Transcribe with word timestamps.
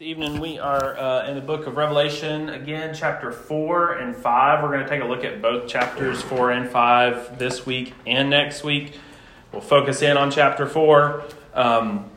This 0.00 0.06
evening 0.06 0.40
we 0.40 0.58
are 0.58 0.98
uh, 0.98 1.28
in 1.28 1.34
the 1.34 1.42
book 1.42 1.66
of 1.66 1.76
Revelation, 1.76 2.48
again, 2.48 2.94
chapter 2.94 3.30
4 3.30 3.98
and 3.98 4.16
5. 4.16 4.62
We're 4.62 4.70
going 4.70 4.82
to 4.82 4.88
take 4.88 5.02
a 5.02 5.04
look 5.04 5.24
at 5.24 5.42
both 5.42 5.68
chapters 5.68 6.22
4 6.22 6.52
and 6.52 6.70
5 6.70 7.38
this 7.38 7.66
week 7.66 7.92
and 8.06 8.30
next 8.30 8.64
week. 8.64 8.98
We'll 9.52 9.60
focus 9.60 10.00
in 10.00 10.16
on 10.16 10.30
chapter 10.30 10.66
4, 10.66 11.22
um, 11.52 12.08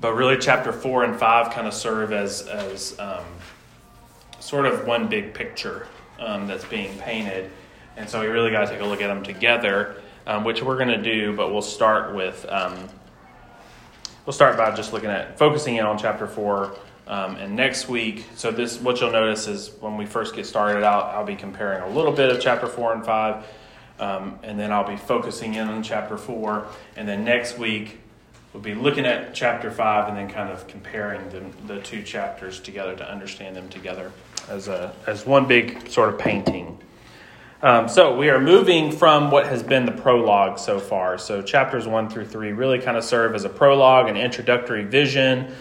but 0.00 0.14
really, 0.14 0.36
chapter 0.36 0.72
4 0.72 1.04
and 1.04 1.16
5 1.16 1.52
kind 1.52 1.68
of 1.68 1.74
serve 1.74 2.12
as, 2.12 2.42
as 2.48 2.98
um, 2.98 3.24
sort 4.40 4.66
of 4.66 4.88
one 4.88 5.06
big 5.06 5.32
picture 5.32 5.86
um, 6.18 6.48
that's 6.48 6.64
being 6.64 6.92
painted. 6.98 7.52
And 7.96 8.10
so 8.10 8.20
we 8.20 8.26
really 8.26 8.50
got 8.50 8.62
to 8.62 8.66
take 8.66 8.80
a 8.80 8.84
look 8.84 9.00
at 9.00 9.06
them 9.06 9.22
together, 9.22 10.02
um, 10.26 10.42
which 10.42 10.60
we're 10.60 10.76
going 10.76 10.88
to 10.88 11.00
do, 11.00 11.36
but 11.36 11.52
we'll 11.52 11.62
start 11.62 12.16
with. 12.16 12.44
Um, 12.48 12.88
we'll 14.26 14.32
start 14.32 14.56
by 14.56 14.74
just 14.74 14.92
looking 14.92 15.10
at 15.10 15.38
focusing 15.38 15.76
in 15.76 15.84
on 15.84 15.98
chapter 15.98 16.26
4 16.26 16.76
um, 17.12 17.36
and 17.36 17.54
next 17.54 17.90
week, 17.90 18.24
so 18.36 18.50
this 18.50 18.80
what 18.80 18.98
you'll 18.98 19.10
notice 19.10 19.46
is 19.46 19.70
when 19.80 19.98
we 19.98 20.06
first 20.06 20.34
get 20.34 20.46
started 20.46 20.82
out, 20.82 21.14
I'll 21.14 21.26
be 21.26 21.36
comparing 21.36 21.82
a 21.82 21.88
little 21.94 22.10
bit 22.10 22.30
of 22.30 22.40
chapter 22.40 22.66
four 22.66 22.94
and 22.94 23.04
five, 23.04 23.44
um, 24.00 24.38
and 24.42 24.58
then 24.58 24.72
I'll 24.72 24.88
be 24.88 24.96
focusing 24.96 25.52
in 25.52 25.68
on 25.68 25.82
chapter 25.82 26.16
four, 26.16 26.66
and 26.96 27.06
then 27.06 27.22
next 27.22 27.58
week 27.58 27.98
we'll 28.54 28.62
be 28.62 28.74
looking 28.74 29.04
at 29.04 29.34
chapter 29.34 29.70
five 29.70 30.08
and 30.08 30.16
then 30.16 30.30
kind 30.30 30.48
of 30.48 30.66
comparing 30.68 31.28
them, 31.28 31.52
the 31.66 31.80
two 31.80 32.02
chapters 32.02 32.60
together 32.60 32.96
to 32.96 33.06
understand 33.06 33.56
them 33.56 33.68
together 33.68 34.10
as 34.48 34.68
a 34.68 34.94
as 35.06 35.26
one 35.26 35.46
big 35.46 35.86
sort 35.90 36.08
of 36.08 36.18
painting. 36.18 36.78
Um, 37.60 37.88
so 37.88 38.16
we 38.16 38.30
are 38.30 38.40
moving 38.40 38.90
from 38.90 39.30
what 39.30 39.46
has 39.46 39.62
been 39.62 39.84
the 39.84 39.92
prologue 39.92 40.58
so 40.58 40.80
far. 40.80 41.18
So 41.18 41.42
chapters 41.42 41.86
one 41.86 42.08
through 42.08 42.24
three 42.24 42.52
really 42.52 42.78
kind 42.78 42.96
of 42.96 43.04
serve 43.04 43.34
as 43.34 43.44
a 43.44 43.50
prologue, 43.50 44.08
an 44.08 44.16
introductory 44.16 44.82
vision 44.82 45.54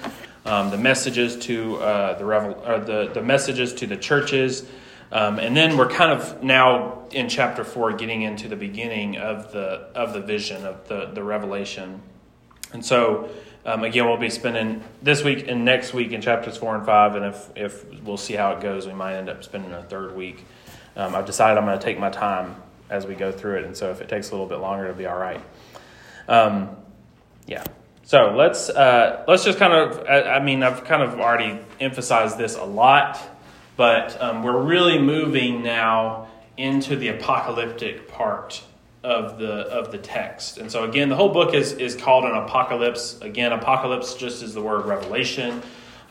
um, 0.45 0.71
the 0.71 0.77
messages 0.77 1.35
to 1.45 1.77
uh, 1.77 2.17
the, 2.17 2.25
revel- 2.25 2.63
or 2.65 2.79
the 2.79 3.11
the 3.13 3.21
messages 3.21 3.73
to 3.75 3.87
the 3.87 3.97
churches, 3.97 4.65
um, 5.11 5.39
and 5.39 5.55
then 5.55 5.77
we're 5.77 5.89
kind 5.89 6.11
of 6.11 6.41
now 6.43 7.03
in 7.11 7.29
chapter 7.29 7.63
four, 7.63 7.93
getting 7.93 8.21
into 8.23 8.47
the 8.47 8.55
beginning 8.55 9.17
of 9.17 9.51
the 9.51 9.89
of 9.95 10.13
the 10.13 10.21
vision 10.21 10.65
of 10.65 10.87
the 10.87 11.11
the 11.13 11.23
revelation, 11.23 12.01
and 12.73 12.85
so. 12.85 13.29
Um, 13.63 13.83
again, 13.83 14.07
we'll 14.07 14.17
be 14.17 14.31
spending 14.31 14.83
this 15.03 15.23
week 15.23 15.47
and 15.47 15.63
next 15.63 15.93
week 15.93 16.13
in 16.13 16.21
chapters 16.21 16.57
four 16.57 16.75
and 16.75 16.83
five, 16.83 17.13
and 17.13 17.25
if, 17.25 17.49
if 17.55 18.01
we'll 18.01 18.17
see 18.17 18.33
how 18.33 18.53
it 18.53 18.59
goes, 18.59 18.87
we 18.87 18.93
might 18.93 19.13
end 19.13 19.29
up 19.29 19.43
spending 19.43 19.71
a 19.71 19.83
third 19.83 20.15
week. 20.15 20.43
Um, 20.95 21.13
I've 21.13 21.27
decided 21.27 21.59
I'm 21.59 21.65
going 21.65 21.77
to 21.77 21.85
take 21.85 21.99
my 21.99 22.09
time 22.09 22.55
as 22.89 23.05
we 23.05 23.13
go 23.13 23.31
through 23.31 23.59
it, 23.59 23.65
and 23.65 23.77
so 23.77 23.91
if 23.91 24.01
it 24.01 24.09
takes 24.09 24.29
a 24.29 24.31
little 24.31 24.47
bit 24.47 24.57
longer, 24.57 24.85
it'll 24.85 24.97
be 24.97 25.05
all 25.05 25.17
right. 25.17 25.41
Um, 26.27 26.75
yeah. 27.45 27.63
So 28.11 28.33
let's 28.35 28.69
uh, 28.69 29.23
let's 29.25 29.45
just 29.45 29.57
kind 29.57 29.71
of 29.71 30.05
I, 30.05 30.23
I, 30.23 30.43
mean 30.43 30.63
I've 30.63 30.83
kind 30.83 31.01
of 31.01 31.21
already 31.21 31.57
emphasized 31.79 32.37
this 32.37 32.57
a 32.57 32.63
lot, 32.65 33.17
but 33.77 34.21
um, 34.21 34.43
we're 34.43 34.61
really 34.61 34.99
moving 34.99 35.63
now 35.63 36.27
into 36.57 36.97
the 36.97 37.07
apocalyptic 37.07 38.09
part 38.09 38.61
of 39.01 39.39
the 39.39 39.53
of 39.53 39.93
the 39.93 39.97
text. 39.97 40.57
And 40.57 40.69
so 40.69 40.83
again, 40.83 41.07
the 41.07 41.15
whole 41.15 41.31
book 41.31 41.53
is 41.53 41.71
is 41.71 41.95
called 41.95 42.25
an 42.25 42.35
apocalypse. 42.35 43.17
Again, 43.21 43.53
apocalypse 43.53 44.15
just 44.15 44.43
is 44.43 44.53
the 44.53 44.61
word 44.61 44.85
revelation. 44.85 45.61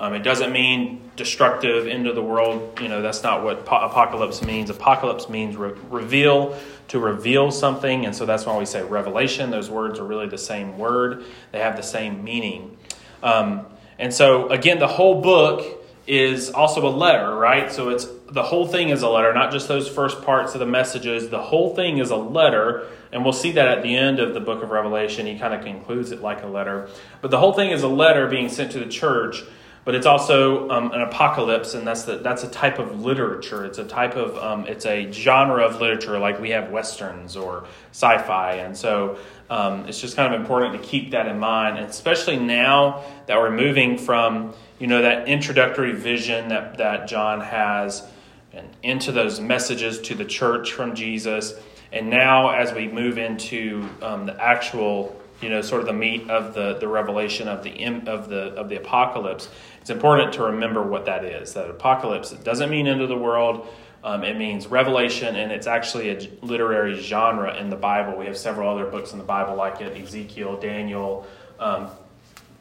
Um, 0.00 0.14
it 0.14 0.20
doesn't 0.20 0.50
mean 0.50 1.10
destructive 1.14 1.86
end 1.86 2.06
of 2.06 2.14
the 2.14 2.22
world. 2.22 2.78
You 2.80 2.88
know, 2.88 3.02
that's 3.02 3.22
not 3.22 3.44
what 3.44 3.66
po- 3.66 3.84
apocalypse 3.84 4.42
means. 4.42 4.70
Apocalypse 4.70 5.28
means 5.28 5.56
re- 5.56 5.74
reveal, 5.90 6.58
to 6.88 6.98
reveal 6.98 7.50
something. 7.50 8.06
And 8.06 8.16
so 8.16 8.24
that's 8.24 8.46
why 8.46 8.56
we 8.56 8.64
say 8.64 8.82
revelation. 8.82 9.50
Those 9.50 9.68
words 9.68 9.98
are 9.98 10.04
really 10.04 10.26
the 10.26 10.38
same 10.38 10.78
word, 10.78 11.24
they 11.52 11.58
have 11.58 11.76
the 11.76 11.82
same 11.82 12.24
meaning. 12.24 12.78
Um, 13.22 13.66
and 13.98 14.14
so, 14.14 14.48
again, 14.48 14.78
the 14.78 14.88
whole 14.88 15.20
book 15.20 15.84
is 16.06 16.50
also 16.50 16.88
a 16.88 16.90
letter, 16.90 17.34
right? 17.34 17.70
So 17.70 17.90
it's 17.90 18.06
the 18.30 18.42
whole 18.42 18.66
thing 18.66 18.88
is 18.88 19.02
a 19.02 19.08
letter, 19.08 19.34
not 19.34 19.52
just 19.52 19.68
those 19.68 19.86
first 19.86 20.22
parts 20.22 20.54
of 20.54 20.60
the 20.60 20.66
messages. 20.66 21.28
The 21.28 21.42
whole 21.42 21.74
thing 21.76 21.98
is 21.98 22.10
a 22.10 22.16
letter, 22.16 22.86
and 23.12 23.22
we'll 23.22 23.34
see 23.34 23.52
that 23.52 23.68
at 23.68 23.82
the 23.82 23.94
end 23.94 24.18
of 24.18 24.32
the 24.32 24.40
book 24.40 24.62
of 24.62 24.70
Revelation. 24.70 25.26
He 25.26 25.38
kind 25.38 25.52
of 25.52 25.62
concludes 25.62 26.10
it 26.10 26.22
like 26.22 26.42
a 26.42 26.46
letter. 26.46 26.88
But 27.20 27.30
the 27.30 27.38
whole 27.38 27.52
thing 27.52 27.70
is 27.70 27.82
a 27.82 27.88
letter 27.88 28.26
being 28.28 28.48
sent 28.48 28.72
to 28.72 28.78
the 28.78 28.86
church 28.86 29.44
but 29.84 29.94
it's 29.94 30.06
also 30.06 30.68
um, 30.68 30.92
an 30.92 31.00
apocalypse, 31.00 31.74
and 31.74 31.86
that's 31.86 32.02
the, 32.02 32.18
that's 32.18 32.42
a 32.42 32.48
type 32.48 32.78
of 32.78 33.00
literature. 33.00 33.64
It's 33.64 33.78
a 33.78 33.84
type 33.84 34.14
of 34.14 34.36
um, 34.36 34.66
it's 34.66 34.84
a 34.84 35.10
genre 35.10 35.64
of 35.64 35.80
literature, 35.80 36.18
like 36.18 36.40
we 36.40 36.50
have 36.50 36.70
westerns 36.70 37.36
or 37.36 37.64
sci-fi, 37.92 38.54
and 38.54 38.76
so 38.76 39.18
um, 39.48 39.86
it's 39.86 40.00
just 40.00 40.16
kind 40.16 40.34
of 40.34 40.40
important 40.40 40.80
to 40.80 40.86
keep 40.86 41.12
that 41.12 41.26
in 41.26 41.38
mind, 41.38 41.78
and 41.78 41.88
especially 41.88 42.38
now 42.38 43.04
that 43.26 43.38
we're 43.38 43.50
moving 43.50 43.96
from 43.96 44.52
you 44.78 44.86
know 44.86 45.02
that 45.02 45.28
introductory 45.28 45.92
vision 45.92 46.48
that 46.48 46.76
that 46.78 47.08
John 47.08 47.40
has, 47.40 48.06
and 48.52 48.68
into 48.82 49.12
those 49.12 49.40
messages 49.40 50.00
to 50.02 50.14
the 50.14 50.26
church 50.26 50.72
from 50.72 50.94
Jesus, 50.94 51.54
and 51.90 52.10
now 52.10 52.50
as 52.50 52.74
we 52.74 52.86
move 52.86 53.16
into 53.16 53.88
um, 54.02 54.26
the 54.26 54.42
actual 54.42 55.19
you 55.40 55.48
know 55.48 55.62
sort 55.62 55.80
of 55.80 55.86
the 55.86 55.92
meat 55.92 56.28
of 56.30 56.54
the 56.54 56.74
the 56.78 56.88
revelation 56.88 57.48
of 57.48 57.62
the 57.62 57.84
of 58.08 58.28
the 58.28 58.54
of 58.54 58.68
the 58.68 58.76
apocalypse 58.76 59.48
it's 59.80 59.90
important 59.90 60.34
to 60.34 60.42
remember 60.44 60.82
what 60.82 61.06
that 61.06 61.24
is. 61.24 61.54
That 61.54 61.70
apocalypse 61.70 62.32
it 62.32 62.44
doesn't 62.44 62.70
mean 62.70 62.86
end 62.86 63.00
of 63.00 63.08
the 63.08 63.16
world. 63.16 63.66
Um, 64.02 64.24
it 64.24 64.36
means 64.36 64.66
revelation, 64.66 65.36
and 65.36 65.52
it's 65.52 65.66
actually 65.66 66.10
a 66.10 66.28
literary 66.42 66.98
genre 66.98 67.54
in 67.56 67.68
the 67.68 67.76
Bible. 67.76 68.16
We 68.16 68.26
have 68.26 68.36
several 68.36 68.70
other 68.70 68.86
books 68.86 69.12
in 69.12 69.18
the 69.18 69.24
Bible 69.24 69.56
like 69.56 69.82
it 69.82 69.94
Ezekiel, 69.94 70.58
Daniel, 70.58 71.26
um, 71.58 71.90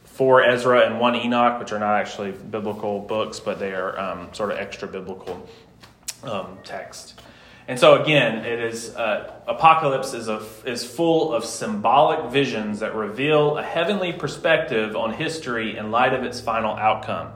four 0.04 0.44
Ezra, 0.44 0.82
and 0.82 1.00
one 1.00 1.16
Enoch, 1.16 1.60
which 1.60 1.72
are 1.72 1.80
not 1.80 1.96
actually 1.96 2.32
biblical 2.32 3.00
books, 3.00 3.40
but 3.40 3.58
they 3.58 3.74
are 3.74 3.98
um, 3.98 4.34
sort 4.34 4.52
of 4.52 4.58
extra 4.58 4.86
biblical 4.88 5.48
um, 6.24 6.58
text. 6.66 7.22
And 7.70 7.80
so 7.80 8.02
again, 8.02 8.46
it 8.46 8.60
is 8.60 8.96
uh, 8.96 9.32
Apocalypse 9.46 10.16
is 10.16 10.28
a, 10.28 10.44
is 10.66 10.84
full 10.84 11.32
of 11.32 11.46
symbolic 11.46 12.32
visions 12.32 12.80
that 12.80 12.96
reveal 12.96 13.60
a 13.60 13.64
heavenly 13.64 14.12
perspective 14.12 14.96
on 14.96 15.14
history 15.14 15.78
in 15.78 15.92
light 15.92 16.16
of 16.16 16.24
its 16.24 16.42
final 16.42 16.76
outcome. 16.76 17.32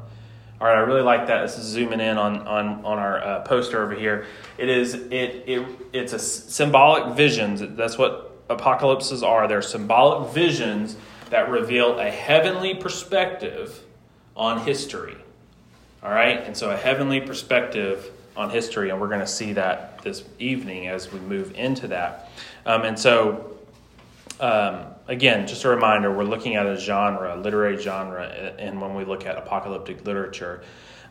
All 0.60 0.66
right, 0.66 0.76
I 0.76 0.80
really 0.80 1.04
like 1.04 1.28
that. 1.28 1.44
This 1.44 1.60
is 1.60 1.66
zooming 1.66 2.00
in 2.00 2.18
on 2.18 2.48
on 2.48 2.84
on 2.84 2.98
our 2.98 3.24
uh, 3.24 3.40
poster 3.42 3.84
over 3.84 3.94
here. 3.94 4.26
It 4.58 4.70
is 4.70 4.96
it 4.96 5.44
it 5.46 5.68
it's 5.94 6.14
a 6.14 6.20
symbolic 6.20 7.16
visions. 7.16 7.62
That's 7.76 8.00
what 8.00 8.36
apocalypses 8.50 9.22
are. 9.22 9.48
They're 9.48 9.62
symbolic 9.62 10.34
visions 10.34 10.98
that 11.30 11.50
reveal 11.50 12.00
a 12.00 12.10
heavenly 12.10 12.74
perspective 12.74 13.84
on 14.36 14.66
history. 14.66 15.18
All 16.02 16.10
right, 16.10 16.40
and 16.40 16.58
so 16.58 16.72
a 16.72 16.76
heavenly 16.76 17.22
perspective 17.22 18.10
on 18.36 18.50
history, 18.50 18.90
and 18.90 19.00
we're 19.00 19.08
going 19.08 19.20
to 19.20 19.28
see 19.28 19.54
that 19.54 20.02
this 20.02 20.24
evening 20.40 20.88
as 20.88 21.12
we 21.12 21.20
move 21.20 21.54
into 21.56 21.88
that. 21.88 22.30
Um, 22.66 22.84
and 22.84 22.98
so, 22.98 23.58
um, 24.40 24.86
again, 25.08 25.48
just 25.48 25.64
a 25.64 25.70
reminder 25.70 26.12
we're 26.12 26.24
looking 26.24 26.56
at 26.56 26.66
a 26.66 26.78
genre, 26.78 27.36
literary 27.36 27.78
genre, 27.78 28.26
and 28.58 28.82
when 28.82 28.96
we 28.96 29.06
look 29.06 29.26
at 29.26 29.38
apocalyptic 29.38 30.06
literature. 30.06 30.64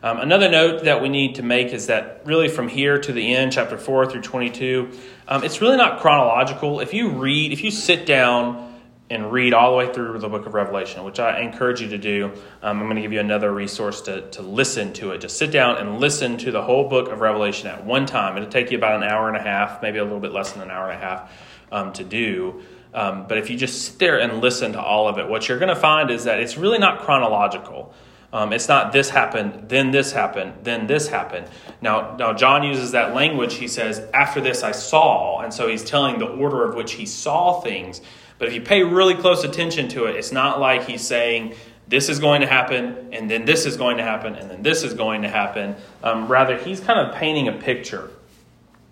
Um, 0.03 0.19
another 0.19 0.49
note 0.49 0.83
that 0.83 1.01
we 1.01 1.07
need 1.07 1.35
to 1.35 1.43
make 1.43 1.67
is 1.67 1.87
that 1.87 2.23
really 2.25 2.49
from 2.49 2.67
here 2.67 2.99
to 2.99 3.13
the 3.13 3.35
end, 3.35 3.53
chapter 3.53 3.77
4 3.77 4.11
through 4.11 4.21
22, 4.21 4.91
um, 5.29 5.45
it's 5.45 5.61
really 5.61 5.77
not 5.77 6.01
chronological. 6.01 6.81
If 6.81 6.93
you 6.93 7.11
read, 7.11 7.53
if 7.53 7.63
you 7.63 7.71
sit 7.71 8.05
down, 8.05 8.72
and 9.13 9.31
read 9.31 9.53
all 9.53 9.71
the 9.71 9.77
way 9.77 9.93
through 9.93 10.17
the 10.19 10.27
book 10.27 10.45
of 10.45 10.53
Revelation, 10.53 11.03
which 11.03 11.19
I 11.19 11.41
encourage 11.41 11.81
you 11.81 11.89
to 11.89 11.97
do. 11.97 12.31
Um, 12.61 12.79
I'm 12.79 12.85
going 12.85 12.95
to 12.95 13.01
give 13.01 13.13
you 13.13 13.19
another 13.19 13.51
resource 13.51 14.01
to, 14.01 14.29
to 14.31 14.41
listen 14.41 14.91
to 14.93 15.11
it. 15.11 15.21
Just 15.21 15.37
sit 15.37 15.51
down 15.51 15.77
and 15.77 15.99
listen 15.99 16.37
to 16.39 16.51
the 16.51 16.61
whole 16.61 16.89
book 16.89 17.09
of 17.09 17.21
Revelation 17.21 17.67
at 17.67 17.85
one 17.85 18.05
time. 18.05 18.35
It'll 18.37 18.49
take 18.49 18.71
you 18.71 18.77
about 18.77 19.01
an 19.01 19.03
hour 19.03 19.27
and 19.27 19.37
a 19.37 19.41
half, 19.41 19.81
maybe 19.81 19.99
a 19.99 20.03
little 20.03 20.19
bit 20.19 20.31
less 20.31 20.53
than 20.53 20.63
an 20.63 20.71
hour 20.71 20.89
and 20.89 20.97
a 20.97 21.05
half 21.05 21.31
um, 21.71 21.93
to 21.93 22.03
do. 22.03 22.61
Um, 22.93 23.25
but 23.27 23.37
if 23.37 23.49
you 23.49 23.57
just 23.57 23.81
sit 23.83 23.99
there 23.99 24.19
and 24.19 24.41
listen 24.41 24.73
to 24.73 24.81
all 24.81 25.07
of 25.07 25.17
it, 25.17 25.27
what 25.27 25.47
you're 25.47 25.59
going 25.59 25.73
to 25.73 25.75
find 25.75 26.11
is 26.11 26.25
that 26.25 26.39
it's 26.39 26.57
really 26.57 26.79
not 26.79 27.01
chronological. 27.01 27.93
Um, 28.31 28.51
it's 28.51 28.67
not 28.67 28.91
this 28.91 29.11
happened, 29.11 29.69
then 29.69 29.91
this 29.91 30.11
happened, 30.11 30.53
then 30.63 30.87
this 30.87 31.07
happened. 31.07 31.45
Now, 31.81 32.15
now 32.17 32.33
John 32.33 32.63
uses 32.63 32.91
that 32.93 33.13
language. 33.13 33.53
He 33.53 33.67
says, 33.67 34.01
"After 34.11 34.41
this, 34.41 34.63
I 34.63 34.71
saw," 34.71 35.41
and 35.41 35.53
so 35.53 35.67
he's 35.67 35.83
telling 35.83 36.17
the 36.17 36.25
order 36.25 36.67
of 36.67 36.73
which 36.73 36.93
he 36.93 37.05
saw 37.05 37.61
things. 37.61 38.01
But 38.43 38.49
if 38.49 38.55
you 38.55 38.61
pay 38.61 38.83
really 38.83 39.15
close 39.15 39.45
attention 39.45 39.87
to 39.87 40.03
it, 40.03 40.17
it's 40.17 40.33
not 40.33 40.59
like 40.59 40.85
he's 40.85 41.01
saying, 41.01 41.55
this 41.87 42.09
is 42.09 42.19
going 42.19 42.41
to 42.41 42.47
happen, 42.47 43.07
and 43.13 43.31
then 43.31 43.45
this 43.45 43.65
is 43.65 43.77
going 43.77 43.95
to 43.95 44.03
happen, 44.03 44.35
and 44.35 44.51
then 44.51 44.61
this 44.61 44.83
is 44.83 44.93
going 44.93 45.21
to 45.21 45.29
happen. 45.29 45.77
Um, 46.03 46.27
rather, 46.27 46.57
he's 46.57 46.81
kind 46.81 46.99
of 46.99 47.15
painting 47.15 47.47
a 47.47 47.53
picture. 47.53 48.11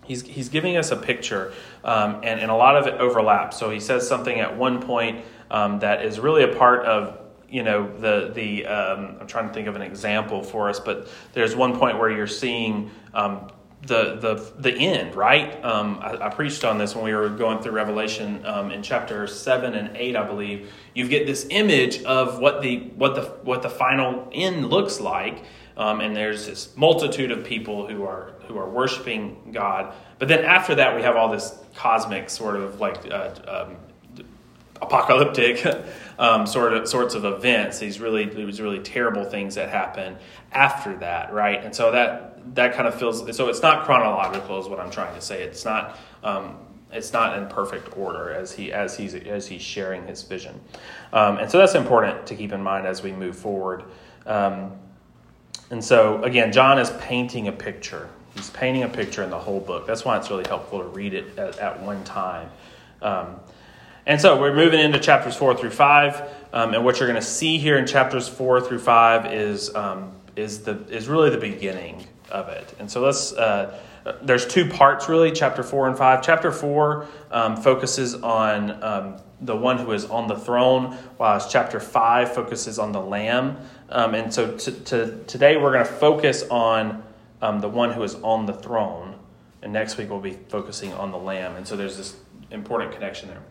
He's, 0.06 0.22
he's 0.22 0.48
giving 0.48 0.78
us 0.78 0.90
a 0.90 0.96
picture, 0.96 1.52
um, 1.84 2.20
and, 2.22 2.40
and 2.40 2.50
a 2.50 2.54
lot 2.54 2.78
of 2.78 2.86
it 2.86 2.94
overlaps. 2.94 3.58
So 3.58 3.68
he 3.68 3.78
says 3.78 4.08
something 4.08 4.40
at 4.40 4.56
one 4.56 4.80
point 4.80 5.22
um, 5.50 5.80
that 5.80 6.02
is 6.02 6.18
really 6.18 6.44
a 6.44 6.56
part 6.56 6.86
of 6.86 7.18
you 7.50 7.62
know 7.62 7.94
the 7.98 8.32
the 8.32 8.64
um, 8.64 9.18
I'm 9.20 9.26
trying 9.26 9.48
to 9.48 9.52
think 9.52 9.68
of 9.68 9.76
an 9.76 9.82
example 9.82 10.42
for 10.42 10.70
us, 10.70 10.80
but 10.80 11.08
there's 11.34 11.54
one 11.54 11.78
point 11.78 11.98
where 11.98 12.10
you're 12.10 12.26
seeing 12.26 12.90
um, 13.12 13.50
the 13.86 14.16
the 14.16 14.52
the 14.60 14.72
end, 14.72 15.16
right? 15.16 15.62
Um, 15.64 15.98
I, 16.00 16.26
I, 16.26 16.28
preached 16.28 16.64
on 16.64 16.78
this 16.78 16.94
when 16.94 17.04
we 17.04 17.12
were 17.14 17.28
going 17.28 17.60
through 17.60 17.72
Revelation 17.72 18.44
um, 18.46 18.70
in 18.70 18.82
chapter 18.82 19.26
seven 19.26 19.74
and 19.74 19.96
eight, 19.96 20.14
I 20.14 20.24
believe. 20.24 20.70
You 20.94 21.08
get 21.08 21.26
this 21.26 21.46
image 21.50 22.02
of 22.04 22.38
what 22.38 22.62
the 22.62 22.78
what 22.96 23.16
the 23.16 23.22
what 23.42 23.62
the 23.62 23.70
final 23.70 24.28
end 24.32 24.70
looks 24.70 25.00
like, 25.00 25.42
um, 25.76 26.00
and 26.00 26.14
there's 26.14 26.46
this 26.46 26.76
multitude 26.76 27.32
of 27.32 27.44
people 27.44 27.88
who 27.88 28.04
are 28.04 28.34
who 28.46 28.56
are 28.56 28.68
worshiping 28.68 29.50
God. 29.52 29.92
But 30.20 30.28
then 30.28 30.44
after 30.44 30.76
that, 30.76 30.94
we 30.94 31.02
have 31.02 31.16
all 31.16 31.30
this 31.30 31.58
cosmic 31.74 32.30
sort 32.30 32.54
of 32.54 32.80
like 32.80 33.10
uh, 33.10 33.34
um, 33.48 33.76
apocalyptic 34.80 35.66
um, 36.20 36.46
sort 36.46 36.74
of 36.74 36.88
sorts 36.88 37.16
of 37.16 37.24
events. 37.24 37.80
These 37.80 37.98
really 37.98 38.26
these 38.26 38.60
really 38.60 38.78
terrible 38.78 39.24
things 39.24 39.56
that 39.56 39.70
happen 39.70 40.18
after 40.52 40.96
that, 40.98 41.32
right? 41.32 41.64
And 41.64 41.74
so 41.74 41.90
that 41.90 42.31
that 42.54 42.74
kind 42.74 42.86
of 42.88 42.94
feels 42.94 43.36
so. 43.36 43.48
It's 43.48 43.62
not 43.62 43.84
chronological, 43.84 44.60
is 44.60 44.68
what 44.68 44.80
I'm 44.80 44.90
trying 44.90 45.14
to 45.14 45.20
say. 45.20 45.42
It's 45.42 45.64
not. 45.64 45.98
Um, 46.22 46.56
it's 46.92 47.12
not 47.14 47.38
in 47.38 47.48
perfect 47.48 47.96
order 47.96 48.30
as 48.30 48.52
he 48.52 48.72
as 48.72 48.96
he's 48.96 49.14
as 49.14 49.46
he's 49.46 49.62
sharing 49.62 50.06
his 50.06 50.22
vision, 50.22 50.60
um, 51.12 51.38
and 51.38 51.50
so 51.50 51.58
that's 51.58 51.74
important 51.74 52.26
to 52.26 52.34
keep 52.34 52.52
in 52.52 52.62
mind 52.62 52.86
as 52.86 53.02
we 53.02 53.12
move 53.12 53.36
forward. 53.36 53.84
Um, 54.26 54.72
and 55.70 55.82
so 55.82 56.22
again, 56.22 56.52
John 56.52 56.78
is 56.78 56.90
painting 57.00 57.48
a 57.48 57.52
picture. 57.52 58.08
He's 58.34 58.50
painting 58.50 58.82
a 58.82 58.88
picture 58.88 59.22
in 59.22 59.30
the 59.30 59.38
whole 59.38 59.60
book. 59.60 59.86
That's 59.86 60.04
why 60.04 60.18
it's 60.18 60.30
really 60.30 60.46
helpful 60.46 60.80
to 60.80 60.86
read 60.86 61.14
it 61.14 61.38
at, 61.38 61.58
at 61.58 61.82
one 61.82 62.02
time. 62.04 62.50
Um, 63.00 63.36
and 64.06 64.20
so 64.20 64.40
we're 64.40 64.54
moving 64.54 64.80
into 64.80 64.98
chapters 64.98 65.36
four 65.36 65.54
through 65.54 65.70
five, 65.70 66.28
um, 66.52 66.74
and 66.74 66.84
what 66.84 66.98
you're 66.98 67.08
going 67.08 67.20
to 67.20 67.26
see 67.26 67.58
here 67.58 67.78
in 67.78 67.86
chapters 67.86 68.28
four 68.28 68.60
through 68.60 68.80
five 68.80 69.32
is 69.32 69.74
um, 69.74 70.12
is 70.36 70.60
the 70.64 70.78
is 70.88 71.08
really 71.08 71.30
the 71.30 71.38
beginning 71.38 72.06
of 72.32 72.48
it. 72.48 72.74
And 72.78 72.90
so 72.90 73.00
let's. 73.00 73.32
Uh, 73.32 73.78
there's 74.20 74.46
two 74.46 74.68
parts 74.68 75.08
really, 75.08 75.30
chapter 75.30 75.62
four 75.62 75.86
and 75.86 75.96
five. 75.96 76.22
Chapter 76.22 76.50
four 76.50 77.06
um, 77.30 77.56
focuses 77.56 78.14
on 78.16 78.82
um, 78.82 79.16
the 79.40 79.54
one 79.54 79.78
who 79.78 79.92
is 79.92 80.04
on 80.06 80.26
the 80.26 80.36
throne, 80.36 80.92
while 81.18 81.38
chapter 81.48 81.78
five 81.78 82.34
focuses 82.34 82.78
on 82.78 82.90
the 82.90 83.00
Lamb. 83.00 83.58
Um, 83.90 84.14
and 84.14 84.34
so 84.34 84.56
t- 84.56 84.72
t- 84.72 85.12
today 85.26 85.56
we're 85.56 85.72
going 85.72 85.86
to 85.86 85.92
focus 85.92 86.42
on 86.50 87.02
um, 87.40 87.60
the 87.60 87.68
one 87.68 87.92
who 87.92 88.02
is 88.02 88.16
on 88.16 88.46
the 88.46 88.54
throne, 88.54 89.14
and 89.62 89.72
next 89.72 89.98
week 89.98 90.10
we'll 90.10 90.20
be 90.20 90.38
focusing 90.48 90.92
on 90.94 91.12
the 91.12 91.18
Lamb. 91.18 91.54
And 91.56 91.66
so 91.66 91.76
there's 91.76 91.96
this 91.96 92.16
important 92.50 92.92
connection 92.92 93.28
there. 93.28 93.42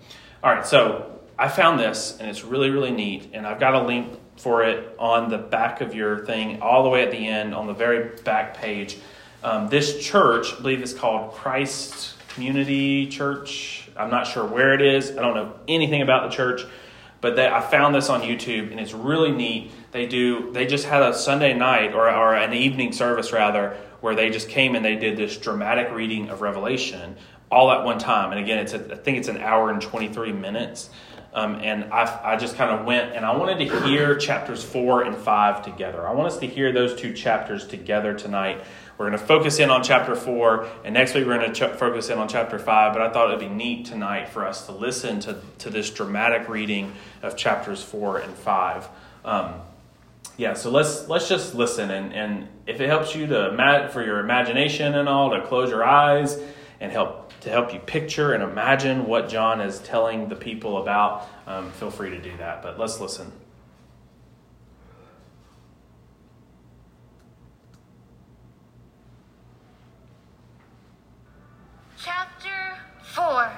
All 0.43 0.53
right, 0.53 0.65
so 0.65 1.21
I 1.39 1.47
found 1.47 1.79
this, 1.79 2.17
and 2.19 2.29
it's 2.29 2.43
really 2.43 2.71
really 2.71 2.91
neat, 2.91 3.29
and 3.33 3.47
I've 3.47 3.59
got 3.59 3.73
a 3.73 3.83
link 3.83 4.19
for 4.37 4.63
it 4.63 4.95
on 4.97 5.29
the 5.29 5.37
back 5.37 5.81
of 5.81 5.93
your 5.93 6.25
thing, 6.25 6.61
all 6.61 6.83
the 6.83 6.89
way 6.89 7.03
at 7.03 7.11
the 7.11 7.27
end, 7.27 7.53
on 7.53 7.67
the 7.67 7.73
very 7.73 8.15
back 8.23 8.57
page. 8.57 8.97
Um, 9.43 9.69
this 9.69 10.03
church, 10.03 10.53
I 10.53 10.57
believe, 10.57 10.81
is 10.81 10.93
called 10.93 11.33
Christ 11.33 12.15
Community 12.29 13.07
Church. 13.07 13.89
I'm 13.97 14.09
not 14.09 14.27
sure 14.27 14.45
where 14.45 14.73
it 14.73 14.81
is. 14.81 15.11
I 15.11 15.21
don't 15.21 15.35
know 15.35 15.53
anything 15.67 16.01
about 16.01 16.29
the 16.29 16.35
church, 16.35 16.61
but 17.21 17.35
they, 17.35 17.47
I 17.47 17.61
found 17.61 17.93
this 17.93 18.09
on 18.09 18.21
YouTube, 18.21 18.71
and 18.71 18.79
it's 18.79 18.93
really 18.93 19.31
neat. 19.31 19.71
They 19.91 20.05
do. 20.05 20.51
They 20.51 20.65
just 20.65 20.85
had 20.85 21.03
a 21.03 21.13
Sunday 21.13 21.53
night 21.53 21.93
or, 21.93 22.09
or 22.09 22.35
an 22.35 22.53
evening 22.53 22.93
service 22.93 23.31
rather, 23.31 23.77
where 23.99 24.15
they 24.15 24.29
just 24.29 24.49
came 24.49 24.75
and 24.75 24.83
they 24.83 24.95
did 24.95 25.17
this 25.17 25.37
dramatic 25.37 25.91
reading 25.91 26.29
of 26.29 26.41
Revelation 26.41 27.15
all 27.51 27.69
at 27.71 27.83
one 27.83 27.99
time. 27.99 28.31
And 28.31 28.39
again, 28.39 28.59
it's 28.59 28.73
a, 28.73 28.93
I 28.93 28.95
think 28.95 29.17
it's 29.17 29.27
an 29.27 29.37
hour 29.37 29.69
and 29.69 29.81
23 29.81 30.31
minutes. 30.31 30.89
Um, 31.33 31.55
and 31.61 31.85
I, 31.93 32.33
I 32.33 32.35
just 32.35 32.57
kind 32.57 32.77
of 32.77 32.85
went 32.85 33.15
and 33.15 33.25
I 33.25 33.35
wanted 33.35 33.59
to 33.59 33.79
hear 33.85 34.17
chapters 34.17 34.63
four 34.63 35.03
and 35.03 35.15
five 35.15 35.63
together. 35.63 36.05
I 36.05 36.11
want 36.11 36.27
us 36.27 36.39
to 36.39 36.47
hear 36.47 36.73
those 36.73 36.93
two 36.93 37.13
chapters 37.13 37.65
together 37.65 38.13
tonight. 38.13 38.61
We're 38.97 39.07
going 39.07 39.19
to 39.19 39.25
focus 39.25 39.57
in 39.59 39.69
on 39.71 39.81
chapter 39.81 40.15
four, 40.15 40.67
and 40.83 40.93
next 40.93 41.15
week 41.15 41.25
we're 41.25 41.39
going 41.39 41.53
to 41.53 41.69
ch- 41.69 41.77
focus 41.77 42.09
in 42.09 42.19
on 42.19 42.27
chapter 42.27 42.59
five. 42.59 42.93
But 42.93 43.01
I 43.01 43.09
thought 43.11 43.29
it'd 43.29 43.39
be 43.39 43.47
neat 43.47 43.85
tonight 43.85 44.29
for 44.29 44.45
us 44.45 44.65
to 44.67 44.73
listen 44.73 45.19
to, 45.21 45.37
to 45.59 45.69
this 45.69 45.89
dramatic 45.89 46.49
reading 46.49 46.93
of 47.23 47.35
chapters 47.35 47.81
four 47.81 48.19
and 48.19 48.33
five. 48.33 48.87
Um, 49.25 49.53
yeah, 50.37 50.53
so 50.53 50.69
let's 50.69 51.07
let's 51.07 51.29
just 51.29 51.55
listen, 51.55 51.91
and, 51.91 52.13
and 52.13 52.47
if 52.67 52.79
it 52.79 52.87
helps 52.87 53.15
you 53.15 53.27
to 53.27 53.89
for 53.91 54.03
your 54.03 54.19
imagination 54.19 54.95
and 54.95 55.07
all 55.09 55.31
to 55.31 55.41
close 55.47 55.69
your 55.69 55.83
eyes 55.83 56.39
and 56.79 56.91
help 56.91 57.20
to 57.41 57.49
help 57.49 57.73
you 57.73 57.79
picture 57.79 58.33
and 58.33 58.43
imagine 58.43 59.07
what 59.07 59.27
John 59.27 59.61
is 59.61 59.79
telling 59.79 60.29
the 60.29 60.35
people 60.35 60.77
about, 60.77 61.27
um, 61.47 61.71
feel 61.71 61.89
free 61.89 62.11
to 62.11 62.21
do 62.21 62.35
that. 62.38 62.61
But 62.61 62.79
let's 62.79 62.99
listen. 62.99 63.31
Chapter 72.03 72.77
4 73.13 73.51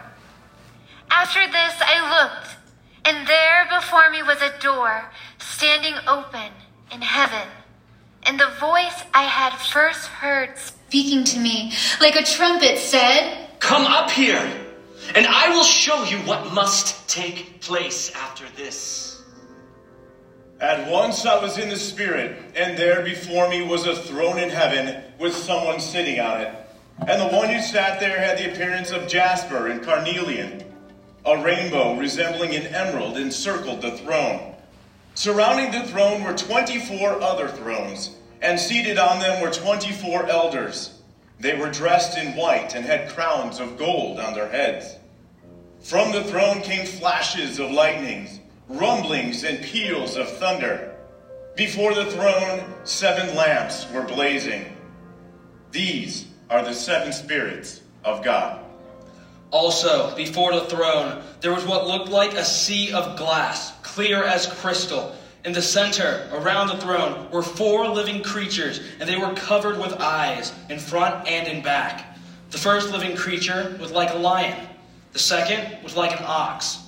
After 1.11 1.45
this 1.45 1.73
I 1.79 2.23
looked, 2.23 2.55
and 3.05 3.27
there 3.27 3.67
before 3.69 4.09
me 4.09 4.23
was 4.23 4.41
a 4.41 4.57
door 4.61 5.11
standing 5.39 5.95
open 6.07 6.51
in 6.91 7.01
heaven. 7.01 7.47
And 8.25 8.39
the 8.39 8.51
voice 8.59 9.03
I 9.13 9.23
had 9.23 9.57
first 9.57 10.07
heard 10.07 10.57
speaking 10.57 11.25
to 11.25 11.39
me 11.39 11.73
like 11.99 12.15
a 12.15 12.23
trumpet 12.23 12.77
said, 12.77 13.49
Come 13.63 13.85
up 13.85 14.11
here, 14.11 14.45
and 15.15 15.25
I 15.25 15.47
will 15.55 15.63
show 15.63 16.03
you 16.03 16.17
what 16.27 16.53
must 16.53 17.07
take 17.07 17.61
place 17.61 18.11
after 18.13 18.43
this. 18.57 19.23
At 20.59 20.91
once 20.91 21.25
I 21.25 21.41
was 21.41 21.57
in 21.57 21.69
the 21.69 21.77
Spirit, 21.77 22.37
and 22.57 22.77
there 22.77 23.05
before 23.05 23.47
me 23.47 23.61
was 23.61 23.87
a 23.87 23.95
throne 23.95 24.37
in 24.37 24.49
heaven 24.49 25.01
with 25.17 25.33
someone 25.33 25.79
sitting 25.79 26.19
on 26.19 26.41
it. 26.41 26.53
And 27.07 27.21
the 27.21 27.37
one 27.37 27.47
who 27.47 27.61
sat 27.61 28.01
there 28.01 28.19
had 28.19 28.37
the 28.37 28.51
appearance 28.51 28.91
of 28.91 29.07
jasper 29.07 29.67
and 29.67 29.81
carnelian. 29.81 30.65
A 31.25 31.41
rainbow 31.41 31.95
resembling 31.97 32.53
an 32.55 32.67
emerald 32.67 33.15
encircled 33.15 33.81
the 33.81 33.91
throne. 33.91 34.55
Surrounding 35.15 35.71
the 35.71 35.87
throne 35.87 36.21
were 36.25 36.33
24 36.33 37.21
other 37.21 37.47
thrones, 37.47 38.17
and 38.41 38.59
seated 38.59 38.97
on 38.97 39.19
them 39.19 39.41
were 39.41 39.51
24 39.51 40.27
elders. 40.27 40.99
They 41.39 41.55
were 41.55 41.69
dressed 41.69 42.17
in 42.17 42.35
white 42.35 42.75
and 42.75 42.85
had 42.85 43.09
crowns 43.09 43.59
of 43.59 43.77
gold 43.77 44.19
on 44.19 44.33
their 44.33 44.49
heads. 44.49 44.95
From 45.81 46.11
the 46.11 46.23
throne 46.23 46.61
came 46.61 46.85
flashes 46.85 47.59
of 47.59 47.71
lightnings, 47.71 48.39
rumblings 48.69 49.43
and 49.43 49.63
peals 49.63 50.15
of 50.15 50.29
thunder. 50.37 50.95
Before 51.55 51.93
the 51.93 52.05
throne, 52.05 52.63
seven 52.83 53.35
lamps 53.35 53.85
were 53.91 54.03
blazing. 54.03 54.77
These 55.71 56.25
are 56.49 56.63
the 56.63 56.73
seven 56.73 57.11
spirits 57.11 57.81
of 58.03 58.23
God. 58.23 58.63
Also, 59.51 60.15
before 60.15 60.53
the 60.53 60.65
throne, 60.65 61.21
there 61.41 61.53
was 61.53 61.65
what 61.65 61.85
looked 61.85 62.09
like 62.09 62.33
a 62.33 62.45
sea 62.45 62.91
of 62.91 63.17
glass, 63.17 63.73
clear 63.83 64.23
as 64.23 64.47
crystal 64.47 65.15
in 65.45 65.51
the 65.51 65.61
center, 65.61 66.29
around 66.31 66.67
the 66.67 66.77
throne, 66.77 67.29
were 67.29 67.43
four 67.43 67.87
living 67.89 68.23
creatures, 68.23 68.79
and 68.99 69.09
they 69.09 69.17
were 69.17 69.33
covered 69.33 69.77
with 69.77 69.93
eyes, 69.93 70.53
in 70.69 70.79
front 70.79 71.27
and 71.27 71.47
in 71.47 71.61
back. 71.61 72.17
The 72.51 72.57
first 72.57 72.91
living 72.91 73.15
creature 73.15 73.77
was 73.79 73.91
like 73.91 74.11
a 74.11 74.17
lion. 74.17 74.67
The 75.11 75.19
second 75.19 75.83
was 75.83 75.97
like 75.97 76.17
an 76.17 76.25
ox. 76.25 76.79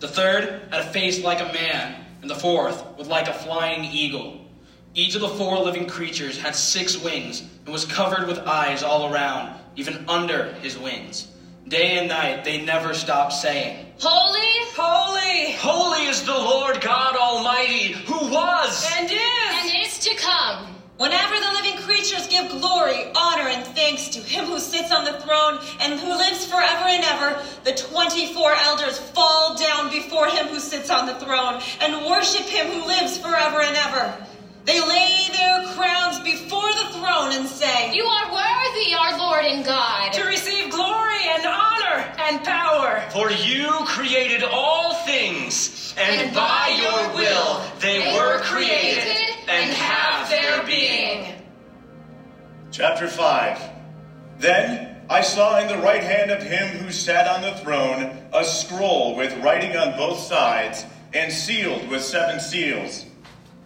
The 0.00 0.08
third 0.08 0.62
had 0.70 0.80
a 0.80 0.92
face 0.92 1.22
like 1.22 1.40
a 1.40 1.52
man, 1.52 2.04
and 2.20 2.28
the 2.28 2.34
fourth 2.34 2.84
was 2.98 3.06
like 3.06 3.28
a 3.28 3.32
flying 3.32 3.84
eagle. 3.84 4.40
Each 4.94 5.14
of 5.14 5.20
the 5.20 5.28
four 5.28 5.58
living 5.58 5.86
creatures 5.86 6.36
had 6.36 6.56
six 6.56 7.00
wings 7.00 7.42
and 7.64 7.72
was 7.72 7.84
covered 7.84 8.26
with 8.26 8.38
eyes 8.38 8.82
all 8.82 9.12
around, 9.12 9.56
even 9.76 10.04
under 10.08 10.52
his 10.54 10.76
wings. 10.76 11.28
Day 11.70 11.98
and 11.98 12.08
night 12.08 12.42
they 12.42 12.60
never 12.62 12.94
stop 12.94 13.30
saying, 13.30 13.86
Holy, 14.00 14.66
holy, 14.74 15.52
holy 15.52 16.06
is 16.08 16.24
the 16.24 16.34
Lord 16.34 16.80
God 16.80 17.14
Almighty, 17.14 17.92
who 17.92 18.28
was 18.28 18.90
and 18.98 19.08
is 19.08 19.20
and 19.52 19.86
is 19.86 19.96
to 20.00 20.16
come. 20.16 20.66
Whenever 20.96 21.36
the 21.36 21.52
living 21.52 21.80
creatures 21.82 22.26
give 22.26 22.50
glory, 22.50 23.12
honor, 23.14 23.46
and 23.46 23.64
thanks 23.76 24.08
to 24.08 24.18
him 24.18 24.46
who 24.46 24.58
sits 24.58 24.90
on 24.90 25.04
the 25.04 25.20
throne 25.20 25.60
and 25.78 26.00
who 26.00 26.08
lives 26.08 26.44
forever 26.44 26.86
and 26.88 27.04
ever, 27.04 27.40
the 27.62 27.72
24 27.72 28.52
elders 28.52 28.98
fall 28.98 29.54
down 29.54 29.90
before 29.90 30.26
him 30.26 30.48
who 30.48 30.58
sits 30.58 30.90
on 30.90 31.06
the 31.06 31.14
throne 31.24 31.62
and 31.80 32.04
worship 32.04 32.46
him 32.46 32.66
who 32.66 32.84
lives 32.84 33.16
forever 33.16 33.60
and 33.60 33.76
ever. 33.76 34.26
They 34.64 34.80
lay 34.80 35.28
their 35.32 35.66
crowns 35.74 36.20
before 36.20 36.68
the 36.72 36.98
throne 36.98 37.32
and 37.32 37.48
say, 37.48 37.94
You 37.94 38.04
are 38.04 38.32
worthy, 38.32 38.94
our 38.94 39.18
Lord 39.18 39.44
and 39.44 39.64
God, 39.64 40.12
to 40.12 40.24
receive 40.24 40.70
glory 40.70 41.18
and 41.28 41.46
honor 41.46 42.04
and 42.18 42.44
power. 42.44 43.02
For 43.10 43.30
you 43.30 43.70
created 43.86 44.42
all 44.42 44.94
things, 45.06 45.94
and, 45.98 46.20
and 46.20 46.34
by, 46.34 46.40
by 46.40 46.68
your 46.82 47.14
will 47.14 47.62
they, 47.80 48.00
they 48.00 48.16
were 48.16 48.38
created, 48.40 49.02
created 49.02 49.36
and 49.48 49.72
have 49.72 50.28
their 50.28 50.66
being. 50.66 51.34
Chapter 52.70 53.08
5 53.08 53.60
Then 54.38 55.02
I 55.08 55.22
saw 55.22 55.58
in 55.58 55.68
the 55.68 55.78
right 55.78 56.04
hand 56.04 56.30
of 56.30 56.42
him 56.42 56.68
who 56.78 56.92
sat 56.92 57.26
on 57.26 57.42
the 57.42 57.58
throne 57.60 58.16
a 58.32 58.44
scroll 58.44 59.16
with 59.16 59.36
writing 59.42 59.76
on 59.76 59.96
both 59.96 60.18
sides 60.18 60.84
and 61.12 61.32
sealed 61.32 61.88
with 61.88 62.02
seven 62.04 62.38
seals. 62.38 63.06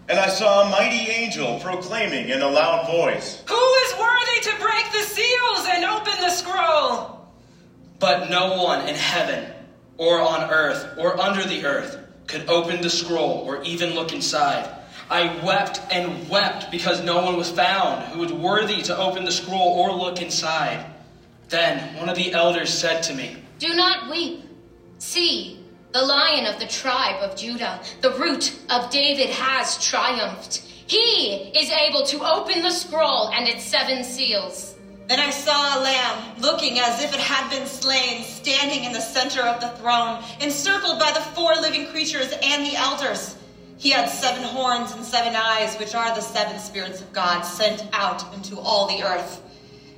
And 0.09 0.19
I 0.19 0.29
saw 0.29 0.67
a 0.67 0.71
mighty 0.71 1.11
angel 1.11 1.59
proclaiming 1.61 2.29
in 2.29 2.43
a 2.43 2.49
loud 2.49 2.87
voice, 2.87 3.43
Who 3.49 3.55
is 3.55 3.95
worthy 3.99 4.41
to 4.43 4.61
break 4.61 4.93
the 4.93 5.01
seals 5.01 5.67
and 5.71 5.85
open 5.85 6.13
the 6.21 6.31
scroll. 6.31 7.27
But 7.99 8.29
no 8.29 8.63
one 8.63 8.87
in 8.87 8.95
heaven, 8.95 9.51
or 9.97 10.21
on 10.21 10.51
earth, 10.51 10.99
or 10.99 11.19
under 11.19 11.43
the 11.45 11.65
earth 11.65 11.99
could 12.27 12.49
open 12.49 12.83
the 12.83 12.91
scroll 12.91 13.45
or 13.47 13.63
even 13.63 13.95
look 13.95 14.13
inside. 14.13 14.69
I 15.11 15.43
wept 15.45 15.81
and 15.91 16.29
wept 16.29 16.71
because 16.71 17.03
no 17.03 17.23
one 17.25 17.37
was 17.37 17.51
found 17.51 18.05
who 18.13 18.21
was 18.21 18.33
worthy 18.33 18.83
to 18.83 18.97
open 18.97 19.25
the 19.25 19.33
scroll 19.33 19.69
or 19.79 19.93
look 19.93 20.21
inside. 20.23 20.85
Then 21.49 21.97
one 21.97 22.09
of 22.09 22.17
the 22.17 22.33
elders 22.33 22.73
said 22.73 23.03
to 23.05 23.15
me, 23.15 23.37
Do 23.59 23.75
not 23.75 24.11
weep. 24.11 24.45
See, 24.99 25.64
the 25.95 26.03
lion 26.05 26.45
of 26.45 26.59
the 26.59 26.67
tribe 26.67 27.23
of 27.23 27.37
Judah, 27.37 27.81
the 28.01 28.11
root 28.15 28.59
of 28.69 28.91
David, 28.91 29.31
has 29.31 29.79
triumphed. 29.87 30.57
He 30.89 31.53
is 31.57 31.71
able 31.71 32.05
to 32.07 32.25
open 32.25 32.63
the 32.63 32.73
scroll 32.73 33.29
and 33.29 33.47
its 33.47 33.63
seven 33.63 34.03
seals. 34.03 34.75
Then 35.07 35.21
I 35.21 35.31
saw 35.31 35.79
a 35.79 35.83
lamb, 35.85 36.41
looking 36.41 36.81
as 36.81 37.01
if 37.01 37.15
it 37.15 37.21
had 37.21 37.49
been 37.49 37.67
slain, 37.69 38.25
standing 38.25 38.83
in 38.83 38.93
the 38.93 39.01
center 39.01 39.43
of 39.43 39.61
the 39.61 39.69
throne, 39.81 40.21
encircled 40.41 40.99
by 40.99 41.13
the 41.13 41.21
four 41.21 41.55
living 41.55 41.87
creatures 41.87 42.35
and 42.43 42.67
the 42.67 42.75
elders. 42.75 43.37
He 43.77 43.91
had 43.91 44.09
seven 44.09 44.43
horns 44.43 44.91
and 44.93 45.05
seven 45.05 45.37
eyes, 45.37 45.77
which 45.79 45.95
are 45.95 46.13
the 46.13 46.23
seven 46.23 46.59
spirits 46.59 47.03
of 47.03 47.13
God 47.13 47.43
sent 47.43 47.85
out 47.93 48.35
into 48.35 48.59
all 48.59 48.89
the 48.89 49.05
earth. 49.05 49.41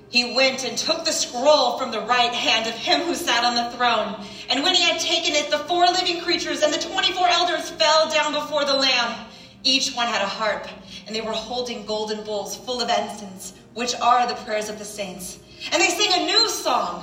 He 0.08 0.34
went 0.34 0.64
and 0.64 0.78
took 0.78 1.04
the 1.04 1.12
scroll 1.12 1.78
from 1.78 1.90
the 1.90 2.00
right 2.00 2.32
hand 2.32 2.68
of 2.68 2.74
him 2.74 3.00
who 3.00 3.14
sat 3.14 3.44
on 3.44 3.54
the 3.54 3.76
throne. 3.76 4.24
And 4.48 4.62
when 4.62 4.74
he 4.74 4.82
had 4.82 5.00
taken 5.00 5.34
it, 5.34 5.50
the 5.50 5.58
four 5.58 5.84
living 5.86 6.20
creatures 6.22 6.62
and 6.62 6.72
the 6.72 6.78
24 6.78 7.28
elders 7.28 7.70
fell 7.70 8.08
down 8.10 8.32
before 8.32 8.64
the 8.64 8.74
Lamb. 8.74 9.26
Each 9.64 9.94
one 9.94 10.06
had 10.06 10.22
a 10.22 10.26
harp, 10.26 10.68
and 11.06 11.16
they 11.16 11.20
were 11.20 11.32
holding 11.32 11.84
golden 11.86 12.22
bowls 12.24 12.56
full 12.56 12.80
of 12.80 12.88
incense, 12.88 13.54
which 13.74 13.96
are 13.96 14.26
the 14.28 14.34
prayers 14.44 14.68
of 14.68 14.78
the 14.78 14.84
saints. 14.84 15.40
And 15.72 15.82
they 15.82 15.88
sang 15.88 16.22
a 16.22 16.26
new 16.26 16.48
song. 16.48 17.02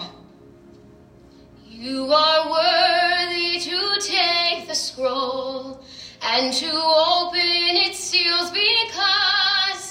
You 1.70 2.06
are 2.14 2.50
worthy 2.50 3.60
to 3.60 4.00
take 4.00 4.68
the 4.70 4.76
scroll 4.76 5.84
and 6.22 6.54
to 6.54 6.72
open 6.72 7.42
its 7.42 8.00
seals 8.00 8.50
because 8.52 9.83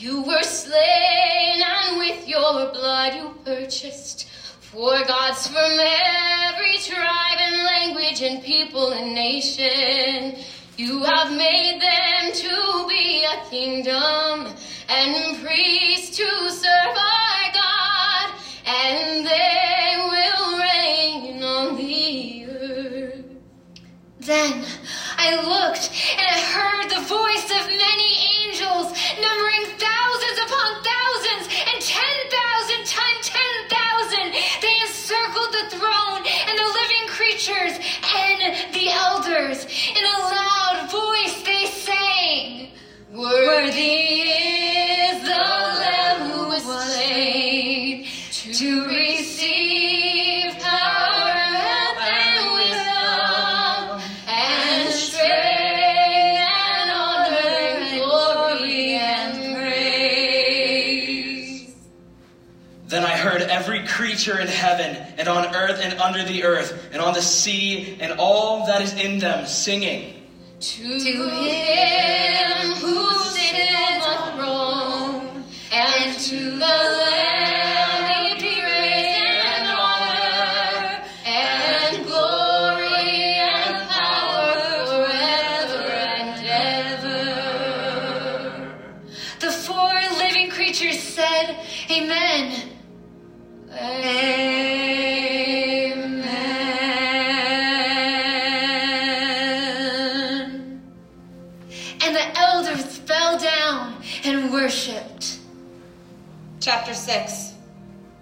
you 0.00 0.22
were 0.22 0.42
slain 0.42 1.60
and 1.62 1.98
with 1.98 2.26
your 2.26 2.72
blood 2.72 3.14
you 3.14 3.34
purchased 3.44 4.26
for 4.60 4.92
gods 5.04 5.46
from 5.46 5.72
every 5.78 6.78
tribe 6.78 7.38
and 7.38 7.62
language 7.64 8.22
and 8.22 8.42
people 8.42 8.92
and 8.92 9.14
nation. 9.14 10.42
You 10.78 11.02
have 11.02 11.30
made 11.32 11.82
them 11.82 12.32
to 12.32 12.88
be 12.88 13.26
a 13.26 13.50
kingdom 13.50 14.54
and 14.88 15.44
priests 15.44 16.16
to 16.16 16.48
serve 16.48 16.96
Worthy 43.50 44.22
is 44.30 45.22
the 45.22 45.28
Lamb 45.28 46.30
who 46.30 46.46
was 46.46 46.62
slain 46.62 48.06
to 48.32 48.86
receive 48.86 50.56
power 50.60 51.34
and 51.98 52.52
wisdom 52.54 54.00
and 54.28 54.92
strength 54.94 56.38
and 56.38 56.90
honor 56.92 57.50
and 57.58 57.98
glory 57.98 58.94
and 58.94 59.56
praise. 59.56 61.10
Then 62.86 63.02
I 63.02 63.16
heard 63.16 63.42
every 63.42 63.84
creature 63.84 64.38
in 64.38 64.46
heaven 64.46 64.94
and 65.18 65.26
on 65.26 65.56
earth 65.56 65.80
and 65.82 65.98
under 65.98 66.22
the 66.22 66.44
earth 66.44 66.88
and 66.92 67.02
on 67.02 67.14
the 67.14 67.22
sea 67.22 67.98
and 67.98 68.12
all 68.12 68.66
that 68.66 68.80
is 68.80 68.94
in 68.94 69.18
them 69.18 69.44
singing. 69.44 70.14
To 70.60 70.82
him 70.82 72.74
who 72.74 73.29
the 76.60 76.99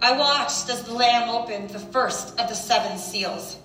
I 0.08 0.12
watched 0.12 0.70
as 0.70 0.84
the 0.84 0.94
Lamb 0.94 1.28
opened 1.28 1.68
the 1.68 1.78
first 1.78 2.30
of 2.40 2.48
the 2.48 2.54
seven 2.54 2.96
seals. 2.96 3.58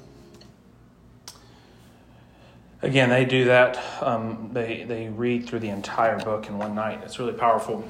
Again, 2.81 3.09
they 3.09 3.23
do 3.23 3.45
that. 3.45 3.81
Um, 4.01 4.49
they 4.51 4.83
they 4.83 5.07
read 5.07 5.47
through 5.47 5.59
the 5.59 5.69
entire 5.69 6.19
book 6.19 6.47
in 6.49 6.57
one 6.57 6.75
night. 6.75 6.99
It's 7.05 7.17
really 7.17 7.31
powerful. 7.31 7.89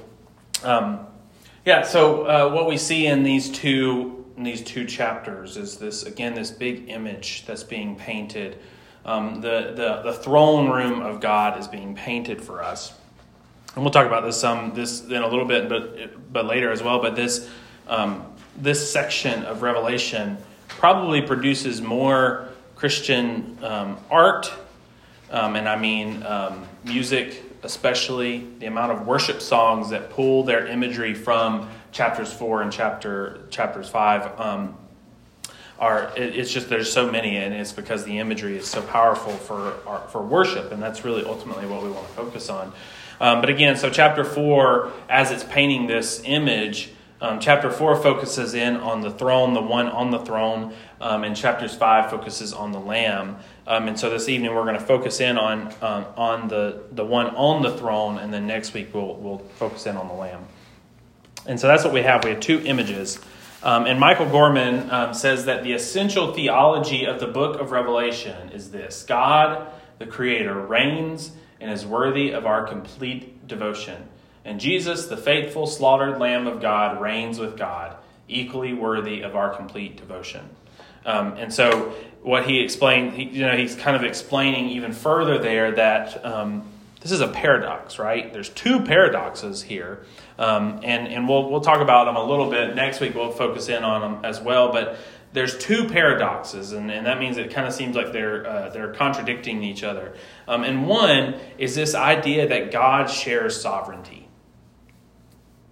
Um, 0.64 1.00
yeah. 1.66 1.82
So 1.82 2.26
uh, 2.26 2.54
what 2.54 2.68
we 2.68 2.78
see 2.78 3.08
in 3.08 3.24
these 3.24 3.50
two 3.50 4.24
in 4.38 4.44
these 4.44 4.62
two 4.62 4.86
chapters 4.86 5.58
is 5.58 5.80
this 5.80 6.04
again 6.04 6.36
this 6.36 6.52
big 6.52 6.90
image 6.90 7.48
that's 7.48 7.64
being 7.64 7.96
painted. 7.96 8.60
Um, 9.04 9.42
the 9.42 9.74
the 9.76 10.12
the 10.12 10.14
throne 10.14 10.70
room 10.70 11.02
of 11.02 11.22
God 11.22 11.60
is 11.60 11.68
being 11.68 11.96
painted 11.96 12.40
for 12.40 12.62
us, 12.62 12.94
and 13.74 13.84
we'll 13.84 13.92
talk 13.92 14.06
about 14.06 14.24
this 14.24 14.40
some 14.40 14.76
this 14.76 15.04
in 15.04 15.24
a 15.24 15.28
little 15.28 15.46
bit, 15.46 15.70
but 15.70 16.32
but 16.32 16.46
later 16.46 16.72
as 16.72 16.84
well. 16.84 17.02
But 17.02 17.16
this 17.16 17.50
um, 17.88 18.33
this 18.58 18.92
section 18.92 19.44
of 19.44 19.62
Revelation 19.62 20.38
probably 20.68 21.22
produces 21.22 21.82
more 21.82 22.50
Christian 22.76 23.58
um, 23.62 23.98
art 24.12 24.52
um, 25.34 25.56
and 25.56 25.68
I 25.68 25.76
mean 25.76 26.24
um, 26.24 26.66
music, 26.84 27.42
especially 27.64 28.48
the 28.60 28.68
amount 28.68 28.92
of 28.92 29.08
worship 29.08 29.42
songs 29.42 29.90
that 29.90 30.12
pull 30.12 30.44
their 30.44 30.68
imagery 30.68 31.14
from 31.14 31.70
chapters 31.92 32.32
four 32.32 32.62
and 32.62 32.72
chapter 32.72 33.42
chapters 33.50 33.90
five. 33.90 34.40
Um, 34.40 34.78
are 35.80 36.12
it, 36.16 36.36
it's 36.36 36.52
just 36.52 36.70
there's 36.70 36.92
so 36.92 37.12
many, 37.12 37.36
and 37.38 37.54
it's 37.54 37.72
because 37.72 38.06
the 38.06 38.20
imagery 38.20 38.58
is 38.58 38.68
so 38.68 38.82
powerful 38.82 39.34
for 39.34 39.76
our, 39.88 40.08
for 40.10 40.22
worship, 40.22 40.72
and 40.72 40.82
that's 40.82 41.04
really 41.04 41.26
ultimately 41.26 41.66
what 41.66 41.82
we 41.82 41.90
want 41.90 42.08
to 42.08 42.14
focus 42.14 42.50
on. 42.50 42.72
Um, 43.20 43.42
but 43.42 43.50
again, 43.50 43.76
so 43.76 43.90
chapter 43.90 44.24
four, 44.24 44.92
as 45.10 45.32
it's 45.32 45.44
painting 45.44 45.88
this 45.88 46.22
image. 46.26 46.93
Um, 47.24 47.40
chapter 47.40 47.72
4 47.72 47.96
focuses 48.04 48.54
in 48.54 48.76
on 48.76 49.00
the 49.00 49.10
throne, 49.10 49.54
the 49.54 49.62
one 49.62 49.88
on 49.88 50.12
the 50.12 50.20
throne, 50.20 50.74
um, 51.00 51.24
and 51.24 51.34
chapters 51.38 51.74
5 51.74 52.10
focuses 52.10 52.52
on 52.52 52.74
the 52.74 52.82
Lamb. 52.82 53.38
Um, 53.66 53.88
and 53.88 53.98
so 53.98 54.10
this 54.10 54.28
evening 54.28 54.54
we're 54.54 54.66
going 54.66 54.78
to 54.78 54.86
focus 54.86 55.22
in 55.22 55.38
on, 55.38 55.74
um, 55.82 56.06
on 56.18 56.50
the, 56.50 56.84
the 56.92 57.06
one 57.06 57.28
on 57.28 57.62
the 57.62 57.78
throne, 57.78 58.18
and 58.18 58.34
then 58.34 58.46
next 58.46 58.74
week 58.74 58.94
we'll, 58.94 59.16
we'll 59.16 59.38
focus 59.38 59.86
in 59.86 59.96
on 59.96 60.10
the 60.10 60.14
Lamb. 60.14 60.44
And 61.46 61.58
so 61.58 61.70
that's 61.70 61.86
what 61.86 61.94
we 61.94 62.02
have. 62.02 62.26
We 62.26 62.32
have 62.32 62.42
two 62.42 62.60
images. 62.66 63.22
Um, 63.64 63.86
and 63.86 64.02
Michael 64.02 64.28
Gorman 64.28 64.92
um, 64.92 65.14
says 65.14 65.46
that 65.46 65.64
the 65.64 65.72
essential 65.72 66.34
theology 66.34 67.06
of 67.06 67.22
the 67.22 67.28
book 67.28 67.58
of 67.62 67.72
Revelation 67.72 68.50
is 68.50 68.72
this 68.72 69.02
God, 69.02 69.72
the 69.98 70.08
Creator, 70.08 70.60
reigns 70.60 71.32
and 71.62 71.72
is 71.72 71.86
worthy 71.86 72.32
of 72.32 72.46
our 72.46 72.68
complete 72.68 73.48
devotion. 73.48 74.10
And 74.46 74.60
Jesus, 74.60 75.08
the 75.08 75.18
faithful, 75.18 75.68
slaughtered 75.68 76.20
Lamb 76.20 76.48
of 76.48 76.62
God, 76.62 77.02
reigns 77.02 77.40
with 77.40 77.58
God, 77.58 77.96
equally 78.28 78.74
worthy 78.74 79.22
of 79.22 79.36
our 79.36 79.56
complete 79.56 79.98
devotion. 79.98 80.50
Um, 81.06 81.34
and 81.38 81.54
so, 81.54 81.94
what 82.22 82.46
he 82.46 82.62
explained, 82.62 83.14
he, 83.14 83.24
you 83.24 83.42
know, 83.42 83.56
he's 83.56 83.76
kind 83.76 83.96
of 83.96 84.04
explaining 84.04 84.70
even 84.70 84.94
further 84.94 85.38
there 85.38 85.72
that 85.74 86.26
um, 86.26 86.64
this 87.02 87.12
is 87.12 87.20
a 87.20 87.28
paradox, 87.28 88.00
right? 88.00 88.32
There's 88.32 88.50
two 88.50 88.82
paradoxes 88.82 89.62
here, 89.62 90.06
um, 90.40 90.80
and 90.84 91.08
and 91.08 91.28
we'll 91.28 91.50
we'll 91.50 91.62
talk 91.62 91.82
about 91.82 92.06
them 92.06 92.16
a 92.16 92.24
little 92.24 92.50
bit 92.50 92.76
next 92.76 93.02
week. 93.02 93.14
We'll 93.16 93.32
focus 93.32 93.68
in 93.68 93.84
on 93.84 94.02
them 94.02 94.26
as 94.26 94.40
well, 94.40 94.72
but 94.72 94.98
there's 95.34 95.58
two 95.58 95.90
paradoxes, 95.90 96.72
and, 96.72 96.90
and 96.92 97.06
that 97.08 97.20
means 97.20 97.38
it 97.38 97.52
kind 97.52 97.68
of 97.68 97.74
seems 97.74 97.96
like 97.96 98.14
they're 98.14 98.48
uh, 98.48 98.70
they're 98.70 98.94
contradicting 98.94 99.64
each 99.64 99.84
other. 99.84 100.14
Um, 100.48 100.64
and 100.64 100.88
one 100.88 101.36
is 101.58 101.76
this 101.76 101.94
idea 101.94 102.48
that 102.48 102.72
God 102.72 103.10
shares 103.10 103.60
sovereignty 103.60 104.23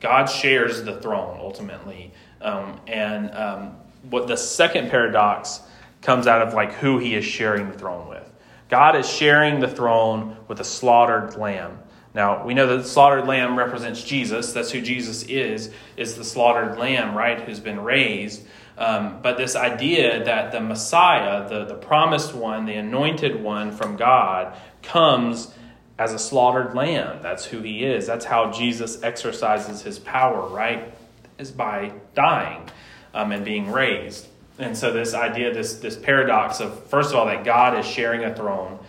God 0.01 0.25
shares 0.25 0.83
the 0.83 0.99
throne 0.99 1.37
ultimately. 1.39 2.11
Um, 2.41 2.81
and 2.87 3.33
um, 3.33 3.75
what 4.09 4.27
the 4.27 4.35
second 4.35 4.89
paradox 4.89 5.61
comes 6.01 6.27
out 6.27 6.41
of 6.41 6.53
like 6.53 6.73
who 6.73 6.97
he 6.97 7.15
is 7.15 7.23
sharing 7.23 7.69
the 7.71 7.77
throne 7.77 8.09
with. 8.09 8.27
God 8.69 8.95
is 8.95 9.07
sharing 9.07 9.59
the 9.59 9.67
throne 9.67 10.37
with 10.47 10.59
a 10.59 10.63
slaughtered 10.63 11.37
lamb. 11.37 11.77
Now, 12.13 12.45
we 12.45 12.53
know 12.53 12.67
that 12.67 12.77
the 12.77 12.87
slaughtered 12.87 13.27
lamb 13.27 13.57
represents 13.57 14.03
Jesus. 14.03 14.51
That's 14.51 14.71
who 14.71 14.81
Jesus 14.81 15.23
is, 15.23 15.71
is 15.95 16.15
the 16.15 16.25
slaughtered 16.25 16.77
lamb, 16.77 17.15
right, 17.15 17.39
who's 17.39 17.59
been 17.59 17.79
raised. 17.79 18.43
Um, 18.77 19.21
but 19.21 19.37
this 19.37 19.55
idea 19.55 20.23
that 20.25 20.51
the 20.51 20.59
Messiah, 20.59 21.47
the, 21.47 21.65
the 21.65 21.75
promised 21.75 22.33
one, 22.33 22.65
the 22.65 22.75
anointed 22.75 23.41
one 23.41 23.71
from 23.71 23.95
God, 23.95 24.57
comes 24.81 25.53
as 26.01 26.13
a 26.13 26.19
slaughtered 26.19 26.73
lamb. 26.73 27.19
That's 27.21 27.45
who 27.45 27.59
he 27.61 27.85
is. 27.85 28.07
That's 28.07 28.25
how 28.25 28.51
Jesus 28.51 29.03
exercises 29.03 29.83
his 29.83 29.99
power, 29.99 30.47
right? 30.47 30.91
Is 31.37 31.51
by 31.51 31.93
dying 32.15 32.67
um, 33.13 33.31
and 33.31 33.45
being 33.45 33.71
raised. 33.71 34.27
And 34.57 34.75
so 34.75 34.91
this 34.91 35.13
idea, 35.13 35.53
this 35.53 35.75
this 35.75 35.95
paradox 35.95 36.59
of 36.59 36.83
first 36.87 37.11
of 37.11 37.17
all 37.17 37.27
that 37.27 37.45
God 37.45 37.77
is 37.77 37.85
sharing 37.85 38.23
a 38.23 38.33
throne 38.33 38.79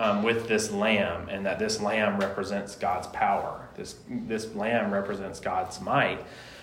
um, 0.00 0.24
with 0.24 0.48
this 0.48 0.72
lamb, 0.72 1.28
and 1.28 1.46
that 1.46 1.60
this 1.60 1.80
lamb 1.80 2.18
represents 2.18 2.74
God's 2.74 3.06
power. 3.08 3.68
This 3.76 3.94
this 4.08 4.52
lamb 4.56 4.92
represents 4.92 5.38
God's 5.38 5.80
might. 5.80 6.18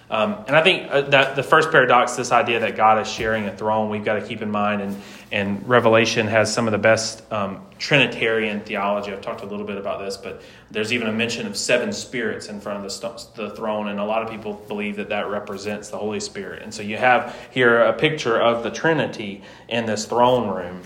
Um, 0.09 0.43
and 0.47 0.55
I 0.55 0.61
think 0.61 0.91
uh, 0.91 1.01
that 1.01 1.35
the 1.35 1.41
first 1.41 1.71
paradox, 1.71 2.15
this 2.15 2.31
idea 2.31 2.59
that 2.59 2.75
God 2.75 3.01
is 3.01 3.11
sharing 3.11 3.47
a 3.47 3.55
throne, 3.55 3.89
we've 3.89 4.05
got 4.05 4.15
to 4.15 4.21
keep 4.21 4.43
in 4.43 4.51
mind. 4.51 4.81
And, 4.81 5.01
and 5.31 5.67
Revelation 5.67 6.27
has 6.27 6.53
some 6.53 6.67
of 6.67 6.73
the 6.73 6.77
best 6.77 7.23
um, 7.31 7.65
Trinitarian 7.79 8.59
theology. 8.61 9.11
I've 9.11 9.21
talked 9.21 9.41
a 9.41 9.47
little 9.47 9.65
bit 9.65 9.77
about 9.77 9.99
this, 9.99 10.15
but 10.15 10.43
there's 10.69 10.93
even 10.93 11.07
a 11.07 11.11
mention 11.11 11.47
of 11.47 11.57
seven 11.57 11.91
spirits 11.91 12.49
in 12.49 12.59
front 12.59 12.77
of 12.77 12.83
the, 12.83 12.89
st- 12.89 13.35
the 13.35 13.49
throne. 13.55 13.87
And 13.87 13.99
a 13.99 14.05
lot 14.05 14.21
of 14.21 14.29
people 14.29 14.53
believe 14.53 14.95
that 14.97 15.09
that 15.09 15.27
represents 15.27 15.89
the 15.89 15.97
Holy 15.97 16.19
Spirit. 16.19 16.61
And 16.61 16.71
so 16.71 16.83
you 16.83 16.97
have 16.97 17.35
here 17.49 17.81
a 17.81 17.93
picture 17.93 18.39
of 18.39 18.61
the 18.61 18.69
Trinity 18.69 19.41
in 19.69 19.87
this 19.87 20.05
throne 20.05 20.53
room. 20.55 20.81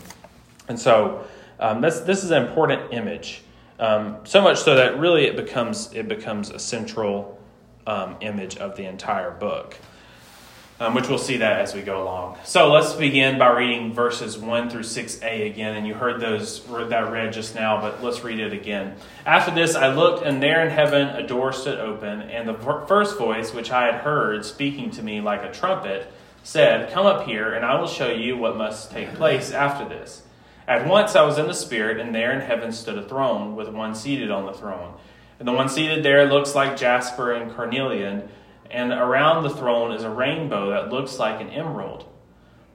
And 0.70 0.80
so 0.80 1.26
um, 1.60 1.82
this, 1.82 2.00
this 2.00 2.24
is 2.24 2.32
an 2.32 2.46
important 2.46 2.94
image. 2.94 3.42
Um, 3.80 4.18
so 4.24 4.42
much 4.42 4.60
so 4.60 4.76
that 4.76 4.98
really 4.98 5.26
it 5.26 5.36
becomes, 5.36 5.94
it 5.94 6.08
becomes 6.08 6.52
a 6.52 6.60
central 6.60 7.39
um, 7.90 8.16
image 8.22 8.58
of 8.58 8.76
the 8.76 8.86
entire 8.86 9.32
book, 9.32 9.76
um, 10.80 10.94
which 10.94 11.10
we'll 11.10 11.18
see 11.18 11.38
that 11.38 11.60
as 11.60 11.74
we 11.74 11.82
go 11.82 12.04
along. 12.04 12.38
So 12.46 12.72
let's 12.72 12.94
begin 12.94 13.40
by 13.40 13.50
reading 13.50 13.94
verses 13.94 14.38
1 14.38 14.70
through 14.70 14.84
6a 14.84 15.50
again. 15.50 15.76
And 15.76 15.88
you 15.88 15.96
heard 15.96 16.22
those 16.22 16.64
that 16.66 17.12
read 17.12 17.34
just 17.34 17.56
now, 17.56 17.82
but 17.82 18.04
let's 18.04 18.24
read 18.24 18.40
it 18.40 18.54
again. 18.54 18.96
After 19.26 19.54
this, 19.54 19.76
I 19.76 19.94
looked, 19.94 20.24
and 20.24 20.42
there 20.42 20.64
in 20.64 20.70
heaven 20.70 21.08
a 21.08 21.26
door 21.26 21.52
stood 21.52 21.80
open, 21.80 22.22
and 22.22 22.48
the 22.48 22.54
first 22.54 23.18
voice, 23.18 23.54
which 23.54 23.72
I 23.72 23.88
had 23.88 23.96
heard 23.96 24.46
speaking 24.46 24.92
to 24.92 25.04
me 25.04 25.20
like 25.20 25.42
a 25.42 25.52
trumpet, 25.52 26.12
said, 26.44 26.92
Come 26.92 27.08
up 27.08 27.26
here, 27.26 27.52
and 27.52 27.66
I 27.66 27.80
will 27.80 27.88
show 27.88 28.12
you 28.12 28.38
what 28.38 28.56
must 28.56 28.92
take 28.92 29.14
place 29.16 29.52
after 29.52 29.90
this. 29.90 30.22
At 30.68 30.88
once 30.88 31.16
I 31.16 31.24
was 31.24 31.40
in 31.40 31.48
the 31.48 31.54
Spirit, 31.56 32.00
and 32.00 32.14
there 32.14 32.32
in 32.32 32.42
heaven 32.42 32.72
stood 32.72 33.00
a 33.00 33.08
throne, 33.10 33.56
with 33.56 33.70
one 33.70 33.96
seated 33.96 34.30
on 34.30 34.46
the 34.46 34.54
throne. 34.54 34.94
And 35.40 35.48
the 35.48 35.54
one 35.54 35.70
seated 35.70 36.04
there 36.04 36.32
looks 36.32 36.54
like 36.54 36.78
jasper 36.78 37.32
and 37.32 37.56
carnelian, 37.56 38.28
and 38.70 38.92
around 38.92 39.44
the 39.44 39.50
throne 39.50 39.94
is 39.94 40.04
a 40.04 40.10
rainbow 40.10 40.70
that 40.70 40.92
looks 40.92 41.18
like 41.18 41.42
an 41.42 41.50
emerald. 41.50 42.06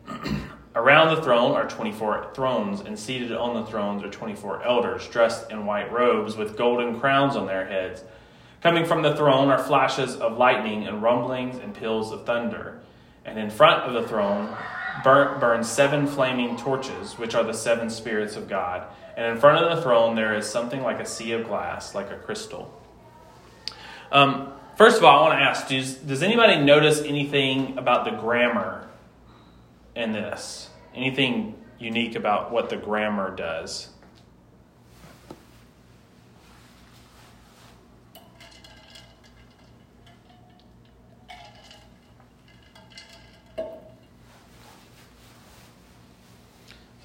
around 0.74 1.14
the 1.14 1.22
throne 1.22 1.52
are 1.52 1.68
24 1.68 2.30
thrones, 2.34 2.80
and 2.80 2.98
seated 2.98 3.32
on 3.32 3.54
the 3.54 3.70
thrones 3.70 4.02
are 4.02 4.10
24 4.10 4.64
elders, 4.64 5.06
dressed 5.08 5.50
in 5.50 5.66
white 5.66 5.92
robes 5.92 6.36
with 6.36 6.56
golden 6.56 6.98
crowns 6.98 7.36
on 7.36 7.46
their 7.46 7.66
heads. 7.66 8.02
Coming 8.62 8.86
from 8.86 9.02
the 9.02 9.14
throne 9.14 9.50
are 9.50 9.62
flashes 9.62 10.16
of 10.16 10.38
lightning 10.38 10.86
and 10.86 11.02
rumblings 11.02 11.58
and 11.58 11.74
peals 11.74 12.10
of 12.10 12.24
thunder. 12.24 12.80
And 13.26 13.38
in 13.38 13.50
front 13.50 13.82
of 13.82 13.92
the 13.92 14.08
throne 14.08 14.56
burn, 15.02 15.38
burn 15.38 15.64
seven 15.64 16.06
flaming 16.06 16.56
torches, 16.56 17.18
which 17.18 17.34
are 17.34 17.44
the 17.44 17.52
seven 17.52 17.90
spirits 17.90 18.36
of 18.36 18.48
God. 18.48 18.86
And 19.16 19.26
in 19.26 19.38
front 19.38 19.64
of 19.64 19.76
the 19.76 19.82
throne, 19.82 20.16
there 20.16 20.34
is 20.36 20.46
something 20.46 20.82
like 20.82 21.00
a 21.00 21.06
sea 21.06 21.32
of 21.32 21.44
glass, 21.44 21.94
like 21.94 22.10
a 22.10 22.16
crystal. 22.16 22.80
Um, 24.10 24.52
first 24.76 24.98
of 24.98 25.04
all, 25.04 25.20
I 25.20 25.28
want 25.28 25.38
to 25.38 25.42
ask 25.42 25.68
does, 25.68 25.94
does 25.94 26.22
anybody 26.22 26.60
notice 26.60 27.00
anything 27.02 27.78
about 27.78 28.04
the 28.04 28.10
grammar 28.12 28.88
in 29.94 30.12
this? 30.12 30.68
Anything 30.94 31.54
unique 31.78 32.14
about 32.14 32.50
what 32.50 32.70
the 32.70 32.76
grammar 32.76 33.34
does? 33.34 33.88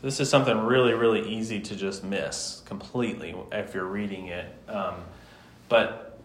This 0.01 0.19
is 0.19 0.29
something 0.29 0.57
really, 0.57 0.93
really 0.93 1.27
easy 1.27 1.59
to 1.59 1.75
just 1.75 2.03
miss 2.03 2.62
completely 2.65 3.35
if 3.51 3.73
you're 3.73 3.85
reading 3.85 4.27
it. 4.27 4.53
Um, 4.67 4.95
but 5.67 6.19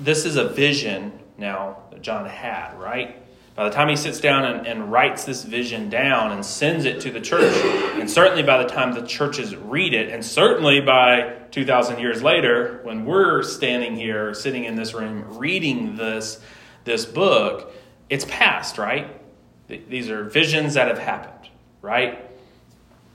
this 0.00 0.24
is 0.24 0.36
a 0.36 0.48
vision 0.48 1.18
now 1.36 1.78
that 1.90 2.02
John 2.02 2.26
had, 2.26 2.78
right? 2.78 3.22
By 3.54 3.64
the 3.64 3.70
time 3.70 3.88
he 3.88 3.96
sits 3.96 4.20
down 4.20 4.44
and, 4.44 4.66
and, 4.68 4.92
writes 4.92 5.24
this 5.24 5.42
vision 5.42 5.90
down 5.90 6.30
and 6.30 6.46
sends 6.46 6.84
it 6.84 7.00
to 7.00 7.10
the 7.10 7.20
church, 7.20 7.52
and 7.98 8.08
certainly 8.08 8.44
by 8.44 8.62
the 8.62 8.68
time 8.68 8.92
the 8.92 9.04
churches 9.04 9.56
read 9.56 9.94
it, 9.94 10.10
and 10.10 10.24
certainly 10.24 10.80
by 10.80 11.34
2,000 11.50 11.98
years 11.98 12.22
later, 12.22 12.78
when 12.84 13.04
we're 13.04 13.42
standing 13.42 13.96
here, 13.96 14.32
sitting 14.32 14.64
in 14.64 14.76
this 14.76 14.94
room, 14.94 15.38
reading 15.38 15.96
this, 15.96 16.40
this 16.84 17.04
book, 17.04 17.72
it's 18.08 18.24
past, 18.26 18.78
right? 18.78 19.20
These 19.66 20.08
are 20.08 20.22
visions 20.22 20.74
that 20.74 20.86
have 20.86 20.98
happened, 20.98 21.50
right? 21.82 22.27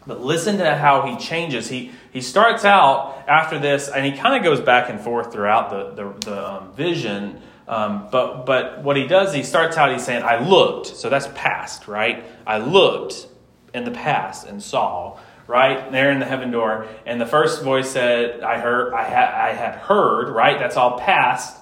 But 0.06 0.22
listen 0.22 0.58
to 0.58 0.76
how 0.76 1.04
he 1.04 1.18
changes. 1.18 1.70
He, 1.70 1.92
he 2.12 2.22
starts 2.22 2.66
out 2.66 3.24
after 3.28 3.58
this, 3.58 3.88
and 3.88 4.06
he 4.06 4.12
kind 4.12 4.36
of 4.36 4.44
goes 4.44 4.60
back 4.60 4.89
and 4.89 5.00
forth 5.00 5.32
throughout 5.32 5.70
the, 5.70 6.04
the, 6.04 6.26
the 6.26 6.54
um, 6.54 6.74
vision. 6.74 7.42
Um, 7.68 8.10
but, 8.12 8.46
but 8.46 8.84
what 8.84 8.98
he 8.98 9.08
does, 9.08 9.34
he 9.34 9.44
starts 9.44 9.78
out, 9.78 9.92
he's 9.92 10.04
saying, 10.04 10.24
I 10.24 10.46
looked. 10.46 10.88
So 10.88 11.10
that's 11.10 11.28
past, 11.36 11.88
right? 11.88 12.26
I 12.46 12.58
looked 12.58 13.28
in 13.74 13.86
the 13.86 13.92
past 13.92 14.46
and 14.46 14.62
saw, 14.62 15.18
right? 15.48 15.92
There 15.92 16.12
in 16.12 16.20
the 16.20 16.26
heaven 16.26 16.52
door. 16.52 16.88
And 17.06 17.20
the 17.20 17.26
first 17.26 17.63
voice 17.63 17.89
said, 17.89 18.42
I 18.42 18.60
heard, 18.60 18.94
I, 18.94 19.04
ha- 19.04 19.46
I 19.48 19.54
had 19.54 19.76
heard, 19.76 20.30
right? 20.30 20.60
That's 20.60 20.76
all 20.76 21.00
past. 21.00 21.58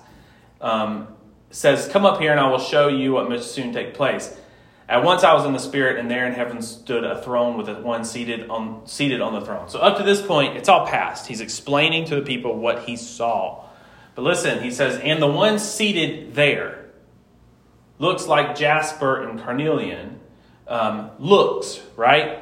Um, 0.59 1.07
says, 1.51 1.87
Come 1.87 2.05
up 2.05 2.19
here 2.19 2.31
and 2.31 2.39
I 2.39 2.49
will 2.49 2.59
show 2.59 2.87
you 2.87 3.13
what 3.13 3.29
must 3.29 3.51
soon 3.51 3.73
take 3.73 3.93
place. 3.93 4.35
At 4.91 5.05
once 5.05 5.23
I 5.23 5.33
was 5.33 5.45
in 5.45 5.53
the 5.53 5.59
spirit, 5.59 5.97
and 5.97 6.11
there 6.11 6.27
in 6.27 6.33
heaven 6.33 6.61
stood 6.61 7.05
a 7.05 7.21
throne 7.21 7.57
with 7.57 7.69
one 7.79 8.03
seated 8.03 8.49
on 8.49 8.85
seated 8.85 9.21
on 9.21 9.31
the 9.31 9.39
throne. 9.39 9.69
So 9.69 9.79
up 9.79 9.97
to 9.99 10.03
this 10.03 10.21
point, 10.21 10.57
it's 10.57 10.67
all 10.67 10.85
past. 10.85 11.27
He's 11.27 11.39
explaining 11.39 12.03
to 12.07 12.15
the 12.15 12.21
people 12.21 12.57
what 12.57 12.83
he 12.83 12.97
saw. 12.97 13.63
But 14.15 14.23
listen, 14.23 14.61
he 14.61 14.69
says, 14.69 14.99
and 15.01 15.21
the 15.21 15.27
one 15.27 15.59
seated 15.59 16.35
there 16.35 16.89
looks 17.99 18.27
like 18.27 18.57
jasper 18.57 19.23
and 19.23 19.39
carnelian. 19.39 20.19
Um, 20.67 21.11
looks 21.19 21.79
right 21.95 22.39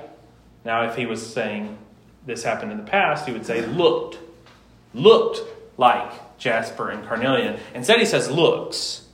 now. 0.65 0.89
If 0.89 0.95
he 0.95 1.05
was 1.05 1.31
saying 1.31 1.77
this 2.25 2.43
happened 2.43 2.71
in 2.71 2.79
the 2.79 2.83
past, 2.83 3.27
he 3.27 3.31
would 3.31 3.45
say 3.45 3.63
looked, 3.63 4.17
looked 4.95 5.41
like 5.77 6.39
jasper 6.39 6.89
and 6.89 7.07
carnelian. 7.07 7.59
Instead, 7.75 7.99
he 7.99 8.05
says 8.07 8.27
looks. 8.27 9.05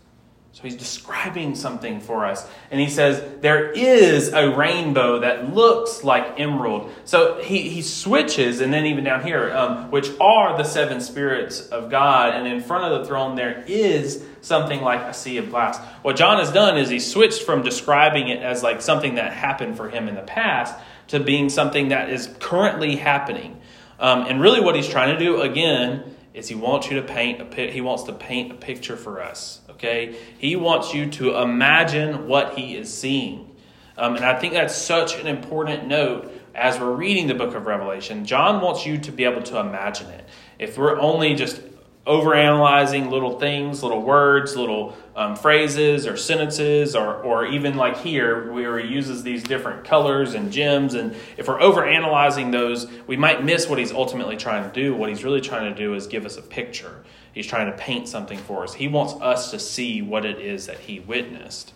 He's 0.65 0.75
describing 0.75 1.56
something 1.56 1.99
for 1.99 2.25
us. 2.25 2.47
And 2.71 2.80
he 2.80 2.89
says, 2.89 3.23
There 3.41 3.71
is 3.71 4.34
a 4.34 4.56
rainbow 4.56 5.19
that 5.19 5.54
looks 5.54 6.04
like 6.04 6.39
emerald. 6.39 6.91
So 7.06 7.41
he, 7.41 7.69
he 7.69 7.82
switches, 7.82 8.62
and 8.62 8.73
then 8.73 8.86
even 8.86 9.04
down 9.04 9.23
here, 9.23 9.51
um, 9.56 9.91
which 9.91 10.10
are 10.19 10.58
the 10.58 10.63
seven 10.63 10.99
spirits 10.99 11.62
of 11.67 11.89
God. 11.89 12.34
And 12.34 12.47
in 12.47 12.62
front 12.62 12.91
of 12.91 12.99
the 12.99 13.08
throne, 13.08 13.36
there 13.36 13.63
is 13.67 14.25
something 14.41 14.82
like 14.82 15.01
a 15.01 15.13
sea 15.13 15.38
of 15.38 15.49
glass. 15.49 15.78
What 16.01 16.15
John 16.15 16.39
has 16.39 16.51
done 16.51 16.78
is 16.78 16.89
he 16.89 16.99
switched 16.99 17.43
from 17.43 17.62
describing 17.62 18.28
it 18.28 18.41
as 18.41 18.63
like 18.63 18.82
something 18.82 19.15
that 19.15 19.34
happened 19.34 19.78
for 19.78 19.89
him 19.89 20.08
in 20.08 20.15
the 20.15 20.21
past 20.21 20.75
to 21.08 21.19
being 21.19 21.49
something 21.49 21.89
that 21.89 22.10
is 22.10 22.30
currently 22.39 22.95
happening. 22.95 23.62
Um, 23.99 24.23
and 24.23 24.41
really, 24.41 24.60
what 24.62 24.75
he's 24.75 24.89
trying 24.89 25.17
to 25.17 25.23
do, 25.23 25.41
again, 25.41 26.15
is 26.36 26.49
he 26.49 26.56
wants 26.56 26.89
you 26.89 26.99
to 26.99 27.08
paint 27.08 27.41
a 27.41 27.71
he 27.71 27.82
wants 27.82 28.04
to 28.04 28.13
paint 28.13 28.51
a 28.51 28.56
picture 28.56 28.97
for 28.97 29.21
us 29.21 29.62
okay? 29.76 30.16
He 30.38 30.56
wants 30.56 30.94
you 30.94 31.10
to 31.12 31.38
imagine 31.38 32.28
what 32.28 32.58
he 32.58 32.76
is 32.76 32.94
seeing. 32.94 33.56
Um, 33.98 34.16
and 34.16 34.26
I 34.26 34.38
think 34.38 34.54
that's 34.54 34.76
such 34.76 35.20
an 35.20 35.28
important 35.28 35.88
note 35.88 36.32
as 36.54 36.80
we're 36.80 36.92
reading 36.92 37.28
the 37.28 37.34
book 37.34 37.54
of 37.56 37.66
Revelation. 37.66 38.26
John 38.26 38.62
wants 38.62 38.86
you 38.86 38.98
to 39.00 39.12
be 39.12 39.24
able 39.24 39.44
to 39.44 39.60
imagine 39.60 40.08
it. 40.08 40.26
If 40.60 40.78
we're 40.78 41.00
only 41.00 41.36
just 41.36 41.62
overanalyzing 42.06 43.10
little 43.10 43.40
things, 43.40 43.82
little 43.82 44.02
words, 44.02 44.56
little 44.56 44.96
um, 45.16 45.36
phrases 45.36 46.06
or 46.06 46.16
sentences, 46.16 46.96
or, 46.96 47.16
or 47.16 47.46
even 47.48 47.76
like 47.76 47.98
here, 47.98 48.52
where 48.52 48.78
he 48.78 48.88
uses 48.94 49.24
these 49.24 49.44
different 49.44 49.86
colors 49.86 50.36
and 50.36 50.52
gems. 50.52 50.94
And 50.94 51.16
if 51.38 51.48
we're 51.48 51.60
overanalyzing 51.60 52.52
those, 52.52 52.88
we 53.08 53.18
might 53.18 53.44
miss 53.44 53.68
what 53.68 53.80
he's 53.80 53.92
ultimately 53.92 54.38
trying 54.38 54.70
to 54.70 54.74
do. 54.74 54.96
What 54.96 55.10
he's 55.10 55.24
really 55.24 55.42
trying 55.42 55.74
to 55.74 55.76
do 55.76 55.96
is 55.96 56.06
give 56.06 56.26
us 56.26 56.38
a 56.38 56.44
picture. 56.44 57.04
He's 57.36 57.45
trying 57.45 57.67
to 57.67 57.78
paint 57.78 58.08
something 58.08 58.39
for 58.39 58.63
us. 58.63 58.74
He 58.74 58.88
wants 58.88 59.13
us 59.21 59.52
to 59.52 59.60
see 59.60 60.02
what 60.02 60.26
it 60.26 60.39
is 60.39 60.65
that 60.65 60.80
he 60.80 61.00
witnessed. 61.00 61.74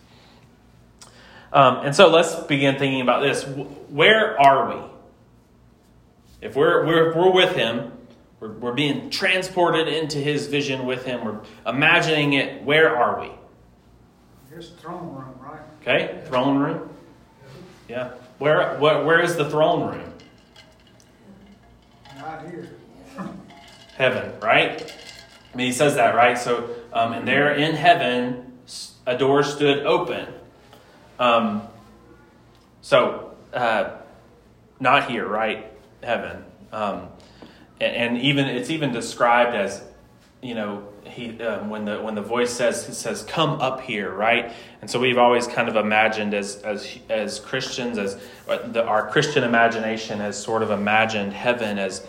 Um, 1.52 1.84
and 1.84 1.94
so 1.94 2.08
let's 2.08 2.34
begin 2.34 2.78
thinking 2.78 3.00
about 3.00 3.20
this. 3.20 3.44
Where 3.44 4.40
are 4.40 4.74
we? 4.74 4.82
If 6.40 6.56
we're, 6.56 6.86
we're, 6.86 7.14
we're 7.14 7.30
with 7.30 7.54
him, 7.54 7.92
we're, 8.40 8.52
we're 8.52 8.72
being 8.72 9.10
transported 9.10 9.86
into 9.86 10.18
his 10.18 10.46
vision 10.46 10.86
with 10.86 11.04
him, 11.04 11.24
we're 11.24 11.40
imagining 11.66 12.32
it, 12.32 12.62
where 12.62 12.96
are 12.96 13.20
we? 13.20 13.30
Here's 14.48 14.70
the 14.70 14.76
throne 14.78 15.14
room, 15.14 15.34
right? 15.40 15.60
Okay, 15.82 16.22
throne 16.26 16.58
room. 16.58 16.88
Yeah. 17.88 18.12
Where, 18.38 18.78
where, 18.78 19.04
where 19.04 19.20
is 19.20 19.36
the 19.36 19.50
throne 19.50 19.94
room? 19.94 20.12
Not 22.16 22.48
here. 22.48 22.70
Heaven, 23.96 24.32
right? 24.40 24.94
I 25.52 25.56
mean, 25.56 25.66
he 25.66 25.72
says 25.72 25.96
that, 25.96 26.14
right? 26.14 26.38
So, 26.38 26.70
um, 26.92 27.12
and 27.12 27.26
there 27.26 27.52
in 27.52 27.74
heaven, 27.74 28.58
a 29.06 29.18
door 29.18 29.42
stood 29.42 29.84
open. 29.84 30.28
Um, 31.18 31.62
so, 32.82 33.34
uh, 33.52 33.96
not 34.78 35.10
here, 35.10 35.26
right? 35.26 35.66
Heaven. 36.02 36.44
Um, 36.72 37.08
and, 37.80 37.96
and, 37.96 38.18
even 38.18 38.46
it's 38.46 38.70
even 38.70 38.92
described 38.92 39.56
as, 39.56 39.82
you 40.40 40.54
know, 40.54 40.86
he 41.04 41.40
um, 41.42 41.68
when 41.68 41.84
the 41.84 42.00
when 42.00 42.14
the 42.14 42.22
voice 42.22 42.52
says 42.52 42.88
it 42.88 42.94
says 42.94 43.22
come 43.24 43.60
up 43.60 43.80
here, 43.80 44.10
right? 44.10 44.52
And 44.80 44.88
so 44.88 45.00
we've 45.00 45.18
always 45.18 45.46
kind 45.46 45.68
of 45.68 45.76
imagined 45.76 46.34
as 46.34 46.56
as 46.62 46.98
as 47.08 47.40
Christians 47.40 47.98
as 47.98 48.20
uh, 48.48 48.68
the, 48.68 48.84
our 48.84 49.08
Christian 49.08 49.42
imagination 49.42 50.20
has 50.20 50.40
sort 50.40 50.62
of 50.62 50.70
imagined 50.70 51.32
heaven 51.32 51.78
as 51.78 52.06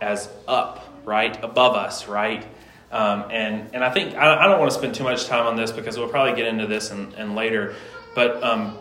as 0.00 0.28
up, 0.48 0.84
right, 1.04 1.42
above 1.44 1.76
us, 1.76 2.08
right. 2.08 2.46
Um, 2.90 3.26
and 3.30 3.70
and 3.72 3.84
I 3.84 3.90
think 3.90 4.16
I, 4.16 4.44
I, 4.44 4.48
don't 4.48 4.58
want 4.58 4.72
to 4.72 4.76
spend 4.76 4.96
too 4.96 5.04
much 5.04 5.26
time 5.26 5.46
on 5.46 5.54
this 5.54 5.70
because 5.70 5.96
we'll 5.96 6.08
probably 6.08 6.34
get 6.34 6.46
into 6.46 6.66
this 6.66 6.90
and, 6.90 7.36
later. 7.36 7.76
But 8.16 8.42
um, 8.42 8.76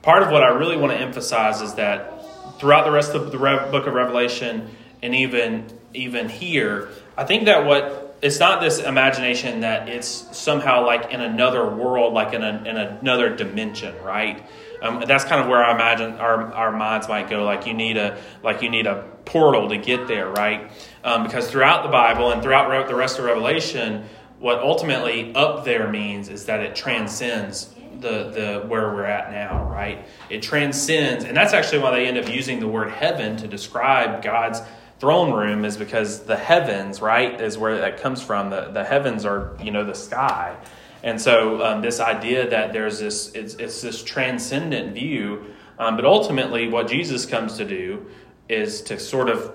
part 0.00 0.22
of 0.22 0.30
what 0.30 0.42
I 0.42 0.48
really 0.48 0.78
want 0.78 0.92
to 0.92 0.98
emphasize 0.98 1.60
is 1.60 1.74
that 1.74 2.24
throughout 2.58 2.84
the 2.84 2.90
rest 2.90 3.14
of 3.14 3.30
the 3.30 3.38
book 3.38 3.86
of 3.86 3.92
Revelation 3.92 4.70
and 5.02 5.14
even 5.14 5.66
even 5.92 6.30
here, 6.30 6.88
I 7.18 7.24
think 7.24 7.44
that 7.44 7.66
what 7.66 8.10
it's 8.22 8.38
not 8.38 8.60
this 8.60 8.80
imagination 8.80 9.60
that 9.60 9.88
it's 9.88 10.36
somehow 10.36 10.84
like 10.84 11.12
in 11.12 11.20
another 11.20 11.66
world, 11.66 12.12
like 12.12 12.34
in, 12.34 12.42
a, 12.42 12.62
in 12.66 12.76
another 12.76 13.34
dimension, 13.34 13.94
right? 14.02 14.46
Um, 14.82 15.02
that's 15.06 15.24
kind 15.24 15.40
of 15.40 15.48
where 15.48 15.64
I 15.64 15.74
imagine 15.74 16.12
our, 16.14 16.52
our 16.52 16.72
minds 16.72 17.08
might 17.08 17.28
go. 17.28 17.44
Like 17.44 17.66
you 17.66 17.74
need 17.74 17.96
a 17.96 18.20
like 18.42 18.62
you 18.62 18.70
need 18.70 18.86
a 18.86 19.02
portal 19.24 19.68
to 19.68 19.76
get 19.76 20.08
there, 20.08 20.28
right? 20.28 20.70
Um, 21.02 21.24
because 21.24 21.50
throughout 21.50 21.82
the 21.82 21.88
Bible 21.88 22.30
and 22.30 22.42
throughout 22.42 22.86
the 22.88 22.94
rest 22.94 23.18
of 23.18 23.24
Revelation, 23.24 24.04
what 24.38 24.58
ultimately 24.58 25.34
up 25.34 25.64
there 25.64 25.88
means 25.88 26.28
is 26.28 26.46
that 26.46 26.60
it 26.60 26.76
transcends 26.76 27.74
the 28.00 28.30
the 28.30 28.64
where 28.66 28.94
we're 28.94 29.04
at 29.04 29.30
now, 29.30 29.64
right? 29.64 30.06
It 30.28 30.42
transcends, 30.42 31.24
and 31.24 31.36
that's 31.36 31.52
actually 31.52 31.80
why 31.80 31.92
they 31.92 32.06
end 32.06 32.18
up 32.18 32.28
using 32.28 32.60
the 32.60 32.68
word 32.68 32.90
heaven 32.90 33.36
to 33.38 33.48
describe 33.48 34.22
God's 34.22 34.60
throne 35.00 35.32
room 35.32 35.64
is 35.64 35.78
because 35.78 36.24
the 36.24 36.36
heavens, 36.36 37.00
right, 37.00 37.40
is 37.40 37.56
where 37.56 37.78
that 37.78 38.00
comes 38.00 38.22
from. 38.22 38.50
The, 38.50 38.70
the 38.70 38.84
heavens 38.84 39.24
are, 39.24 39.56
you 39.62 39.70
know, 39.70 39.84
the 39.84 39.94
sky. 39.94 40.56
And 41.02 41.18
so 41.18 41.64
um, 41.64 41.80
this 41.80 41.98
idea 41.98 42.50
that 42.50 42.74
there's 42.74 42.98
this, 42.98 43.32
it's, 43.32 43.54
it's 43.54 43.80
this 43.80 44.04
transcendent 44.04 44.92
view, 44.92 45.46
um, 45.78 45.96
but 45.96 46.04
ultimately 46.04 46.68
what 46.68 46.86
Jesus 46.86 47.24
comes 47.24 47.56
to 47.56 47.64
do 47.64 48.06
is 48.50 48.82
to 48.82 48.98
sort 48.98 49.30
of 49.30 49.54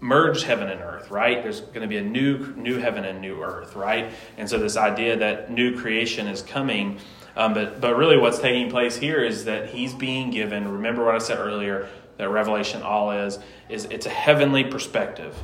merge 0.00 0.42
heaven 0.42 0.68
and 0.68 0.80
earth, 0.80 1.10
right? 1.10 1.42
There's 1.42 1.60
going 1.60 1.82
to 1.82 1.86
be 1.86 1.98
a 1.98 2.02
new, 2.02 2.54
new 2.56 2.78
heaven 2.78 3.04
and 3.04 3.20
new 3.20 3.42
earth, 3.42 3.76
right? 3.76 4.10
And 4.38 4.48
so 4.48 4.58
this 4.58 4.76
idea 4.76 5.18
that 5.18 5.50
new 5.50 5.78
creation 5.78 6.26
is 6.26 6.42
coming, 6.42 6.98
um, 7.36 7.54
but, 7.54 7.80
but 7.80 7.96
really 7.96 8.16
what's 8.16 8.38
taking 8.38 8.70
place 8.70 8.96
here 8.96 9.22
is 9.22 9.44
that 9.44 9.70
he's 9.70 9.94
being 9.94 10.30
given, 10.30 10.66
remember 10.66 11.04
what 11.04 11.14
I 11.14 11.18
said 11.18 11.38
earlier, 11.38 11.88
that 12.16 12.28
Revelation 12.30 12.82
all 12.82 13.12
is, 13.12 13.38
is 13.68 13.84
it's 13.86 14.06
a 14.06 14.10
heavenly 14.10 14.64
perspective 14.64 15.36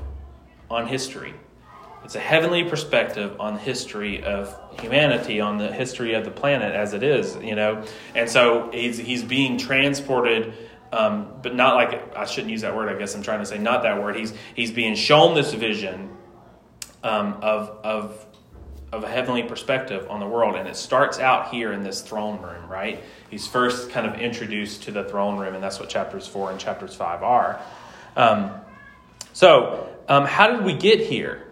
on 0.71 0.87
history. 0.87 1.35
It's 2.05 2.15
a 2.15 2.21
heavenly 2.21 2.63
perspective 2.63 3.41
on 3.41 3.55
the 3.55 3.61
history 3.61 4.23
of 4.23 4.57
humanity, 4.81 5.41
on 5.41 5.59
the 5.59 5.73
history 5.73 6.15
of 6.15 6.25
the 6.25 6.31
planet 6.31 6.73
as 6.73 6.93
it 6.93 7.03
is, 7.03 7.35
you 7.43 7.57
know. 7.57 7.85
And 8.15 8.31
so 8.31 8.71
he's 8.73 8.97
he's 8.97 9.25
being 9.25 9.59
transported, 9.59 10.55
um, 10.93 11.35
but 11.43 11.55
not 11.55 11.75
like 11.75 12.17
I 12.17 12.25
shouldn't 12.25 12.51
use 12.51 12.63
that 12.63 12.75
word. 12.75 12.89
I 12.89 12.99
guess 12.99 13.15
I'm 13.15 13.23
trying 13.23 13.41
to 13.41 13.47
say 13.47 13.59
not 13.59 13.83
that 13.83 14.03
word. 14.03 14.17
He's 14.17 14.33
he's 14.55 14.71
being 14.71 14.95
shown 14.95 15.35
this 15.35 15.53
vision 15.53 16.17
um, 17.03 17.39
of 17.43 17.69
of 17.85 18.27
of 18.93 19.05
a 19.05 19.09
heavenly 19.09 19.43
perspective 19.43 20.07
on 20.09 20.21
the 20.21 20.27
world, 20.27 20.55
and 20.55 20.69
it 20.69 20.77
starts 20.77 21.19
out 21.19 21.51
here 21.51 21.73
in 21.73 21.83
this 21.83 22.03
throne 22.03 22.41
room, 22.41 22.69
right? 22.69 23.03
he's 23.31 23.47
first 23.47 23.91
kind 23.91 24.07
of 24.07 24.21
introduced 24.21 24.85
to 24.85 24.93
the 24.93 25.05
throne 25.05 25.39
room, 25.39 25.55
and 25.55 25.63
that's 25.63 25.79
what 25.81 25.89
chapters 25.89 26.27
4 26.27 26.53
and 26.53 26.61
chapters 26.61 26.95
5 26.95 27.23
are. 27.23 27.61
Um, 28.17 28.53
so, 29.33 29.89
um, 30.09 30.25
how 30.25 30.49
did 30.49 30.65
we 30.65 30.75
get 30.75 31.01
here? 31.01 31.47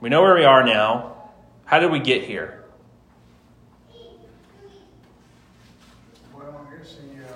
We 0.00 0.08
know 0.08 0.22
where 0.22 0.34
we 0.34 0.44
are 0.44 0.64
now. 0.64 1.30
How 1.64 1.80
did 1.80 1.90
we 1.90 2.00
get 2.00 2.24
here? 2.24 2.64
Well, 6.32 6.66
I 6.66 6.76
guess 6.76 6.96
he 7.02 7.20
uh, 7.20 7.26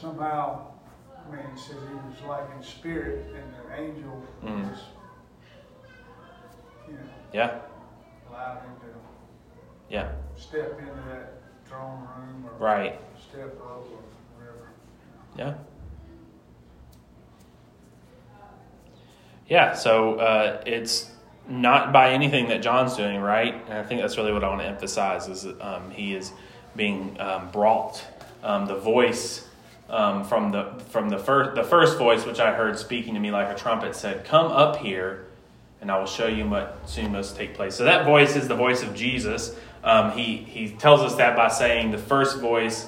somehow, 0.00 0.66
I 1.16 1.34
mean, 1.34 1.44
he 1.54 1.60
says 1.60 1.76
he 1.88 1.94
was 1.94 2.22
like 2.28 2.48
in 2.56 2.62
spirit, 2.62 3.26
and 3.34 3.52
the 3.54 3.82
angel 3.82 4.22
mm. 4.44 4.70
was, 4.70 4.78
you 6.86 6.94
know, 6.94 7.00
yeah, 7.32 7.58
allowed 8.30 8.60
him 8.60 8.76
to 8.80 8.86
yeah. 9.88 10.12
Step 10.36 10.78
into 10.78 10.92
that 11.08 11.42
throne 11.64 12.00
room 12.16 12.44
or 12.46 12.58
right. 12.58 13.00
step 13.30 13.54
up 13.60 13.86
or 13.90 14.02
whatever. 14.36 14.68
Yeah. 15.38 15.54
Yeah, 19.48 19.74
so 19.74 20.16
uh, 20.16 20.62
it's 20.66 21.10
not 21.48 21.92
by 21.92 22.10
anything 22.10 22.48
that 22.48 22.62
John's 22.62 22.96
doing, 22.96 23.20
right? 23.20 23.54
And 23.68 23.78
I 23.78 23.84
think 23.84 24.00
that's 24.00 24.16
really 24.16 24.32
what 24.32 24.42
I 24.42 24.48
want 24.48 24.60
to 24.62 24.66
emphasize 24.66 25.28
is 25.28 25.42
that, 25.42 25.60
um, 25.60 25.90
he 25.92 26.14
is 26.14 26.32
being 26.74 27.16
um, 27.20 27.50
brought. 27.52 28.04
Um, 28.42 28.66
the 28.66 28.74
voice 28.74 29.45
um, 29.88 30.24
from 30.24 30.52
the 30.52 30.72
from 30.90 31.08
the 31.08 31.18
first 31.18 31.54
the 31.54 31.64
first 31.64 31.98
voice, 31.98 32.24
which 32.26 32.40
I 32.40 32.52
heard 32.52 32.78
speaking 32.78 33.14
to 33.14 33.20
me 33.20 33.30
like 33.30 33.48
a 33.48 33.58
trumpet, 33.58 33.94
said, 33.94 34.24
"Come 34.24 34.50
up 34.50 34.76
here, 34.76 35.26
and 35.80 35.90
I 35.90 35.98
will 35.98 36.06
show 36.06 36.26
you 36.26 36.48
what 36.48 36.78
soon 36.86 37.12
must 37.12 37.36
take 37.36 37.54
place." 37.54 37.74
So 37.74 37.84
that 37.84 38.04
voice 38.04 38.36
is 38.36 38.48
the 38.48 38.56
voice 38.56 38.82
of 38.82 38.94
Jesus. 38.94 39.54
Um, 39.84 40.10
he, 40.12 40.38
he 40.38 40.70
tells 40.70 41.00
us 41.00 41.14
that 41.14 41.36
by 41.36 41.46
saying 41.46 41.92
the 41.92 41.98
first 41.98 42.40
voice, 42.40 42.86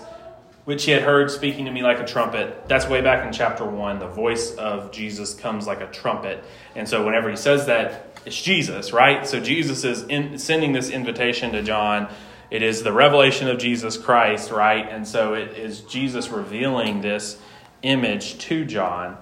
which 0.65 0.85
he 0.85 0.91
had 0.91 1.03
heard 1.03 1.31
speaking 1.31 1.65
to 1.65 1.71
me 1.71 1.81
like 1.81 2.01
a 2.01 2.05
trumpet. 2.05 2.69
That's 2.69 2.89
way 2.89 3.01
back 3.01 3.25
in 3.25 3.33
chapter 3.33 3.65
1. 3.65 4.01
The 4.01 4.09
voice 4.09 4.55
of 4.57 4.91
Jesus 4.91 5.33
comes 5.33 5.67
like 5.67 5.81
a 5.81 5.87
trumpet. 5.87 6.45
And 6.75 6.89
so 6.89 7.07
whenever 7.07 7.31
he 7.31 7.37
says 7.37 7.67
that, 7.67 8.21
it's 8.27 8.39
Jesus, 8.43 8.93
right? 8.93 9.27
So 9.27 9.41
Jesus 9.41 9.85
is 9.85 10.03
in, 10.03 10.37
sending 10.39 10.73
this 10.73 10.91
invitation 10.91 11.53
to 11.53 11.63
John. 11.63 12.11
It 12.51 12.63
is 12.63 12.83
the 12.83 12.93
revelation 12.93 13.49
of 13.49 13.59
Jesus 13.59 13.97
Christ, 13.97 14.51
right? 14.51 14.89
And 14.89 15.07
so 15.07 15.35
it 15.35 15.59
is 15.59 15.81
Jesus 15.81 16.29
revealing 16.29 17.03
this 17.03 17.39
image 17.83 18.39
to 18.39 18.65
John. 18.65 19.19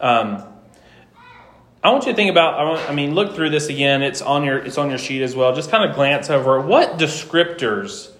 Um, 0.00 0.44
I 1.82 1.90
want 1.90 2.06
you 2.06 2.12
to 2.12 2.16
think 2.16 2.30
about. 2.30 2.54
I, 2.54 2.88
I 2.88 2.94
mean, 2.94 3.14
look 3.14 3.34
through 3.34 3.50
this 3.50 3.68
again. 3.68 4.02
It's 4.02 4.22
on 4.22 4.44
your 4.44 4.58
it's 4.58 4.78
on 4.78 4.90
your 4.90 4.98
sheet 4.98 5.22
as 5.22 5.34
well. 5.34 5.54
Just 5.54 5.70
kind 5.70 5.88
of 5.88 5.96
glance 5.96 6.30
over 6.30 6.60
what 6.60 6.98
descriptors 6.98 8.10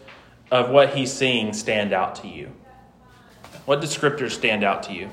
of 0.51 0.71
what 0.71 0.95
he's 0.95 1.13
seeing 1.13 1.53
stand 1.53 1.93
out 1.93 2.17
to 2.17 2.29
you. 2.29 2.53
What 3.65 3.81
descriptors 3.81 4.33
stand 4.33 4.65
out 4.65 4.85
to 4.85 4.93
you? 4.93 5.11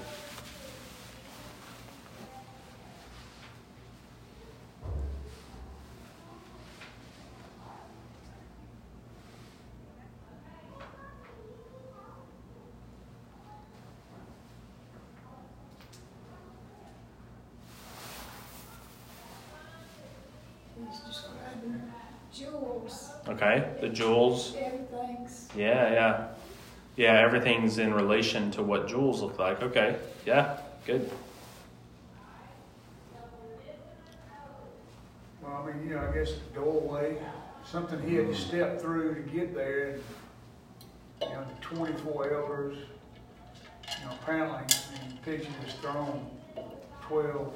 Okay, 23.27 23.67
the 23.81 23.89
jewels. 23.89 24.55
Everything's. 24.57 25.49
Yeah, 25.57 25.91
yeah. 25.91 26.27
Yeah, 26.95 27.19
everything's 27.19 27.79
in 27.79 27.93
relation 27.93 28.51
to 28.51 28.63
what 28.63 28.87
jewels 28.87 29.21
look 29.21 29.39
like. 29.39 29.61
Okay, 29.61 29.97
yeah, 30.25 30.57
good. 30.85 31.09
Well, 35.41 35.63
I 35.63 35.73
mean, 35.73 35.87
you 35.87 35.95
know, 35.95 36.07
I 36.07 36.13
guess 36.13 36.33
the 36.33 36.59
doorway, 36.59 37.17
something 37.65 38.01
he 38.07 38.15
had 38.15 38.27
to 38.27 38.33
mm. 38.33 38.47
step 38.47 38.79
through 38.79 39.15
to 39.15 39.21
get 39.21 39.53
there. 39.53 39.99
And, 41.21 41.29
you 41.29 41.35
know, 41.35 41.43
the 41.43 41.75
24 41.75 42.33
elders, 42.33 42.77
you 42.77 44.05
know, 44.05 44.11
apparently, 44.21 44.63
in 45.03 45.15
the 45.15 45.21
picture 45.23 45.49
of 45.49 45.65
this 45.65 45.75
throne, 45.75 46.29
12 47.01 47.53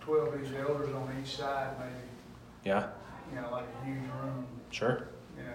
twelve 0.00 0.34
of 0.34 0.40
these 0.40 0.52
elders 0.58 0.92
on 0.94 1.16
each 1.22 1.36
side, 1.36 1.70
maybe, 1.78 2.11
Yeah, 2.64 2.86
you 3.34 3.40
know, 3.40 3.50
like 3.50 3.64
a 3.82 3.86
huge 3.86 3.98
room, 4.22 4.46
sure. 4.70 5.08
you 5.36 5.42
know. 5.44 5.50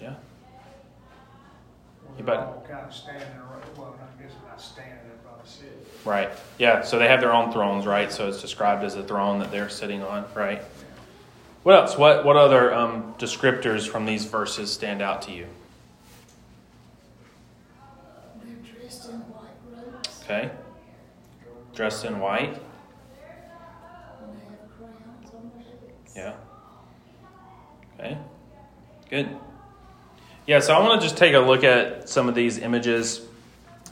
Yeah. 0.00 0.10
where 0.10 0.18
You 2.18 2.24
they're 2.24 2.36
bet. 2.36 2.36
all 2.38 2.64
kind 2.68 2.86
of 2.86 2.94
standing 2.94 3.26
around, 3.38 3.62
well, 3.76 3.96
I 3.98 4.22
guess 4.22 4.32
they're 4.34 4.48
not 4.48 4.60
standing, 4.60 4.96
they're 5.08 5.16
probably 5.24 5.46
sitting. 5.48 5.72
Right. 6.04 6.30
Yeah. 6.58 6.82
So 6.82 6.98
they 6.98 7.08
have 7.08 7.20
their 7.20 7.32
own 7.34 7.52
thrones, 7.52 7.86
right? 7.86 8.10
So 8.12 8.28
it's 8.28 8.40
described 8.40 8.84
as 8.84 8.94
a 8.96 9.02
throne 9.02 9.38
that 9.40 9.50
they're 9.50 9.68
sitting 9.68 10.02
on, 10.02 10.24
right? 10.34 10.62
What 11.62 11.74
else? 11.74 11.98
What 11.98 12.24
what 12.24 12.36
other 12.36 12.72
um, 12.72 13.14
descriptors 13.18 13.86
from 13.88 14.06
these 14.06 14.24
verses 14.24 14.72
stand 14.72 15.02
out 15.02 15.20
to 15.22 15.32
you? 15.32 15.46
They're 18.42 18.54
dressed 18.80 19.10
in 19.10 19.16
white 19.16 19.50
robes 19.70 20.20
Okay. 20.24 20.50
Dressed 21.74 22.04
in 22.06 22.18
white. 22.18 22.48
and 22.48 22.56
they 22.56 24.40
have 24.44 24.58
crowns 24.78 25.30
on 25.34 25.50
their 25.54 25.64
heads. 25.64 25.99
Yeah. 26.14 26.34
Okay. 27.98 28.18
Good. 29.08 29.28
Yeah. 30.46 30.60
So 30.60 30.74
I 30.74 30.80
want 30.80 31.00
to 31.00 31.06
just 31.06 31.16
take 31.16 31.34
a 31.34 31.38
look 31.38 31.64
at 31.64 32.08
some 32.08 32.28
of 32.28 32.34
these 32.34 32.58
images, 32.58 33.22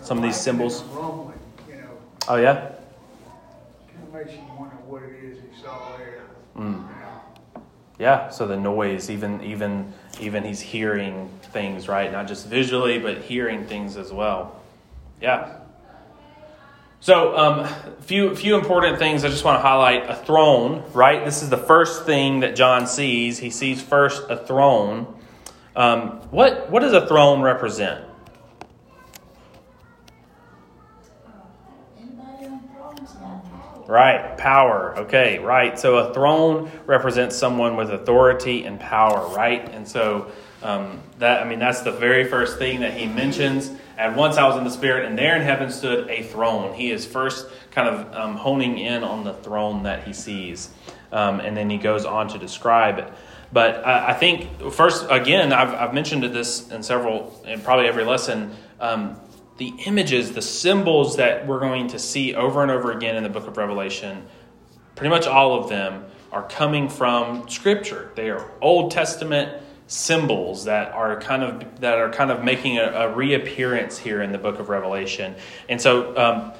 some 0.02 0.18
of 0.18 0.24
these 0.24 0.36
symbols. 0.36 0.82
Rumbling, 0.84 1.38
you 1.68 1.76
know, 1.76 1.88
Oh 2.28 2.36
yeah. 2.36 2.54
kind 2.54 4.06
of 4.06 4.12
makes 4.14 4.32
you 4.32 4.40
wonder 4.58 4.76
what 4.86 5.02
it 5.02 5.24
is 5.24 5.38
he 5.38 5.62
saw 5.62 5.96
there. 5.96 6.22
Mm. 6.56 6.78
you. 6.78 7.62
Yeah, 7.98 8.28
so 8.30 8.46
the 8.46 8.56
noise, 8.56 9.10
even 9.10 9.42
even 9.42 9.92
even 10.20 10.44
he's 10.44 10.60
hearing 10.60 11.28
things, 11.52 11.88
right? 11.88 12.10
Not 12.10 12.28
just 12.28 12.46
visually, 12.46 12.98
but 12.98 13.18
hearing 13.18 13.66
things 13.66 13.96
as 13.96 14.12
well. 14.12 14.60
Yeah. 15.20 15.58
So, 17.00 17.36
um, 17.36 17.66
few 18.00 18.34
few 18.34 18.56
important 18.56 18.98
things 18.98 19.24
I 19.24 19.28
just 19.28 19.44
want 19.44 19.58
to 19.58 19.62
highlight: 19.62 20.10
a 20.10 20.16
throne, 20.16 20.82
right? 20.92 21.24
This 21.24 21.42
is 21.42 21.48
the 21.48 21.56
first 21.56 22.04
thing 22.06 22.40
that 22.40 22.56
John 22.56 22.86
sees. 22.86 23.38
He 23.38 23.50
sees 23.50 23.80
first 23.80 24.24
a 24.28 24.36
throne. 24.36 25.06
Um, 25.76 26.20
what 26.30 26.70
what 26.70 26.80
does 26.80 26.92
a 26.92 27.06
throne 27.06 27.40
represent? 27.40 28.04
Right, 33.86 34.36
power. 34.36 34.94
Okay, 34.98 35.38
right. 35.38 35.78
So 35.78 35.96
a 35.96 36.12
throne 36.12 36.70
represents 36.84 37.34
someone 37.36 37.74
with 37.74 37.90
authority 37.90 38.64
and 38.64 38.78
power, 38.78 39.34
right? 39.34 39.66
And 39.70 39.88
so 39.88 40.30
um, 40.62 41.00
that 41.18 41.42
I 41.42 41.48
mean 41.48 41.58
that's 41.58 41.82
the 41.82 41.92
very 41.92 42.24
first 42.24 42.58
thing 42.58 42.80
that 42.80 42.94
he 42.94 43.06
mentions. 43.06 43.70
And 43.96 44.16
once 44.16 44.36
I 44.36 44.46
was 44.46 44.56
in 44.56 44.64
the 44.64 44.70
spirit, 44.70 45.06
and 45.06 45.18
there 45.18 45.34
in 45.34 45.42
heaven 45.42 45.70
stood 45.70 46.08
a 46.08 46.22
throne. 46.22 46.72
He 46.74 46.90
is 46.90 47.04
first 47.04 47.48
kind 47.72 47.88
of 47.88 48.14
um, 48.14 48.36
honing 48.36 48.78
in 48.78 49.02
on 49.02 49.24
the 49.24 49.34
throne 49.34 49.82
that 49.82 50.04
he 50.04 50.12
sees, 50.12 50.70
um, 51.10 51.40
and 51.40 51.56
then 51.56 51.68
he 51.68 51.78
goes 51.78 52.04
on 52.04 52.28
to 52.28 52.38
describe 52.38 52.98
it. 52.98 53.12
But 53.52 53.86
I, 53.86 54.10
I 54.10 54.14
think 54.14 54.72
first, 54.72 55.06
again, 55.10 55.52
I've, 55.52 55.72
I've 55.74 55.94
mentioned 55.94 56.22
this 56.22 56.70
in 56.70 56.82
several, 56.82 57.42
in 57.46 57.60
probably 57.60 57.86
every 57.86 58.04
lesson. 58.04 58.54
Um, 58.80 59.18
the 59.56 59.74
images, 59.86 60.32
the 60.32 60.42
symbols 60.42 61.16
that 61.16 61.46
we're 61.46 61.58
going 61.60 61.88
to 61.88 61.98
see 61.98 62.34
over 62.34 62.62
and 62.62 62.70
over 62.70 62.92
again 62.92 63.16
in 63.16 63.24
the 63.24 63.28
book 63.28 63.46
of 63.48 63.56
Revelation, 63.56 64.24
pretty 64.94 65.10
much 65.10 65.26
all 65.26 65.60
of 65.60 65.68
them 65.68 66.04
are 66.30 66.46
coming 66.48 66.88
from 66.88 67.48
Scripture. 67.48 68.12
They 68.14 68.30
are 68.30 68.48
Old 68.60 68.92
Testament 68.92 69.62
symbols 69.88 70.66
that 70.66 70.92
are 70.92 71.18
kind 71.18 71.42
of 71.42 71.80
that 71.80 71.98
are 71.98 72.10
kind 72.10 72.30
of 72.30 72.44
making 72.44 72.78
a, 72.78 72.84
a 72.84 73.14
reappearance 73.14 73.98
here 73.98 74.22
in 74.22 74.32
the 74.32 74.38
book 74.38 74.60
of 74.60 74.68
Revelation. 74.68 75.34
And 75.68 75.80
so, 75.80 76.16
um, 76.16 76.52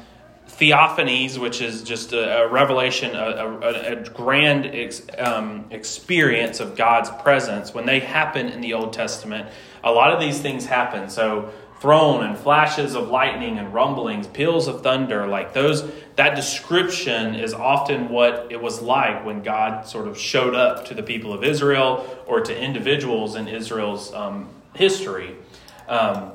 theophanies, 0.48 1.38
which 1.38 1.60
is 1.60 1.82
just 1.82 2.12
a, 2.12 2.42
a 2.42 2.48
revelation, 2.48 3.14
a, 3.14 3.58
a, 3.62 3.92
a 3.92 4.04
grand 4.10 4.66
ex, 4.66 5.02
um, 5.18 5.66
experience 5.70 6.58
of 6.58 6.74
God's 6.74 7.10
presence, 7.22 7.72
when 7.72 7.86
they 7.86 8.00
happen 8.00 8.48
in 8.48 8.60
the 8.62 8.72
Old 8.72 8.92
Testament, 8.92 9.48
a 9.84 9.92
lot 9.92 10.12
of 10.12 10.20
these 10.20 10.40
things 10.40 10.64
happen. 10.66 11.10
So, 11.10 11.52
throne 11.80 12.24
and 12.24 12.36
flashes 12.36 12.94
of 12.94 13.08
lightning 13.08 13.58
and 13.58 13.72
rumblings, 13.72 14.26
peals 14.26 14.66
of 14.66 14.82
thunder, 14.82 15.26
like 15.26 15.52
those, 15.52 15.88
that 16.16 16.34
description 16.34 17.34
is 17.36 17.54
often 17.54 18.08
what 18.08 18.48
it 18.50 18.60
was 18.60 18.82
like 18.82 19.24
when 19.24 19.42
God 19.42 19.86
sort 19.86 20.08
of 20.08 20.18
showed 20.18 20.54
up 20.54 20.86
to 20.86 20.94
the 20.94 21.02
people 21.02 21.32
of 21.32 21.44
Israel 21.44 22.18
or 22.26 22.40
to 22.40 22.58
individuals 22.58 23.36
in 23.36 23.46
Israel's 23.46 24.12
um, 24.12 24.48
history. 24.74 25.36
Um, 25.88 26.32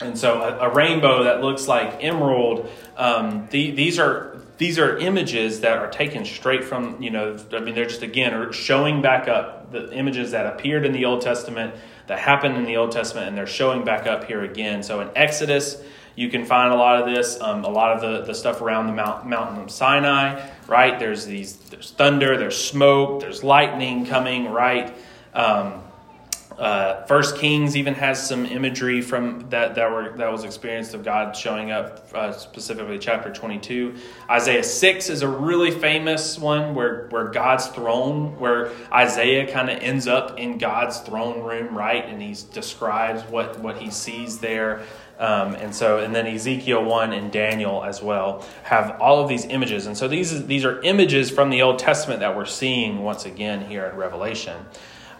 and 0.00 0.18
so 0.18 0.42
a, 0.42 0.68
a 0.68 0.74
rainbow 0.74 1.24
that 1.24 1.42
looks 1.42 1.68
like 1.68 2.02
emerald. 2.02 2.68
Um, 2.96 3.46
the, 3.50 3.70
these 3.70 3.98
are 3.98 4.40
these 4.58 4.78
are 4.78 4.98
images 4.98 5.60
that 5.60 5.78
are 5.78 5.90
taken 5.90 6.24
straight 6.24 6.64
from 6.64 7.00
you 7.02 7.10
know. 7.10 7.38
I 7.52 7.60
mean, 7.60 7.74
they're 7.74 7.86
just 7.86 8.02
again 8.02 8.52
showing 8.52 9.00
back 9.00 9.28
up 9.28 9.72
the 9.72 9.92
images 9.92 10.32
that 10.32 10.46
appeared 10.46 10.84
in 10.84 10.92
the 10.92 11.04
Old 11.04 11.22
Testament 11.22 11.74
that 12.06 12.18
happened 12.18 12.56
in 12.56 12.64
the 12.64 12.76
Old 12.76 12.92
Testament, 12.92 13.28
and 13.28 13.36
they're 13.36 13.46
showing 13.46 13.84
back 13.84 14.06
up 14.06 14.24
here 14.24 14.42
again. 14.42 14.82
So 14.82 15.00
in 15.00 15.10
Exodus, 15.16 15.82
you 16.14 16.28
can 16.28 16.44
find 16.44 16.72
a 16.72 16.76
lot 16.76 17.00
of 17.00 17.14
this. 17.14 17.40
Um, 17.40 17.64
a 17.64 17.68
lot 17.68 17.92
of 17.96 18.00
the, 18.00 18.26
the 18.26 18.34
stuff 18.34 18.60
around 18.60 18.86
the 18.86 18.92
mount, 18.92 19.26
mountain 19.26 19.62
of 19.62 19.70
Sinai, 19.70 20.46
right? 20.66 20.98
There's 20.98 21.24
these 21.24 21.56
there's 21.56 21.90
thunder, 21.90 22.36
there's 22.36 22.56
smoke, 22.56 23.20
there's 23.20 23.42
lightning 23.42 24.06
coming, 24.06 24.50
right? 24.50 24.94
Um, 25.32 25.82
uh, 26.58 27.04
First 27.06 27.36
Kings 27.36 27.76
even 27.76 27.94
has 27.94 28.26
some 28.26 28.46
imagery 28.46 29.00
from 29.00 29.48
that 29.50 29.74
that 29.74 29.90
were 29.90 30.16
that 30.16 30.30
was 30.30 30.44
experienced 30.44 30.94
of 30.94 31.04
God 31.04 31.36
showing 31.36 31.70
up, 31.70 32.06
uh, 32.14 32.32
specifically 32.32 32.98
chapter 32.98 33.32
twenty 33.32 33.58
two. 33.58 33.94
Isaiah 34.30 34.64
six 34.64 35.08
is 35.08 35.22
a 35.22 35.28
really 35.28 35.70
famous 35.70 36.38
one 36.38 36.74
where 36.74 37.08
where 37.10 37.28
God's 37.28 37.66
throne, 37.68 38.38
where 38.38 38.70
Isaiah 38.92 39.52
kind 39.52 39.70
of 39.70 39.78
ends 39.78 40.06
up 40.06 40.38
in 40.38 40.58
God's 40.58 40.98
throne 41.00 41.42
room, 41.42 41.76
right, 41.76 42.04
and 42.04 42.20
he 42.20 42.36
describes 42.52 43.22
what 43.24 43.58
what 43.60 43.78
he 43.78 43.90
sees 43.90 44.38
there. 44.38 44.82
Um, 45.18 45.54
and 45.54 45.72
so, 45.72 45.98
and 45.98 46.12
then 46.12 46.26
Ezekiel 46.26 46.82
one 46.84 47.12
and 47.12 47.30
Daniel 47.30 47.84
as 47.84 48.02
well 48.02 48.44
have 48.64 49.00
all 49.00 49.22
of 49.22 49.28
these 49.28 49.44
images, 49.44 49.86
and 49.86 49.96
so 49.96 50.08
these 50.08 50.46
these 50.46 50.64
are 50.64 50.80
images 50.82 51.30
from 51.30 51.50
the 51.50 51.62
Old 51.62 51.78
Testament 51.78 52.20
that 52.20 52.36
we're 52.36 52.44
seeing 52.44 53.02
once 53.02 53.24
again 53.24 53.64
here 53.64 53.84
in 53.86 53.96
Revelation. 53.96 54.66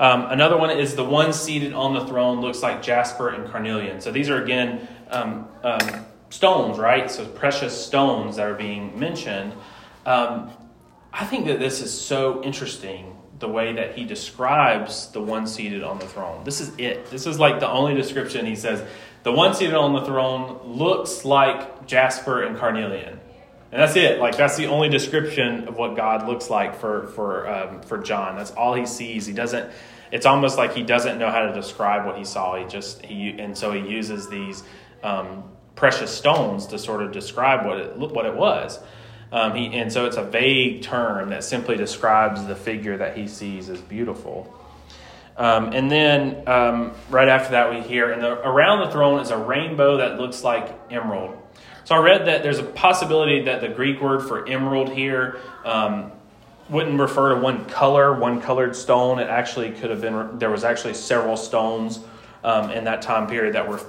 Um, 0.02 0.26
another 0.30 0.56
one 0.56 0.70
is 0.70 0.96
the 0.96 1.04
one 1.04 1.32
seated 1.32 1.74
on 1.74 1.94
the 1.94 2.04
throne 2.04 2.40
looks 2.40 2.60
like 2.60 2.82
jasper 2.82 3.28
and 3.28 3.48
carnelian. 3.48 4.00
So 4.00 4.10
these 4.10 4.30
are 4.30 4.42
again 4.42 4.88
um, 5.08 5.46
um, 5.62 6.04
stones, 6.28 6.76
right? 6.76 7.08
So 7.08 7.24
precious 7.24 7.86
stones 7.86 8.34
that 8.34 8.48
are 8.48 8.54
being 8.54 8.98
mentioned. 8.98 9.52
Um, 10.04 10.50
I 11.12 11.24
think 11.24 11.46
that 11.46 11.60
this 11.60 11.80
is 11.80 11.92
so 11.92 12.42
interesting 12.42 13.16
the 13.38 13.46
way 13.46 13.74
that 13.74 13.96
he 13.96 14.04
describes 14.04 15.06
the 15.12 15.22
one 15.22 15.46
seated 15.46 15.84
on 15.84 16.00
the 16.00 16.06
throne. 16.08 16.42
This 16.42 16.60
is 16.60 16.72
it. 16.78 17.08
This 17.12 17.28
is 17.28 17.38
like 17.38 17.60
the 17.60 17.68
only 17.68 17.94
description 17.94 18.44
he 18.44 18.56
says. 18.56 18.82
The 19.22 19.30
one 19.30 19.54
seated 19.54 19.76
on 19.76 19.92
the 19.92 20.04
throne 20.04 20.62
looks 20.64 21.24
like 21.24 21.86
jasper 21.86 22.42
and 22.42 22.58
carnelian. 22.58 23.20
And 23.70 23.80
that's 23.80 23.94
it. 23.94 24.18
Like 24.18 24.36
that's 24.36 24.56
the 24.56 24.66
only 24.66 24.88
description 24.88 25.68
of 25.68 25.76
what 25.76 25.94
God 25.94 26.26
looks 26.26 26.50
like 26.50 26.80
for 26.80 27.06
for 27.14 27.48
um, 27.48 27.82
for 27.82 27.98
John. 27.98 28.36
That's 28.36 28.50
all 28.50 28.74
he 28.74 28.84
sees. 28.84 29.26
He 29.26 29.32
doesn't. 29.32 29.70
It's 30.12 30.26
almost 30.26 30.58
like 30.58 30.74
he 30.74 30.84
doesn't 30.84 31.18
know 31.18 31.30
how 31.30 31.46
to 31.46 31.52
describe 31.52 32.06
what 32.06 32.16
he 32.18 32.24
saw. 32.24 32.56
He 32.56 32.66
just 32.66 33.04
he 33.04 33.30
and 33.30 33.58
so 33.58 33.72
he 33.72 33.80
uses 33.80 34.28
these 34.28 34.62
um, 35.02 35.44
precious 35.74 36.14
stones 36.14 36.66
to 36.68 36.78
sort 36.78 37.02
of 37.02 37.10
describe 37.10 37.66
what 37.66 37.80
it 37.80 37.96
what 37.96 38.26
it 38.26 38.34
was. 38.34 38.78
Um, 39.32 39.54
he, 39.56 39.74
and 39.74 39.90
so 39.90 40.04
it's 40.04 40.18
a 40.18 40.22
vague 40.22 40.82
term 40.82 41.30
that 41.30 41.42
simply 41.42 41.76
describes 41.76 42.44
the 42.44 42.54
figure 42.54 42.98
that 42.98 43.16
he 43.16 43.26
sees 43.26 43.70
as 43.70 43.80
beautiful. 43.80 44.54
Um, 45.38 45.72
and 45.72 45.90
then 45.90 46.46
um, 46.46 46.92
right 47.08 47.28
after 47.28 47.52
that, 47.52 47.70
we 47.70 47.80
hear, 47.80 48.12
and 48.12 48.22
the, 48.22 48.32
around 48.46 48.86
the 48.86 48.92
throne 48.92 49.20
is 49.20 49.30
a 49.30 49.38
rainbow 49.38 49.96
that 49.96 50.20
looks 50.20 50.44
like 50.44 50.78
emerald. 50.90 51.34
So 51.84 51.94
I 51.94 51.98
read 51.98 52.26
that 52.26 52.42
there's 52.42 52.58
a 52.58 52.64
possibility 52.64 53.44
that 53.44 53.62
the 53.62 53.68
Greek 53.68 54.02
word 54.02 54.28
for 54.28 54.46
emerald 54.46 54.92
here 54.92 55.40
um, 55.64 56.12
wouldn't 56.68 56.98
refer 56.98 57.34
to 57.34 57.40
one 57.40 57.64
color, 57.66 58.18
one 58.18 58.40
colored 58.40 58.74
stone. 58.74 59.18
It 59.18 59.28
actually 59.28 59.72
could 59.72 59.90
have 59.90 60.00
been, 60.00 60.38
there 60.38 60.50
was 60.50 60.64
actually 60.64 60.94
several 60.94 61.36
stones 61.36 62.00
um, 62.44 62.70
in 62.70 62.84
that 62.84 63.02
time 63.02 63.26
period 63.26 63.54
that 63.54 63.68
were, 63.68 63.80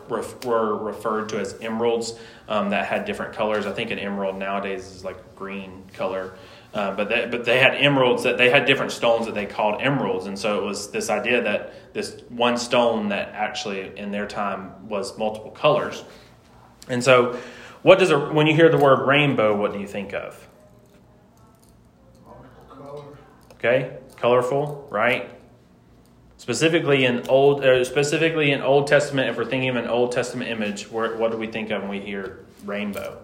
were 0.46 0.78
referred 0.78 1.30
to 1.30 1.40
as 1.40 1.58
emeralds 1.62 2.20
um, 2.48 2.70
that 2.70 2.86
had 2.86 3.06
different 3.06 3.34
colors. 3.34 3.66
I 3.66 3.72
think 3.72 3.92
an 3.92 4.00
emerald 4.00 4.38
nowadays 4.38 4.86
is 4.88 5.04
like 5.04 5.36
green 5.36 5.84
color. 5.94 6.34
Uh, 6.74 6.92
but 6.96 7.08
they, 7.08 7.28
but 7.30 7.46
they 7.46 7.60
had 7.60 7.76
emeralds 7.76 8.24
that 8.24 8.38
they 8.38 8.50
had 8.50 8.66
different 8.66 8.92
stones 8.92 9.28
that 9.28 9.36
they 9.36 9.46
called 9.46 9.80
emeralds, 9.80 10.26
and 10.26 10.38
so 10.38 10.58
it 10.58 10.66
was 10.66 10.90
this 10.90 11.12
idea 11.12 11.40
that 11.44 11.94
this 11.94 12.24
one 12.30 12.58
stone 12.58 13.10
that 13.10 13.30
actually 13.30 13.96
in 13.96 14.10
their 14.10 14.26
time 14.26 14.88
was 14.90 15.16
multiple 15.16 15.52
colors. 15.52 16.04
And 16.90 17.04
so, 17.04 17.40
what 17.84 18.00
does 18.00 18.10
a 18.10 18.18
when 18.18 18.48
you 18.48 18.56
hear 18.56 18.70
the 18.70 18.78
word 18.78 19.08
rainbow, 19.08 19.56
what 19.56 19.72
do 19.72 19.80
you 19.80 19.88
think 19.88 20.14
of? 20.14 20.48
Multiple 22.26 22.76
colors. 22.76 23.18
Okay, 23.64 23.96
colorful, 24.18 24.86
right? 24.92 25.30
Specifically 26.36 27.06
in 27.06 27.30
old, 27.30 27.64
uh, 27.64 27.86
specifically 27.86 28.52
in 28.52 28.62
Old 28.62 28.88
Testament, 28.88 29.30
if 29.30 29.38
we're 29.38 29.46
thinking 29.46 29.70
of 29.70 29.78
an 29.78 29.88
Old 29.88 30.12
Testament 30.12 30.50
image, 30.50 30.92
where, 30.92 31.16
what 31.16 31.32
do 31.32 31.38
we 31.38 31.48
think 31.48 31.72
of 31.72 31.82
when 31.82 31.90
we 31.90 32.02
hear 32.02 32.44
rainbow? 32.66 33.22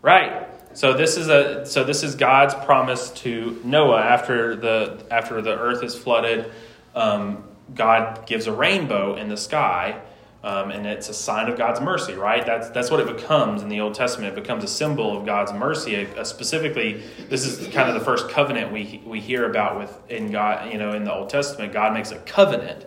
Right. 0.00 0.46
So 0.74 0.92
this 0.92 1.16
is 1.16 1.28
a 1.28 1.66
so 1.66 1.82
this 1.82 2.04
is 2.04 2.14
God's 2.14 2.54
promise 2.54 3.10
to 3.22 3.60
Noah 3.64 4.02
after 4.02 4.54
the 4.54 5.04
after 5.10 5.42
the 5.42 5.58
earth 5.58 5.82
is 5.82 5.96
flooded. 5.96 6.52
Um, 6.94 7.42
God 7.74 8.26
gives 8.26 8.46
a 8.46 8.52
rainbow 8.52 9.16
in 9.16 9.28
the 9.28 9.36
sky, 9.36 10.00
um, 10.46 10.70
and 10.70 10.86
it's 10.86 11.08
a 11.08 11.14
sign 11.14 11.48
of 11.48 11.58
God's 11.58 11.80
mercy. 11.80 12.14
Right. 12.14 12.46
That's 12.46 12.70
that's 12.70 12.88
what 12.88 13.00
it 13.00 13.08
becomes 13.08 13.62
in 13.62 13.68
the 13.68 13.80
Old 13.80 13.94
Testament. 13.94 14.32
It 14.32 14.40
becomes 14.40 14.62
a 14.62 14.68
symbol 14.68 15.18
of 15.18 15.26
God's 15.26 15.52
mercy. 15.52 16.06
Uh, 16.06 16.22
specifically, 16.22 17.02
this 17.28 17.44
is 17.44 17.66
kind 17.74 17.88
of 17.88 17.94
the 17.94 18.04
first 18.04 18.28
covenant 18.28 18.72
we 18.72 19.02
we 19.04 19.18
hear 19.18 19.50
about 19.50 19.76
with 19.76 19.98
in 20.08 20.30
God. 20.30 20.72
You 20.72 20.78
know, 20.78 20.92
in 20.92 21.02
the 21.02 21.12
Old 21.12 21.30
Testament, 21.30 21.72
God 21.72 21.92
makes 21.94 22.12
a 22.12 22.18
covenant 22.20 22.86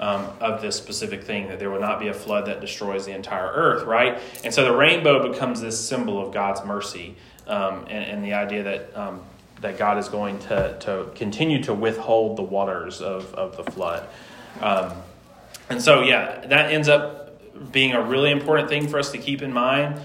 um, 0.00 0.28
of 0.40 0.60
this 0.60 0.74
specific 0.74 1.22
thing, 1.22 1.46
that 1.46 1.60
there 1.60 1.70
will 1.70 1.80
not 1.80 2.00
be 2.00 2.08
a 2.08 2.14
flood 2.14 2.46
that 2.46 2.60
destroys 2.60 3.06
the 3.06 3.14
entire 3.14 3.46
earth, 3.52 3.84
right? 3.84 4.18
And 4.42 4.52
so 4.52 4.64
the 4.64 4.74
rainbow 4.74 5.30
becomes 5.30 5.60
this 5.60 5.78
symbol 5.78 6.20
of 6.20 6.34
God's 6.34 6.64
mercy 6.64 7.14
um, 7.46 7.86
and, 7.88 8.04
and, 8.04 8.24
the 8.24 8.32
idea 8.32 8.64
that, 8.64 8.96
um, 8.96 9.22
that 9.60 9.78
God 9.78 9.98
is 9.98 10.08
going 10.08 10.40
to, 10.40 10.76
to 10.80 11.06
continue 11.14 11.62
to 11.62 11.72
withhold 11.72 12.36
the 12.36 12.42
waters 12.42 13.00
of, 13.00 13.32
of 13.34 13.56
the 13.56 13.62
flood. 13.70 14.08
And 15.72 15.80
so, 15.80 16.02
yeah, 16.02 16.46
that 16.48 16.70
ends 16.70 16.86
up 16.86 17.72
being 17.72 17.94
a 17.94 18.02
really 18.02 18.30
important 18.30 18.68
thing 18.68 18.88
for 18.88 18.98
us 18.98 19.10
to 19.12 19.18
keep 19.18 19.40
in 19.40 19.54
mind. 19.54 19.98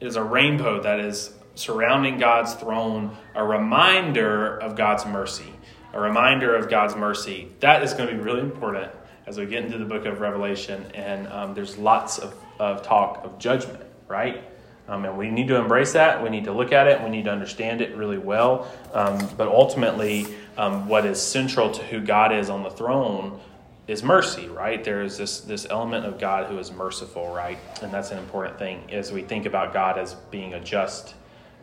It 0.00 0.06
is 0.08 0.16
a 0.16 0.22
rainbow 0.22 0.82
that 0.82 0.98
is 0.98 1.32
surrounding 1.54 2.18
God's 2.18 2.54
throne, 2.54 3.16
a 3.32 3.44
reminder 3.44 4.58
of 4.58 4.74
God's 4.74 5.06
mercy. 5.06 5.52
A 5.92 6.00
reminder 6.00 6.56
of 6.56 6.68
God's 6.68 6.96
mercy. 6.96 7.52
That 7.60 7.84
is 7.84 7.94
going 7.94 8.08
to 8.08 8.16
be 8.16 8.20
really 8.20 8.40
important 8.40 8.90
as 9.28 9.38
we 9.38 9.46
get 9.46 9.64
into 9.64 9.78
the 9.78 9.84
book 9.84 10.06
of 10.06 10.20
Revelation, 10.20 10.84
and 10.92 11.28
um, 11.28 11.54
there's 11.54 11.78
lots 11.78 12.18
of, 12.18 12.34
of 12.58 12.82
talk 12.82 13.24
of 13.24 13.38
judgment, 13.38 13.84
right? 14.08 14.42
Um, 14.88 15.04
and 15.04 15.16
we 15.16 15.30
need 15.30 15.46
to 15.48 15.56
embrace 15.56 15.92
that. 15.92 16.20
We 16.20 16.30
need 16.30 16.44
to 16.44 16.52
look 16.52 16.72
at 16.72 16.88
it. 16.88 17.00
We 17.02 17.10
need 17.10 17.26
to 17.26 17.32
understand 17.32 17.80
it 17.80 17.96
really 17.96 18.18
well. 18.18 18.70
Um, 18.92 19.18
but 19.36 19.46
ultimately, 19.46 20.26
um, 20.58 20.88
what 20.88 21.06
is 21.06 21.22
central 21.22 21.70
to 21.70 21.82
who 21.84 22.00
God 22.00 22.32
is 22.32 22.50
on 22.50 22.64
the 22.64 22.70
throne 22.70 23.40
is 23.86 24.02
mercy, 24.02 24.48
right? 24.48 24.82
There 24.82 25.02
is 25.02 25.16
this, 25.16 25.40
this 25.40 25.66
element 25.70 26.06
of 26.06 26.18
God 26.18 26.46
who 26.46 26.58
is 26.58 26.72
merciful, 26.72 27.32
right? 27.32 27.58
And 27.82 27.92
that's 27.92 28.10
an 28.10 28.18
important 28.18 28.58
thing 28.58 28.90
as 28.92 29.12
we 29.12 29.22
think 29.22 29.46
about 29.46 29.72
God 29.72 29.98
as 29.98 30.14
being 30.30 30.54
a 30.54 30.60
just 30.60 31.14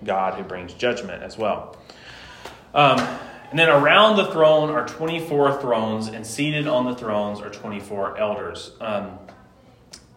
God 0.04 0.36
who 0.36 0.44
brings 0.44 0.74
judgment 0.74 1.22
as 1.22 1.38
well. 1.38 1.78
Um, 2.74 3.00
and 3.50 3.60
then 3.60 3.70
around 3.70 4.16
the 4.16 4.26
throne 4.32 4.70
are 4.70 4.88
24 4.88 5.62
thrones, 5.62 6.08
and 6.08 6.26
seated 6.26 6.66
on 6.66 6.86
the 6.86 6.96
thrones 6.96 7.40
are 7.40 7.52
24 7.52 8.18
elders. 8.18 8.72
Um, 8.82 9.20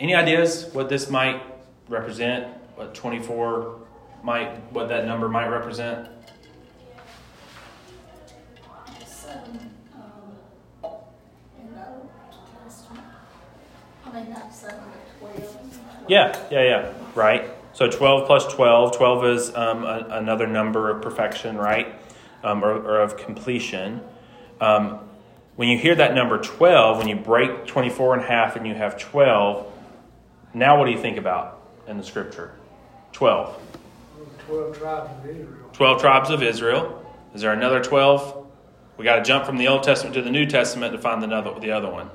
any 0.01 0.15
ideas 0.15 0.71
what 0.73 0.89
this 0.89 1.11
might 1.11 1.43
represent? 1.89 2.47
What 2.77 2.95
24 2.95 3.79
might, 4.23 4.73
what 4.73 4.89
that 4.89 5.07
number 5.07 5.29
might 5.29 5.49
represent? 5.49 6.09
I 14.17 14.23
mean, 14.23 14.31
not 14.31 14.53
twelve. 14.61 16.09
Yeah, 16.09 16.39
yeah, 16.51 16.63
yeah, 16.63 16.93
right. 17.15 17.51
So 17.73 17.91
12 17.91 18.27
plus 18.27 18.47
12. 18.55 18.97
12 18.97 19.25
is 19.27 19.55
um, 19.55 19.85
a, 19.85 20.07
another 20.11 20.47
number 20.47 20.91
of 20.91 21.03
perfection, 21.03 21.57
right? 21.57 21.95
um, 22.47 22.65
or, 22.65 22.73
or, 22.75 23.01
of 23.01 23.17
completion. 23.17 24.01
Um, 24.61 25.01
when 25.57 25.69
you 25.69 25.79
hear 25.79 25.95
that 25.95 26.15
number 26.15 26.39
12, 26.39 26.99
when 26.99 27.09
you 27.09 27.17
break 27.17 27.67
24 27.67 28.19
in 28.19 28.23
half 28.23 28.57
and 28.57 28.67
you 28.67 28.75
have 28.75 28.99
12, 28.99 29.73
now 30.55 30.79
what 30.79 30.87
do 30.87 30.93
you 30.93 30.99
think 30.99 31.19
about 31.19 31.61
in 31.87 31.99
the 31.99 32.05
scripture? 32.05 32.53
12. 33.13 33.61
12 34.47 34.79
tribes 34.79 35.11
of 35.11 35.31
Israel. 35.31 35.71
12 35.73 36.01
tribes 36.01 36.31
of 36.31 36.43
Israel. 36.43 37.17
Is 37.35 37.43
there 37.43 37.53
another 37.53 37.83
12? 37.83 38.47
We 38.97 39.05
got 39.05 39.17
to 39.17 39.23
jump 39.23 39.45
from 39.45 39.57
the 39.59 39.69
Old 39.69 39.83
Testament 39.83 40.15
to 40.15 40.23
the 40.23 40.31
New 40.31 40.47
Testament 40.47 40.93
to 40.93 40.99
find 40.99 41.23
another, 41.23 41.59
the 41.59 41.73
other 41.73 41.91
one. 41.91 42.11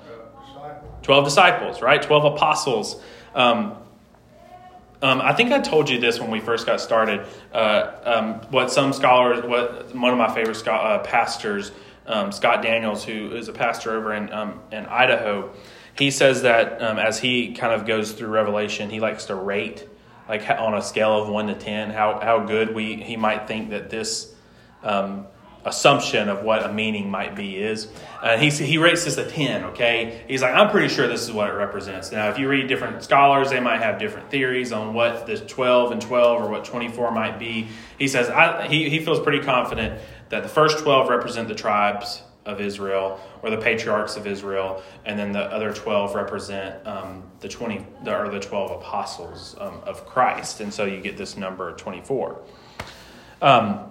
12 1.11 1.25
disciples, 1.25 1.81
right? 1.81 2.01
12 2.01 2.35
apostles. 2.35 2.95
Um, 3.35 3.75
um, 5.01 5.19
I 5.19 5.33
think 5.33 5.51
I 5.51 5.59
told 5.59 5.89
you 5.89 5.99
this 5.99 6.21
when 6.21 6.31
we 6.31 6.39
first 6.39 6.65
got 6.65 6.79
started. 6.79 7.27
Uh, 7.51 7.91
um, 8.05 8.33
what 8.49 8.71
some 8.71 8.93
scholars, 8.93 9.43
what 9.43 9.93
one 9.93 10.13
of 10.13 10.17
my 10.17 10.33
favorite 10.33 10.65
uh, 10.65 10.99
pastors, 10.99 11.73
um, 12.07 12.31
Scott 12.31 12.61
Daniels, 12.61 13.03
who 13.03 13.35
is 13.35 13.49
a 13.49 13.51
pastor 13.51 13.91
over 13.91 14.13
in 14.13 14.31
um, 14.31 14.61
in 14.71 14.85
Idaho, 14.85 15.51
he 15.97 16.11
says 16.11 16.43
that 16.43 16.81
um, 16.81 16.97
as 16.97 17.19
he 17.19 17.55
kind 17.55 17.73
of 17.73 17.85
goes 17.85 18.13
through 18.13 18.29
Revelation, 18.29 18.89
he 18.89 19.01
likes 19.01 19.25
to 19.25 19.35
rate, 19.35 19.89
like 20.29 20.49
on 20.49 20.75
a 20.75 20.81
scale 20.81 21.21
of 21.21 21.27
one 21.27 21.47
to 21.47 21.55
ten, 21.55 21.89
how 21.89 22.21
how 22.21 22.45
good 22.45 22.73
we 22.73 22.95
he 22.95 23.17
might 23.17 23.49
think 23.49 23.71
that 23.71 23.89
this 23.89 24.33
um, 24.81 25.27
assumption 25.65 26.29
of 26.29 26.43
what 26.43 26.63
a 26.63 26.73
meaning 26.73 27.09
might 27.09 27.35
be 27.35 27.57
is. 27.57 27.87
Uh, 28.21 28.37
he, 28.37 28.49
he 28.49 28.77
rates 28.77 29.05
this 29.05 29.17
a 29.17 29.29
10, 29.29 29.65
okay? 29.65 30.23
He's 30.27 30.41
like, 30.41 30.55
I'm 30.55 30.69
pretty 30.69 30.93
sure 30.93 31.07
this 31.07 31.21
is 31.21 31.31
what 31.31 31.49
it 31.49 31.53
represents. 31.53 32.11
Now, 32.11 32.29
if 32.29 32.39
you 32.39 32.47
read 32.47 32.67
different 32.67 33.03
scholars, 33.03 33.49
they 33.49 33.59
might 33.59 33.81
have 33.81 33.99
different 33.99 34.29
theories 34.31 34.71
on 34.71 34.93
what 34.93 35.27
the 35.27 35.37
12 35.37 35.91
and 35.91 36.01
12 36.01 36.41
or 36.41 36.49
what 36.49 36.65
24 36.65 37.11
might 37.11 37.37
be. 37.37 37.67
He 37.99 38.07
says, 38.07 38.29
I, 38.29 38.67
he, 38.67 38.89
he 38.89 38.99
feels 38.99 39.19
pretty 39.19 39.43
confident 39.43 40.01
that 40.29 40.43
the 40.43 40.49
first 40.49 40.79
12 40.79 41.09
represent 41.09 41.47
the 41.47 41.55
tribes 41.55 42.23
of 42.45 42.59
Israel 42.59 43.19
or 43.43 43.49
the 43.51 43.57
patriarchs 43.57 44.15
of 44.15 44.25
Israel, 44.25 44.81
and 45.05 45.17
then 45.17 45.31
the 45.31 45.43
other 45.43 45.71
12 45.73 46.15
represent 46.15 46.85
um, 46.87 47.23
the 47.39 47.47
20 47.47 47.85
or 48.07 48.29
the 48.29 48.39
12 48.39 48.71
apostles 48.71 49.55
um, 49.59 49.79
of 49.83 50.05
Christ. 50.07 50.61
And 50.61 50.73
so 50.73 50.85
you 50.85 51.01
get 51.01 51.17
this 51.17 51.37
number 51.37 51.73
24. 51.73 52.41
Um, 53.41 53.90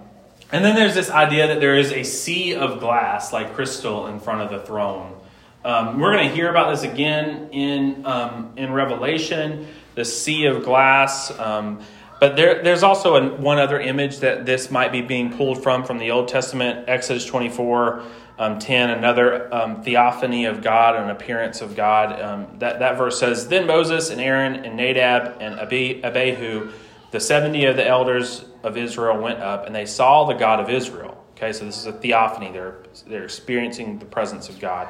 and 0.51 0.65
then 0.65 0.75
there's 0.75 0.93
this 0.93 1.09
idea 1.09 1.47
that 1.47 1.59
there 1.59 1.77
is 1.77 1.91
a 1.91 2.03
sea 2.03 2.55
of 2.55 2.79
glass, 2.79 3.31
like 3.31 3.53
crystal, 3.55 4.07
in 4.07 4.19
front 4.19 4.41
of 4.41 4.49
the 4.49 4.59
throne. 4.65 5.15
Um, 5.63 5.99
we're 5.99 6.13
going 6.13 6.27
to 6.27 6.35
hear 6.35 6.49
about 6.49 6.71
this 6.71 6.83
again 6.83 7.49
in, 7.51 8.05
um, 8.05 8.53
in 8.57 8.73
Revelation, 8.73 9.67
the 9.95 10.03
sea 10.03 10.45
of 10.45 10.63
glass. 10.63 11.37
Um, 11.39 11.81
but 12.19 12.35
there, 12.35 12.63
there's 12.63 12.83
also 12.83 13.35
one 13.37 13.59
other 13.59 13.79
image 13.79 14.19
that 14.19 14.45
this 14.45 14.69
might 14.69 14.91
be 14.91 15.01
being 15.01 15.31
pulled 15.35 15.63
from 15.63 15.83
from 15.83 15.99
the 15.99 16.11
Old 16.11 16.27
Testament, 16.27 16.89
Exodus 16.89 17.25
24. 17.25 18.03
Um, 18.39 18.57
10, 18.57 18.89
another 18.89 19.53
um, 19.53 19.83
theophany 19.83 20.45
of 20.45 20.63
God, 20.63 20.95
an 20.95 21.11
appearance 21.11 21.61
of 21.61 21.75
God. 21.75 22.19
Um, 22.19 22.47
that, 22.57 22.79
that 22.79 22.97
verse 22.97 23.19
says, 23.19 23.47
Then 23.47 23.67
Moses 23.67 24.09
and 24.09 24.19
Aaron 24.19 24.65
and 24.65 24.75
Nadab 24.75 25.37
and 25.39 25.59
Abihu, 25.59 26.71
the 27.11 27.19
70 27.19 27.65
of 27.65 27.75
the 27.75 27.87
elders 27.87 28.45
of 28.63 28.77
Israel 28.77 29.21
went 29.21 29.39
up 29.39 29.65
and 29.65 29.75
they 29.75 29.85
saw 29.85 30.25
the 30.25 30.33
God 30.33 30.59
of 30.59 30.69
Israel. 30.69 31.23
Okay, 31.35 31.53
so 31.53 31.65
this 31.65 31.77
is 31.77 31.85
a 31.85 31.93
theophany. 31.93 32.51
They're, 32.51 32.77
they're 33.07 33.23
experiencing 33.23 33.99
the 33.99 34.05
presence 34.05 34.49
of 34.49 34.59
God. 34.59 34.87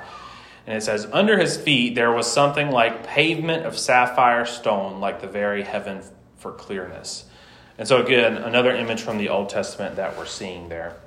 And 0.68 0.78
it 0.78 0.82
says, 0.82 1.08
Under 1.12 1.38
his 1.38 1.58
feet 1.58 1.96
there 1.96 2.12
was 2.12 2.32
something 2.32 2.72
like 2.72 3.08
pavement 3.08 3.66
of 3.66 3.78
sapphire 3.78 4.46
stone, 4.46 5.00
like 5.00 5.22
the 5.22 5.28
very 5.28 5.64
heaven 5.64 6.02
for 6.38 6.52
clearness. 6.52 7.26
And 7.78 7.88
so, 7.88 8.04
again, 8.04 8.38
another 8.38 8.76
image 8.76 9.02
from 9.02 9.18
the 9.18 9.30
Old 9.30 9.50
Testament 9.50 9.96
that 9.96 10.18
we're 10.18 10.26
seeing 10.26 10.70
there. 10.70 10.98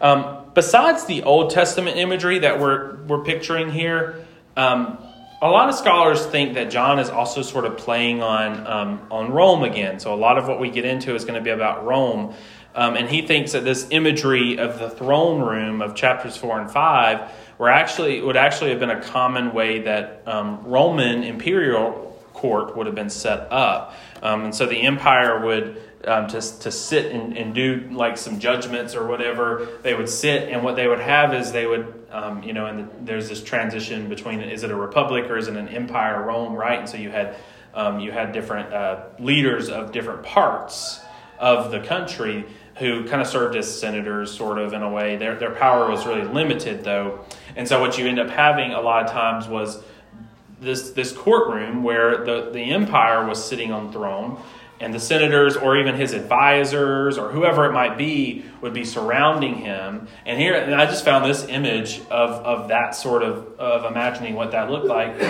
Um, 0.00 0.50
besides 0.52 1.06
the 1.06 1.22
Old 1.22 1.50
Testament 1.50 1.96
imagery 1.96 2.40
that 2.40 2.60
we're, 2.60 2.96
we're 3.04 3.22
picturing 3.22 3.70
here, 3.70 4.26
um, 4.56 4.98
a 5.42 5.50
lot 5.50 5.68
of 5.68 5.74
scholars 5.74 6.24
think 6.24 6.54
that 6.54 6.70
John 6.70 7.00
is 7.00 7.10
also 7.10 7.42
sort 7.42 7.64
of 7.64 7.76
playing 7.76 8.22
on 8.22 8.64
um, 8.66 9.06
on 9.10 9.32
Rome 9.32 9.64
again. 9.64 9.98
So 9.98 10.14
a 10.14 10.16
lot 10.16 10.38
of 10.38 10.46
what 10.46 10.60
we 10.60 10.70
get 10.70 10.84
into 10.84 11.16
is 11.16 11.24
going 11.24 11.34
to 11.34 11.40
be 11.40 11.50
about 11.50 11.84
Rome, 11.84 12.34
um, 12.76 12.96
and 12.96 13.08
he 13.08 13.26
thinks 13.26 13.52
that 13.52 13.64
this 13.64 13.88
imagery 13.90 14.58
of 14.58 14.78
the 14.78 14.88
throne 14.88 15.40
room 15.42 15.82
of 15.82 15.96
chapters 15.96 16.36
four 16.36 16.60
and 16.60 16.70
five 16.70 17.28
were 17.58 17.68
actually 17.68 18.22
would 18.22 18.36
actually 18.36 18.70
have 18.70 18.78
been 18.78 18.90
a 18.90 19.02
common 19.02 19.52
way 19.52 19.80
that 19.80 20.22
um, 20.26 20.62
Roman 20.64 21.24
imperial 21.24 22.16
court 22.32 22.76
would 22.76 22.86
have 22.86 22.94
been 22.94 23.10
set 23.10 23.52
up, 23.52 23.94
um, 24.22 24.44
and 24.44 24.54
so 24.54 24.66
the 24.66 24.82
empire 24.82 25.44
would 25.44 25.82
um, 26.06 26.26
to, 26.28 26.40
to 26.60 26.70
sit 26.70 27.12
and, 27.12 27.36
and 27.36 27.54
do 27.54 27.88
like 27.92 28.16
some 28.16 28.38
judgments 28.38 28.94
or 28.94 29.06
whatever. 29.06 29.68
They 29.82 29.94
would 29.94 30.08
sit, 30.08 30.48
and 30.48 30.62
what 30.62 30.76
they 30.76 30.88
would 30.88 31.00
have 31.00 31.34
is 31.34 31.52
they 31.52 31.66
would, 31.66 32.06
um, 32.10 32.42
you 32.42 32.52
know, 32.52 32.66
and 32.66 32.80
the, 32.80 32.88
there's 33.02 33.28
this 33.28 33.42
transition 33.42 34.08
between 34.08 34.40
is 34.40 34.62
it 34.62 34.70
a 34.70 34.76
republic 34.76 35.30
or 35.30 35.36
is 35.36 35.48
it 35.48 35.56
an 35.56 35.68
empire, 35.68 36.22
Rome, 36.22 36.54
right? 36.54 36.78
And 36.78 36.88
so 36.88 36.96
you 36.96 37.10
had 37.10 37.36
um, 37.74 38.00
you 38.00 38.12
had 38.12 38.32
different 38.32 38.72
uh, 38.72 39.04
leaders 39.18 39.70
of 39.70 39.92
different 39.92 40.22
parts 40.22 41.00
of 41.38 41.70
the 41.70 41.80
country 41.80 42.44
who 42.76 43.04
kind 43.08 43.20
of 43.20 43.28
served 43.28 43.56
as 43.56 43.80
senators, 43.80 44.30
sort 44.30 44.58
of 44.58 44.72
in 44.72 44.82
a 44.82 44.90
way. 44.90 45.16
Their 45.16 45.36
their 45.36 45.54
power 45.54 45.90
was 45.90 46.06
really 46.06 46.24
limited, 46.24 46.84
though, 46.84 47.24
and 47.56 47.66
so 47.66 47.80
what 47.80 47.98
you 47.98 48.06
end 48.06 48.18
up 48.18 48.30
having 48.30 48.72
a 48.72 48.80
lot 48.80 49.04
of 49.04 49.10
times 49.10 49.46
was 49.46 49.82
this 50.60 50.90
this 50.90 51.12
courtroom 51.12 51.82
where 51.82 52.24
the 52.24 52.50
the 52.50 52.72
empire 52.72 53.26
was 53.26 53.42
sitting 53.42 53.72
on 53.72 53.92
throne 53.92 54.40
and 54.82 54.92
the 54.92 55.00
senators 55.00 55.56
or 55.56 55.78
even 55.78 55.94
his 55.94 56.12
advisors 56.12 57.16
or 57.16 57.30
whoever 57.30 57.64
it 57.66 57.72
might 57.72 57.96
be 57.96 58.44
would 58.60 58.74
be 58.74 58.84
surrounding 58.84 59.54
him. 59.54 60.08
And 60.26 60.38
here, 60.38 60.54
and 60.54 60.74
I 60.74 60.86
just 60.86 61.04
found 61.04 61.24
this 61.24 61.44
image 61.44 62.00
of, 62.10 62.30
of 62.44 62.68
that 62.68 62.94
sort 62.94 63.22
of, 63.22 63.58
of 63.58 63.90
imagining 63.90 64.34
what 64.34 64.50
that 64.50 64.70
looked 64.70 64.86
like. 64.86 65.20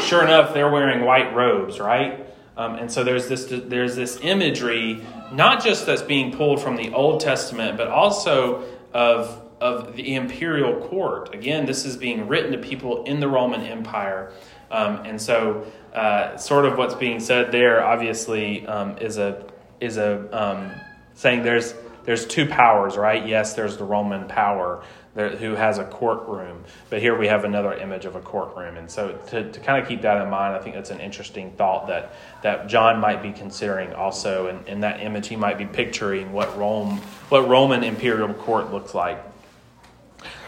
Sure 0.00 0.24
enough, 0.24 0.54
they're 0.54 0.70
wearing 0.70 1.04
white 1.04 1.34
robes, 1.34 1.80
right? 1.80 2.26
Um, 2.56 2.76
and 2.76 2.90
so 2.92 3.04
there's 3.04 3.26
this 3.26 3.46
there's 3.48 3.96
this 3.96 4.18
imagery, 4.22 5.02
not 5.32 5.64
just 5.64 5.86
that's 5.86 6.02
being 6.02 6.32
pulled 6.32 6.60
from 6.60 6.76
the 6.76 6.92
Old 6.92 7.20
Testament, 7.20 7.78
but 7.78 7.88
also 7.88 8.64
of 8.92 9.40
of 9.60 9.94
the 9.94 10.14
imperial 10.14 10.86
court. 10.88 11.34
Again, 11.34 11.66
this 11.66 11.84
is 11.84 11.96
being 11.96 12.28
written 12.28 12.52
to 12.52 12.58
people 12.58 13.04
in 13.04 13.20
the 13.20 13.28
Roman 13.28 13.60
Empire, 13.62 14.32
um, 14.70 15.04
and 15.04 15.20
so 15.20 15.66
uh, 15.94 16.36
sort 16.36 16.64
of 16.64 16.78
what's 16.78 16.94
being 16.94 17.20
said 17.20 17.50
there, 17.52 17.84
obviously, 17.84 18.66
um, 18.66 18.98
is 18.98 19.18
a 19.18 19.44
is 19.80 19.96
a 19.96 20.28
um, 20.32 20.70
saying 21.14 21.42
there's 21.42 21.74
there's 22.04 22.26
two 22.26 22.46
powers, 22.46 22.96
right? 22.96 23.26
Yes, 23.26 23.54
there's 23.54 23.76
the 23.76 23.84
Roman 23.84 24.28
power 24.28 24.82
there, 25.14 25.30
who 25.30 25.54
has 25.54 25.78
a 25.78 25.84
courtroom, 25.84 26.64
but 26.88 27.00
here 27.00 27.18
we 27.18 27.26
have 27.26 27.44
another 27.44 27.74
image 27.74 28.04
of 28.04 28.14
a 28.14 28.20
courtroom, 28.20 28.76
and 28.76 28.88
so 28.88 29.18
to, 29.28 29.50
to 29.50 29.60
kind 29.60 29.82
of 29.82 29.88
keep 29.88 30.02
that 30.02 30.22
in 30.22 30.30
mind, 30.30 30.54
I 30.54 30.60
think 30.60 30.76
that's 30.76 30.90
an 30.90 31.00
interesting 31.00 31.50
thought 31.52 31.88
that 31.88 32.14
that 32.42 32.68
John 32.68 33.00
might 33.00 33.22
be 33.22 33.32
considering 33.32 33.92
also, 33.92 34.46
and 34.46 34.66
in 34.68 34.80
that 34.80 35.00
image 35.00 35.26
he 35.26 35.36
might 35.36 35.58
be 35.58 35.66
picturing 35.66 36.32
what 36.32 36.56
Rome, 36.56 36.98
what 37.28 37.48
Roman 37.48 37.82
imperial 37.82 38.32
court 38.32 38.70
looks 38.70 38.94
like. 38.94 39.20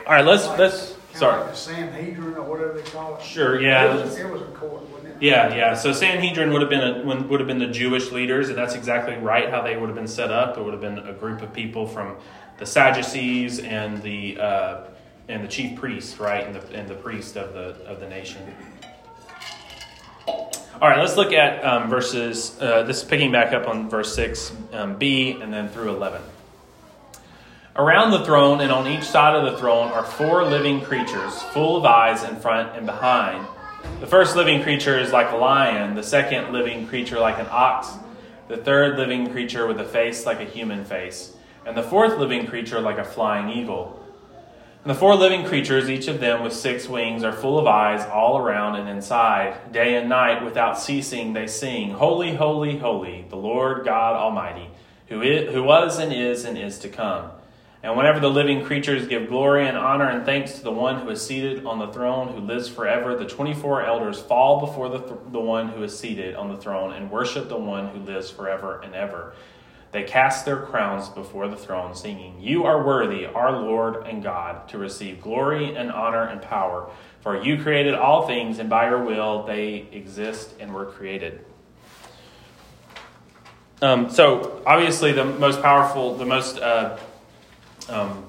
All 0.06 0.12
right, 0.12 0.24
let's 0.24 0.46
let's 0.58 0.94
sorry. 1.14 1.40
Like 1.42 1.50
the 1.50 1.56
Sanhedrin 1.56 2.34
or 2.34 2.42
whatever 2.42 2.72
they 2.72 2.82
call 2.90 3.16
it. 3.16 3.22
Sure, 3.22 3.60
yeah. 3.60 3.94
It 3.94 4.04
was, 4.04 4.18
it 4.18 4.30
was 4.30 4.42
a 4.42 4.46
court, 4.46 4.82
wasn't 4.90 5.08
it? 5.08 5.16
Yeah, 5.20 5.54
yeah. 5.54 5.74
So 5.74 5.92
Sanhedrin 5.92 6.52
would 6.52 6.60
have 6.62 6.70
been 6.70 6.82
a, 6.82 7.26
would 7.26 7.40
have 7.40 7.46
been 7.46 7.58
the 7.58 7.66
Jewish 7.66 8.10
leaders, 8.10 8.48
and 8.48 8.58
that's 8.58 8.74
exactly 8.74 9.16
right 9.16 9.50
how 9.50 9.62
they 9.62 9.76
would 9.76 9.88
have 9.88 9.96
been 9.96 10.08
set 10.08 10.30
up. 10.30 10.58
It 10.58 10.64
would 10.64 10.72
have 10.72 10.80
been 10.80 10.98
a 10.98 11.12
group 11.12 11.42
of 11.42 11.52
people 11.52 11.86
from 11.86 12.16
the 12.58 12.66
Sadducees 12.66 13.60
and 13.60 14.02
the 14.02 14.38
uh, 14.38 14.84
and 15.28 15.44
the 15.44 15.48
chief 15.48 15.78
priest, 15.78 16.18
right, 16.18 16.44
and 16.44 16.54
the 16.54 16.74
and 16.74 16.88
the 16.88 16.94
priest 16.94 17.36
of 17.36 17.54
the 17.54 17.84
of 17.86 18.00
the 18.00 18.08
nation. 18.08 18.42
All 20.26 20.88
right, 20.88 20.98
let's 20.98 21.16
look 21.16 21.32
at 21.32 21.64
um, 21.64 21.88
verses. 21.88 22.56
Uh, 22.60 22.82
this 22.82 22.98
is 22.98 23.04
picking 23.04 23.30
back 23.30 23.52
up 23.52 23.68
on 23.68 23.88
verse 23.88 24.12
six 24.12 24.52
um, 24.72 24.96
B 24.96 25.38
and 25.40 25.52
then 25.52 25.68
through 25.68 25.90
eleven. 25.90 26.20
Around 27.74 28.10
the 28.10 28.22
throne 28.26 28.60
and 28.60 28.70
on 28.70 28.86
each 28.86 29.04
side 29.04 29.34
of 29.34 29.50
the 29.50 29.58
throne 29.58 29.90
are 29.92 30.04
four 30.04 30.44
living 30.44 30.82
creatures, 30.82 31.40
full 31.54 31.78
of 31.78 31.86
eyes 31.86 32.22
in 32.22 32.36
front 32.36 32.76
and 32.76 32.84
behind. 32.84 33.46
The 34.00 34.06
first 34.06 34.36
living 34.36 34.62
creature 34.62 34.98
is 34.98 35.10
like 35.10 35.32
a 35.32 35.36
lion, 35.36 35.94
the 35.94 36.02
second 36.02 36.52
living 36.52 36.86
creature 36.86 37.18
like 37.18 37.38
an 37.38 37.46
ox, 37.48 37.88
the 38.48 38.58
third 38.58 38.98
living 38.98 39.30
creature 39.30 39.66
with 39.66 39.80
a 39.80 39.84
face 39.84 40.26
like 40.26 40.38
a 40.40 40.44
human 40.44 40.84
face, 40.84 41.34
and 41.64 41.74
the 41.74 41.82
fourth 41.82 42.18
living 42.18 42.46
creature 42.46 42.78
like 42.78 42.98
a 42.98 43.04
flying 43.04 43.48
eagle. 43.48 44.06
And 44.84 44.90
the 44.90 44.94
four 44.94 45.14
living 45.14 45.46
creatures, 45.46 45.88
each 45.88 46.08
of 46.08 46.20
them 46.20 46.42
with 46.42 46.52
six 46.52 46.90
wings, 46.90 47.24
are 47.24 47.32
full 47.32 47.58
of 47.58 47.66
eyes 47.66 48.06
all 48.06 48.36
around 48.36 48.76
and 48.76 48.86
inside. 48.86 49.72
Day 49.72 49.96
and 49.96 50.10
night, 50.10 50.44
without 50.44 50.78
ceasing, 50.78 51.32
they 51.32 51.46
sing, 51.46 51.92
Holy, 51.92 52.34
holy, 52.34 52.76
holy, 52.76 53.24
the 53.30 53.36
Lord 53.36 53.86
God 53.86 54.14
Almighty, 54.14 54.68
who, 55.06 55.22
is, 55.22 55.54
who 55.54 55.62
was 55.62 55.98
and 55.98 56.12
is 56.12 56.44
and 56.44 56.58
is 56.58 56.78
to 56.80 56.90
come. 56.90 57.30
And 57.82 57.96
whenever 57.96 58.20
the 58.20 58.30
living 58.30 58.64
creatures 58.64 59.08
give 59.08 59.28
glory 59.28 59.66
and 59.66 59.76
honor 59.76 60.08
and 60.08 60.24
thanks 60.24 60.52
to 60.52 60.62
the 60.62 60.70
one 60.70 61.00
who 61.00 61.10
is 61.10 61.20
seated 61.20 61.66
on 61.66 61.80
the 61.80 61.88
throne, 61.88 62.28
who 62.28 62.40
lives 62.40 62.68
forever, 62.68 63.16
the 63.16 63.26
24 63.26 63.84
elders 63.84 64.20
fall 64.20 64.60
before 64.60 64.88
the, 64.88 65.00
th- 65.00 65.20
the 65.32 65.40
one 65.40 65.68
who 65.68 65.82
is 65.82 65.98
seated 65.98 66.36
on 66.36 66.48
the 66.48 66.56
throne 66.56 66.92
and 66.92 67.10
worship 67.10 67.48
the 67.48 67.58
one 67.58 67.88
who 67.88 67.98
lives 67.98 68.30
forever 68.30 68.80
and 68.82 68.94
ever. 68.94 69.34
They 69.90 70.04
cast 70.04 70.44
their 70.44 70.58
crowns 70.58 71.08
before 71.08 71.48
the 71.48 71.56
throne, 71.56 71.94
singing, 71.94 72.40
You 72.40 72.64
are 72.64 72.86
worthy, 72.86 73.26
our 73.26 73.52
Lord 73.52 74.06
and 74.06 74.22
God, 74.22 74.68
to 74.68 74.78
receive 74.78 75.20
glory 75.20 75.74
and 75.74 75.90
honor 75.90 76.22
and 76.22 76.40
power. 76.40 76.88
For 77.20 77.42
you 77.42 77.60
created 77.62 77.94
all 77.94 78.26
things, 78.26 78.58
and 78.58 78.70
by 78.70 78.88
your 78.88 79.04
will 79.04 79.44
they 79.44 79.86
exist 79.92 80.54
and 80.60 80.72
were 80.72 80.86
created. 80.86 81.44
Um, 83.82 84.08
so, 84.08 84.62
obviously, 84.64 85.12
the 85.12 85.24
most 85.24 85.60
powerful, 85.60 86.16
the 86.16 86.24
most 86.24 86.58
uh, 86.58 86.96
um, 87.92 88.24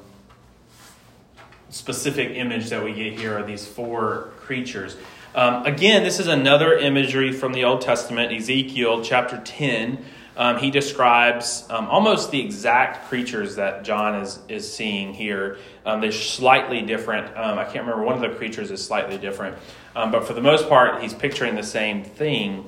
specific 1.70 2.32
image 2.38 2.70
that 2.70 2.84
we 2.84 2.94
get 2.94 3.18
here 3.18 3.38
are 3.38 3.44
these 3.44 3.66
four 3.66 4.32
creatures. 4.38 4.96
Um, 5.34 5.66
again, 5.66 6.04
this 6.04 6.20
is 6.20 6.28
another 6.28 6.78
imagery 6.78 7.32
from 7.32 7.54
the 7.54 7.64
Old 7.64 7.82
Testament, 7.82 8.32
Ezekiel 8.32 9.04
chapter 9.04 9.42
10. 9.44 10.06
Um, 10.36 10.58
he 10.58 10.70
describes 10.70 11.66
um, 11.70 11.88
almost 11.88 12.32
the 12.32 12.40
exact 12.40 13.08
creatures 13.08 13.56
that 13.56 13.84
John 13.84 14.16
is, 14.16 14.40
is 14.50 14.72
seeing 14.72 15.14
here. 15.14 15.58
Um, 15.86 16.02
they're 16.02 16.12
slightly 16.12 16.82
different. 16.82 17.36
Um, 17.38 17.58
I 17.58 17.64
can't 17.64 17.86
remember, 17.86 18.04
one 18.04 18.16
of 18.16 18.22
the 18.22 18.36
creatures 18.36 18.70
is 18.70 18.84
slightly 18.84 19.18
different. 19.18 19.58
Um, 19.96 20.12
but 20.12 20.26
for 20.26 20.34
the 20.34 20.42
most 20.42 20.70
part, 20.70 21.02
he's 21.02 21.14
picturing 21.14 21.56
the 21.56 21.64
same 21.64 22.04
thing. 22.04 22.66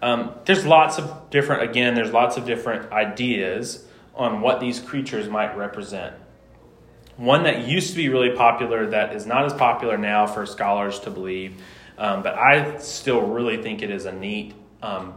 There's 0.00 0.64
lots 0.64 0.98
of 0.98 1.30
different, 1.30 1.68
again, 1.68 1.94
there's 1.94 2.12
lots 2.12 2.36
of 2.36 2.46
different 2.46 2.90
ideas 2.92 3.84
on 4.14 4.40
what 4.40 4.60
these 4.60 4.80
creatures 4.80 5.28
might 5.28 5.56
represent. 5.56 6.14
One 7.18 7.42
that 7.42 7.66
used 7.66 7.90
to 7.90 7.96
be 7.96 8.08
really 8.08 8.30
popular 8.30 8.86
that 8.90 9.14
is 9.14 9.26
not 9.26 9.44
as 9.44 9.52
popular 9.52 9.98
now 9.98 10.24
for 10.28 10.46
scholars 10.46 11.00
to 11.00 11.10
believe, 11.10 11.60
um, 11.98 12.22
but 12.22 12.34
I 12.34 12.78
still 12.78 13.20
really 13.22 13.60
think 13.60 13.82
it 13.82 13.90
is 13.90 14.06
a 14.06 14.12
neat, 14.12 14.54
um, 14.82 15.14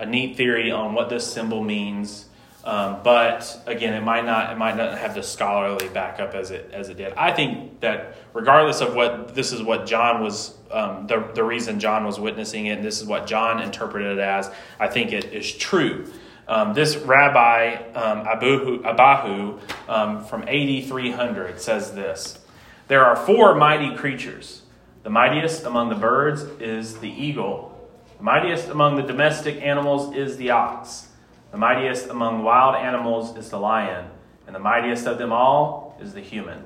a 0.00 0.04
neat 0.04 0.36
theory 0.36 0.72
on 0.72 0.94
what 0.94 1.10
this 1.10 1.24
symbol 1.24 1.62
means. 1.62 2.26
Um, 2.64 2.98
but 3.04 3.62
again, 3.66 3.94
it 3.94 4.02
might 4.02 4.24
not 4.24 4.52
it 4.52 4.58
might 4.58 4.76
not 4.76 4.98
have 4.98 5.14
the 5.14 5.22
scholarly 5.22 5.88
backup 5.88 6.34
as 6.34 6.50
it 6.50 6.70
as 6.72 6.88
it 6.88 6.96
did. 6.96 7.12
I 7.14 7.32
think 7.32 7.80
that 7.80 8.16
regardless 8.34 8.80
of 8.80 8.94
what 8.94 9.34
this 9.34 9.52
is 9.52 9.62
what 9.62 9.86
John 9.86 10.22
was 10.22 10.56
um, 10.72 11.06
the 11.06 11.28
the 11.34 11.44
reason 11.44 11.78
John 11.78 12.04
was 12.04 12.18
witnessing 12.18 12.66
it, 12.66 12.78
and 12.78 12.84
this 12.84 13.00
is 13.00 13.06
what 13.06 13.28
John 13.28 13.60
interpreted 13.60 14.18
it 14.18 14.20
as. 14.20 14.50
I 14.80 14.88
think 14.88 15.12
it 15.12 15.26
is 15.26 15.52
true. 15.52 16.12
Um, 16.52 16.74
this 16.74 16.98
rabbi, 16.98 17.76
um, 17.94 18.26
Abuhu, 18.26 18.82
Abahu, 18.82 19.58
um, 19.88 20.22
from 20.22 20.44
8300, 20.46 21.58
says 21.58 21.94
this 21.94 22.40
There 22.88 23.02
are 23.02 23.16
four 23.16 23.54
mighty 23.54 23.96
creatures. 23.96 24.60
The 25.02 25.08
mightiest 25.08 25.64
among 25.64 25.88
the 25.88 25.94
birds 25.94 26.42
is 26.60 26.98
the 26.98 27.08
eagle, 27.08 27.90
the 28.18 28.24
mightiest 28.24 28.68
among 28.68 28.96
the 28.96 29.02
domestic 29.02 29.62
animals 29.62 30.14
is 30.14 30.36
the 30.36 30.50
ox, 30.50 31.08
the 31.52 31.56
mightiest 31.56 32.08
among 32.10 32.42
wild 32.42 32.76
animals 32.76 33.34
is 33.38 33.48
the 33.48 33.58
lion, 33.58 34.10
and 34.46 34.54
the 34.54 34.60
mightiest 34.60 35.06
of 35.06 35.16
them 35.16 35.32
all 35.32 35.96
is 36.02 36.12
the 36.12 36.20
human. 36.20 36.62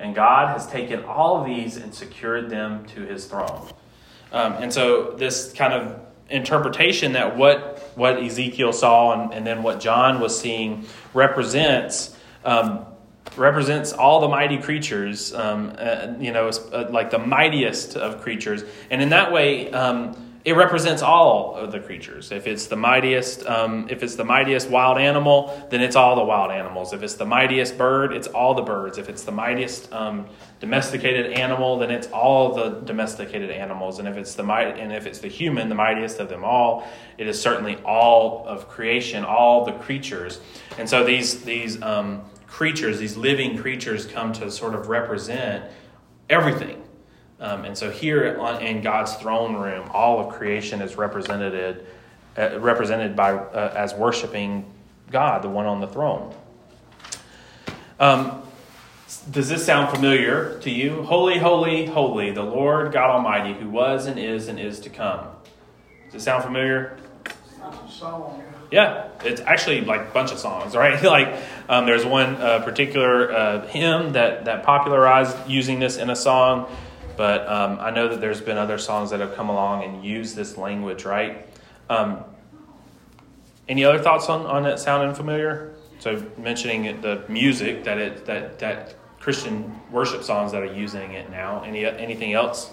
And 0.00 0.16
God 0.16 0.48
has 0.48 0.66
taken 0.66 1.04
all 1.04 1.40
of 1.40 1.46
these 1.46 1.76
and 1.76 1.94
secured 1.94 2.50
them 2.50 2.86
to 2.86 3.02
his 3.02 3.26
throne. 3.26 3.68
Um, 4.32 4.54
and 4.54 4.72
so, 4.72 5.12
this 5.12 5.52
kind 5.52 5.72
of 5.72 6.07
interpretation 6.30 7.12
that 7.12 7.36
what 7.36 7.92
what 7.94 8.22
Ezekiel 8.22 8.72
saw 8.72 9.12
and, 9.12 9.32
and 9.32 9.46
then 9.46 9.62
what 9.62 9.80
John 9.80 10.20
was 10.20 10.38
seeing 10.38 10.86
represents 11.14 12.16
um, 12.44 12.86
represents 13.36 13.92
all 13.92 14.20
the 14.20 14.28
mighty 14.28 14.58
creatures, 14.58 15.34
um, 15.34 15.74
uh, 15.78 16.14
you 16.18 16.32
know, 16.32 16.48
uh, 16.48 16.86
like 16.90 17.10
the 17.10 17.18
mightiest 17.18 17.96
of 17.96 18.22
creatures, 18.22 18.64
and 18.90 19.02
in 19.02 19.10
that 19.10 19.32
way. 19.32 19.70
Um, 19.70 20.24
it 20.44 20.56
represents 20.56 21.02
all 21.02 21.56
of 21.56 21.72
the 21.72 21.80
creatures. 21.80 22.32
If 22.32 22.46
it's 22.46 22.68
the 22.68 22.76
mightiest, 22.76 23.44
um, 23.44 23.86
if 23.90 24.02
it's 24.02 24.14
the 24.14 24.24
mightiest 24.24 24.70
wild 24.70 24.96
animal, 24.96 25.66
then 25.68 25.82
it's 25.82 25.94
all 25.94 26.16
the 26.16 26.24
wild 26.24 26.52
animals. 26.52 26.94
If 26.94 27.02
it's 27.02 27.14
the 27.14 27.26
mightiest 27.26 27.76
bird, 27.76 28.14
it's 28.14 28.28
all 28.28 28.54
the 28.54 28.62
birds. 28.62 28.96
If 28.96 29.10
it's 29.10 29.24
the 29.24 29.32
mightiest 29.32 29.92
um, 29.92 30.26
domesticated 30.60 31.32
animal, 31.32 31.78
then 31.78 31.90
it's 31.90 32.08
all 32.08 32.54
the 32.54 32.80
domesticated 32.80 33.50
animals. 33.50 33.98
And 33.98 34.08
if 34.08 34.16
it's 34.16 34.34
the 34.34 34.42
might, 34.42 34.78
and 34.78 34.92
if 34.92 35.06
it's 35.06 35.20
the 35.20 35.28
human, 35.28 35.68
the 35.68 35.74
mightiest 35.74 36.18
of 36.18 36.28
them 36.28 36.44
all, 36.44 36.86
it 37.16 37.28
is 37.28 37.40
certainly 37.40 37.76
all 37.84 38.44
of 38.46 38.68
creation, 38.68 39.24
all 39.24 39.64
the 39.64 39.72
creatures. 39.72 40.40
And 40.78 40.88
so 40.88 41.04
these 41.04 41.44
these 41.44 41.80
um, 41.82 42.22
creatures, 42.46 42.98
these 42.98 43.16
living 43.16 43.56
creatures, 43.56 44.06
come 44.06 44.32
to 44.34 44.50
sort 44.50 44.74
of 44.74 44.88
represent 44.88 45.64
everything. 46.28 46.82
Um, 47.40 47.64
and 47.64 47.78
so 47.78 47.90
here 47.90 48.36
on, 48.40 48.60
in 48.62 48.80
God's 48.80 49.14
throne 49.14 49.54
room, 49.54 49.88
all 49.92 50.18
of 50.18 50.34
creation 50.34 50.82
is 50.82 50.96
represented, 50.96 51.86
uh, 52.36 52.58
represented 52.58 53.14
by 53.14 53.34
uh, 53.34 53.74
as 53.76 53.94
worshiping 53.94 54.64
God, 55.10 55.42
the 55.42 55.48
one 55.48 55.66
on 55.66 55.80
the 55.80 55.86
throne. 55.86 56.34
Um, 58.00 58.42
does 59.30 59.48
this 59.48 59.64
sound 59.64 59.94
familiar 59.94 60.58
to 60.60 60.70
you? 60.70 61.02
Holy, 61.02 61.38
holy, 61.38 61.86
holy, 61.86 62.30
the 62.30 62.42
Lord 62.42 62.92
God 62.92 63.10
Almighty, 63.10 63.54
who 63.58 63.70
was 63.70 64.06
and 64.06 64.18
is 64.18 64.48
and 64.48 64.60
is 64.60 64.80
to 64.80 64.90
come. 64.90 65.26
Does 66.06 66.22
it 66.22 66.24
sound 66.24 66.44
familiar? 66.44 66.98
Song, 67.88 68.42
Yeah, 68.70 69.08
it's 69.24 69.40
actually 69.40 69.80
like 69.80 70.02
a 70.02 70.10
bunch 70.10 70.30
of 70.30 70.38
songs, 70.38 70.76
right? 70.76 71.02
like 71.02 71.42
um, 71.68 71.86
there's 71.86 72.04
one 72.04 72.36
uh, 72.36 72.60
particular 72.60 73.32
uh, 73.32 73.66
hymn 73.68 74.12
that 74.12 74.44
that 74.44 74.62
popularized 74.62 75.36
using 75.48 75.80
this 75.80 75.96
in 75.96 76.10
a 76.10 76.16
song. 76.16 76.70
But 77.16 77.48
um, 77.48 77.78
I 77.80 77.90
know 77.90 78.08
that 78.08 78.20
there's 78.20 78.40
been 78.40 78.58
other 78.58 78.78
songs 78.78 79.10
that 79.10 79.20
have 79.20 79.34
come 79.34 79.48
along 79.48 79.84
and 79.84 80.04
used 80.04 80.36
this 80.36 80.56
language, 80.56 81.04
right? 81.04 81.48
Um, 81.90 82.24
any 83.68 83.84
other 83.84 83.98
thoughts 83.98 84.28
on, 84.28 84.46
on 84.46 84.62
that 84.62 84.78
sounding 84.78 85.14
familiar? 85.16 85.74
So 85.98 86.24
mentioning 86.36 87.00
the 87.00 87.24
music 87.28 87.84
that 87.84 87.98
it 87.98 88.26
that 88.26 88.58
that 88.60 88.94
Christian 89.20 89.80
worship 89.90 90.22
songs 90.22 90.52
that 90.52 90.62
are 90.62 90.72
using 90.72 91.12
it 91.12 91.30
now. 91.30 91.62
Any 91.62 91.84
anything 91.84 92.32
else? 92.32 92.70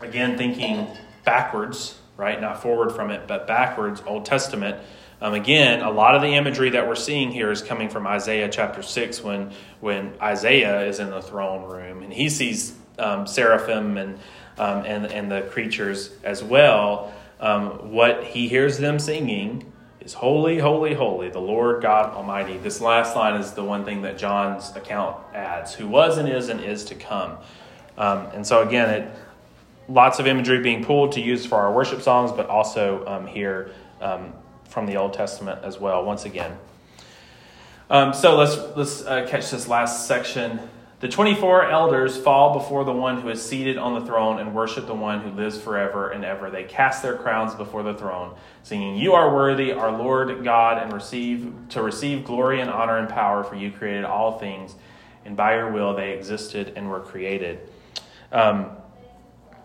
again, 0.00 0.36
thinking 0.36 0.86
backwards, 1.24 1.98
right? 2.16 2.40
Not 2.40 2.62
forward 2.62 2.92
from 2.92 3.10
it, 3.10 3.26
but 3.26 3.46
backwards, 3.46 4.02
Old 4.06 4.24
Testament. 4.24 4.78
Um, 5.20 5.34
again, 5.34 5.80
a 5.80 5.90
lot 5.90 6.14
of 6.14 6.22
the 6.22 6.28
imagery 6.28 6.70
that 6.70 6.86
we're 6.86 6.94
seeing 6.94 7.30
here 7.30 7.50
is 7.50 7.62
coming 7.62 7.88
from 7.88 8.06
Isaiah 8.06 8.48
chapter 8.48 8.82
6 8.82 9.22
when, 9.22 9.52
when 9.80 10.12
Isaiah 10.20 10.86
is 10.86 11.00
in 11.00 11.10
the 11.10 11.22
throne 11.22 11.70
room 11.70 12.02
and 12.02 12.12
he 12.12 12.28
sees 12.28 12.74
um, 12.98 13.26
seraphim 13.26 13.96
and, 13.96 14.18
um, 14.58 14.84
and, 14.84 15.06
and 15.06 15.30
the 15.30 15.42
creatures 15.42 16.12
as 16.22 16.42
well. 16.42 17.12
Um, 17.40 17.92
what 17.92 18.24
he 18.24 18.48
hears 18.48 18.78
them 18.78 18.98
singing 18.98 19.70
is 20.06 20.14
Holy, 20.14 20.60
Holy, 20.60 20.94
Holy, 20.94 21.30
the 21.30 21.40
Lord 21.40 21.82
God 21.82 22.14
Almighty. 22.14 22.58
This 22.58 22.80
last 22.80 23.16
line 23.16 23.40
is 23.40 23.54
the 23.54 23.64
one 23.64 23.84
thing 23.84 24.02
that 24.02 24.16
John's 24.16 24.70
account 24.76 25.16
adds 25.34 25.74
who 25.74 25.88
was 25.88 26.16
and 26.16 26.28
is 26.28 26.48
and 26.48 26.60
is 26.60 26.84
to 26.84 26.94
come. 26.94 27.36
Um, 27.98 28.26
and 28.26 28.46
so, 28.46 28.62
again, 28.62 28.88
it, 28.88 29.10
lots 29.88 30.20
of 30.20 30.28
imagery 30.28 30.60
being 30.60 30.84
pulled 30.84 31.10
to 31.12 31.20
use 31.20 31.44
for 31.44 31.56
our 31.56 31.72
worship 31.72 32.02
songs, 32.02 32.30
but 32.30 32.48
also 32.48 33.04
um, 33.04 33.26
here 33.26 33.72
um, 34.00 34.32
from 34.68 34.86
the 34.86 34.96
Old 34.96 35.12
Testament 35.12 35.64
as 35.64 35.80
well, 35.80 36.04
once 36.04 36.24
again. 36.24 36.56
Um, 37.90 38.14
so 38.14 38.36
let's, 38.36 38.56
let's 38.76 39.04
uh, 39.04 39.26
catch 39.28 39.50
this 39.50 39.66
last 39.66 40.06
section. 40.06 40.60
The 40.98 41.08
24 41.08 41.70
elders 41.70 42.16
fall 42.16 42.54
before 42.54 42.82
the 42.82 42.92
one 42.92 43.20
who 43.20 43.28
is 43.28 43.44
seated 43.44 43.76
on 43.76 44.00
the 44.00 44.06
throne 44.06 44.38
and 44.38 44.54
worship 44.54 44.86
the 44.86 44.94
one 44.94 45.20
who 45.20 45.28
lives 45.28 45.60
forever 45.60 46.08
and 46.08 46.24
ever. 46.24 46.48
They 46.50 46.64
cast 46.64 47.02
their 47.02 47.16
crowns 47.18 47.54
before 47.54 47.82
the 47.82 47.92
throne, 47.92 48.34
singing, 48.62 48.96
You 48.96 49.12
are 49.12 49.34
worthy, 49.34 49.72
our 49.72 49.92
Lord 49.92 50.42
God, 50.42 50.82
and 50.82 50.90
receive 50.94 51.52
to 51.70 51.82
receive 51.82 52.24
glory 52.24 52.62
and 52.62 52.70
honor 52.70 52.96
and 52.96 53.10
power, 53.10 53.44
for 53.44 53.56
you 53.56 53.70
created 53.70 54.04
all 54.04 54.38
things, 54.38 54.74
and 55.26 55.36
by 55.36 55.56
your 55.56 55.70
will 55.70 55.94
they 55.94 56.12
existed 56.12 56.72
and 56.76 56.88
were 56.88 57.00
created. 57.00 57.60
Um, 58.32 58.70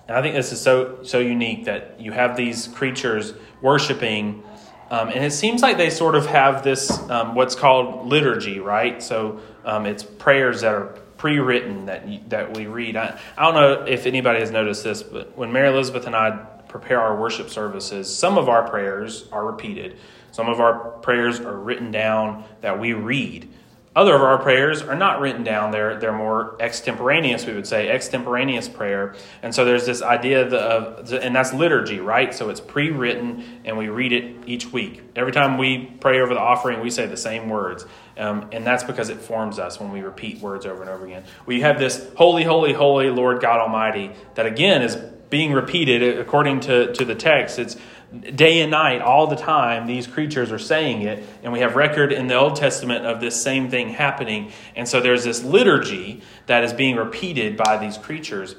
and 0.09 0.17
I 0.17 0.21
think 0.21 0.35
this 0.35 0.51
is 0.51 0.59
so 0.59 1.01
so 1.03 1.19
unique 1.19 1.63
that 1.63 1.95
you 1.97 2.11
have 2.11 2.35
these 2.35 2.67
creatures 2.67 3.33
worshiping, 3.61 4.43
um, 4.89 5.07
and 5.07 5.23
it 5.23 5.31
seems 5.31 5.61
like 5.61 5.77
they 5.77 5.89
sort 5.89 6.15
of 6.15 6.25
have 6.25 6.61
this 6.61 6.91
um, 7.09 7.35
what's 7.35 7.55
called 7.55 8.05
liturgy, 8.05 8.59
right? 8.59 9.01
So 9.01 9.39
um, 9.63 9.85
it's 9.85 10.03
prayers 10.03 10.59
that 10.59 10.73
are 10.73 11.00
pre-written 11.21 11.85
that 11.85 12.29
that 12.31 12.57
we 12.57 12.65
read. 12.65 12.97
I, 12.97 13.15
I 13.37 13.43
don't 13.43 13.53
know 13.53 13.85
if 13.85 14.07
anybody 14.07 14.39
has 14.39 14.49
noticed 14.49 14.83
this, 14.83 15.03
but 15.03 15.37
when 15.37 15.51
Mary 15.51 15.69
Elizabeth 15.69 16.07
and 16.07 16.15
I 16.15 16.31
prepare 16.67 16.99
our 16.99 17.15
worship 17.15 17.51
services, 17.51 18.13
some 18.13 18.39
of 18.39 18.49
our 18.49 18.67
prayers 18.67 19.27
are 19.31 19.45
repeated. 19.45 19.99
Some 20.31 20.49
of 20.49 20.59
our 20.59 20.73
prayers 21.03 21.39
are 21.39 21.55
written 21.55 21.91
down 21.91 22.43
that 22.61 22.79
we 22.79 22.93
read. 22.93 23.47
Other 23.93 24.15
of 24.15 24.21
our 24.21 24.37
prayers 24.37 24.81
are 24.81 24.95
not 24.95 25.19
written 25.19 25.43
down. 25.43 25.71
They're, 25.71 25.99
they're 25.99 26.15
more 26.15 26.55
extemporaneous, 26.61 27.45
we 27.45 27.53
would 27.53 27.67
say, 27.67 27.89
extemporaneous 27.89 28.69
prayer. 28.69 29.15
And 29.43 29.53
so 29.53 29.65
there's 29.65 29.85
this 29.85 30.01
idea 30.01 30.47
of, 30.47 31.11
and 31.11 31.35
that's 31.35 31.53
liturgy, 31.53 31.99
right? 31.99 32.33
So 32.33 32.49
it's 32.49 32.61
pre 32.61 32.89
written 32.89 33.59
and 33.65 33.77
we 33.77 33.89
read 33.89 34.13
it 34.13 34.47
each 34.47 34.71
week. 34.71 35.03
Every 35.17 35.33
time 35.33 35.57
we 35.57 35.91
pray 35.99 36.21
over 36.21 36.33
the 36.33 36.39
offering, 36.39 36.79
we 36.79 36.89
say 36.89 37.05
the 37.05 37.17
same 37.17 37.49
words. 37.49 37.85
Um, 38.17 38.47
and 38.53 38.65
that's 38.65 38.85
because 38.85 39.09
it 39.09 39.19
forms 39.19 39.59
us 39.59 39.77
when 39.77 39.91
we 39.91 39.99
repeat 39.99 40.39
words 40.39 40.65
over 40.65 40.79
and 40.81 40.89
over 40.89 41.05
again. 41.05 41.25
We 41.45 41.59
have 41.59 41.77
this 41.77 42.09
holy, 42.15 42.43
holy, 42.43 42.71
holy 42.71 43.09
Lord 43.09 43.41
God 43.41 43.59
Almighty 43.59 44.13
that 44.35 44.45
again 44.45 44.83
is 44.83 44.95
being 45.29 45.51
repeated 45.51 46.17
according 46.17 46.61
to, 46.61 46.93
to 46.93 47.03
the 47.03 47.15
text. 47.15 47.59
It's 47.59 47.75
day 48.19 48.61
and 48.61 48.71
night, 48.71 49.01
all 49.01 49.27
the 49.27 49.35
time, 49.35 49.87
these 49.87 50.05
creatures 50.05 50.51
are 50.51 50.59
saying 50.59 51.03
it. 51.03 51.23
And 51.43 51.53
we 51.53 51.59
have 51.59 51.75
record 51.75 52.11
in 52.11 52.27
the 52.27 52.35
Old 52.35 52.55
Testament 52.55 53.05
of 53.05 53.21
this 53.21 53.41
same 53.41 53.69
thing 53.69 53.89
happening. 53.89 54.51
And 54.75 54.87
so 54.87 54.99
there's 54.99 55.23
this 55.23 55.43
liturgy 55.43 56.21
that 56.47 56.63
is 56.63 56.73
being 56.73 56.97
repeated 56.97 57.55
by 57.55 57.77
these 57.77 57.97
creatures. 57.97 58.55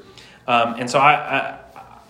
Um, 0.46 0.76
and 0.78 0.90
so 0.90 0.98
I, 0.98 1.12
I, 1.12 1.58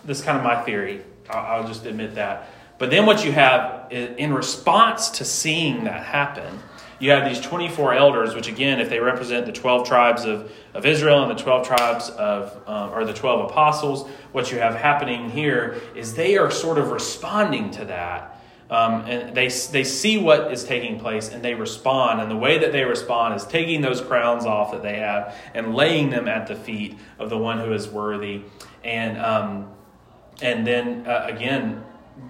this 0.05 0.19
is 0.19 0.25
kind 0.25 0.37
of 0.37 0.43
my 0.43 0.61
theory. 0.63 1.01
I'll, 1.29 1.61
I'll 1.61 1.67
just 1.67 1.85
admit 1.85 2.15
that. 2.15 2.49
But 2.77 2.89
then 2.89 3.05
what 3.05 3.23
you 3.23 3.31
have 3.31 3.91
in 3.91 4.33
response 4.33 5.09
to 5.11 5.25
seeing 5.25 5.83
that 5.83 6.03
happen, 6.03 6.59
you 6.99 7.11
have 7.11 7.27
these 7.27 7.39
24 7.39 7.93
elders, 7.93 8.35
which 8.35 8.47
again, 8.47 8.79
if 8.79 8.89
they 8.89 8.99
represent 8.99 9.45
the 9.45 9.51
12 9.51 9.87
tribes 9.87 10.25
of, 10.25 10.51
of 10.73 10.85
Israel 10.85 11.23
and 11.23 11.37
the 11.37 11.41
12 11.41 11.67
tribes 11.67 12.09
of, 12.11 12.55
um, 12.67 12.91
or 12.91 13.05
the 13.05 13.13
12 13.13 13.51
apostles, 13.51 14.09
what 14.31 14.51
you 14.51 14.59
have 14.59 14.75
happening 14.75 15.29
here 15.29 15.81
is 15.95 16.15
they 16.15 16.37
are 16.37 16.51
sort 16.51 16.77
of 16.77 16.91
responding 16.91 17.71
to 17.71 17.85
that. 17.85 18.29
Um, 18.69 19.05
and 19.05 19.35
they, 19.35 19.49
they 19.49 19.83
see 19.83 20.17
what 20.17 20.51
is 20.51 20.63
taking 20.63 20.99
place 20.99 21.29
and 21.29 21.43
they 21.43 21.53
respond. 21.53 22.21
And 22.21 22.31
the 22.31 22.37
way 22.37 22.57
that 22.57 22.71
they 22.71 22.83
respond 22.83 23.35
is 23.35 23.45
taking 23.45 23.81
those 23.81 24.01
crowns 24.01 24.45
off 24.45 24.71
that 24.71 24.81
they 24.81 24.95
have 24.95 25.35
and 25.53 25.75
laying 25.75 26.09
them 26.09 26.27
at 26.27 26.47
the 26.47 26.55
feet 26.55 26.97
of 27.19 27.29
the 27.29 27.37
one 27.37 27.59
who 27.59 27.73
is 27.73 27.87
worthy. 27.87 28.41
And, 28.83 29.19
um, 29.19 29.69
and 30.41 30.65
then 30.65 31.05
uh, 31.05 31.27
again, 31.29 31.83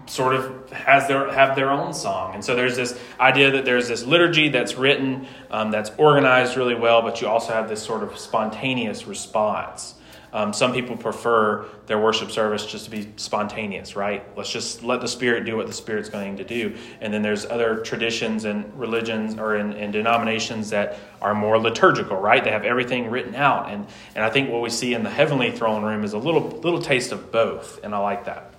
sort 0.06 0.36
of 0.36 0.70
has 0.72 1.08
their 1.08 1.32
have 1.32 1.56
their 1.56 1.72
own 1.72 1.94
song. 1.94 2.34
And 2.36 2.44
so 2.44 2.56
there's 2.56 2.76
this 2.76 3.00
idea 3.20 3.52
that 3.52 3.66
there's 3.66 3.88
this 3.88 4.04
liturgy 4.06 4.50
that's 4.50 4.76
written 4.76 5.28
um, 5.50 5.72
that's 5.72 5.92
organized 5.98 6.58
really 6.58 6.76
well 6.76 7.02
but 7.02 7.22
you 7.22 7.28
also 7.28 7.54
have 7.54 7.70
this 7.70 7.82
sort 7.82 8.04
of 8.04 8.18
spontaneous 8.18 9.08
response. 9.08 9.96
Um, 10.34 10.52
some 10.52 10.74
people 10.74 10.98
prefer 10.98 11.68
their 11.86 12.00
worship 12.00 12.32
service 12.32 12.66
just 12.66 12.86
to 12.86 12.92
be 12.92 13.14
spontaneous 13.18 13.96
right? 13.96 14.26
Let's 14.36 14.52
just 14.52 14.84
let 14.84 15.00
the 15.00 15.08
spirit 15.08 15.46
do 15.46 15.56
what 15.56 15.68
the 15.68 15.74
spirit's 15.74 16.10
going 16.10 16.38
to 16.38 16.44
do. 16.44 16.76
And 17.02 17.14
then 17.14 17.22
there's 17.22 17.46
other 17.46 17.78
traditions 17.82 18.44
and 18.46 18.78
religions 18.78 19.38
or 19.38 19.56
in, 19.56 19.74
in 19.74 19.92
denominations 19.92 20.72
that 20.72 20.98
are 21.22 21.36
more 21.36 21.60
liturgical 21.60 22.18
right? 22.18 22.44
They 22.44 22.52
have 22.52 22.66
everything 22.66 23.10
written 23.10 23.36
out. 23.36 23.70
And 23.70 23.88
and 24.16 24.26
i 24.26 24.30
think 24.30 24.50
what 24.50 24.62
we 24.62 24.70
see 24.70 24.94
in 24.94 25.04
the 25.04 25.10
heavenly 25.10 25.52
throne 25.52 25.84
room 25.84 26.04
is 26.04 26.14
a 26.14 26.20
little 26.20 26.50
little 26.50 26.82
taste 26.82 27.12
of 27.12 27.32
both. 27.32 27.80
And 27.84 27.96
i 27.96 28.00
like 28.00 28.26
that 28.26 28.53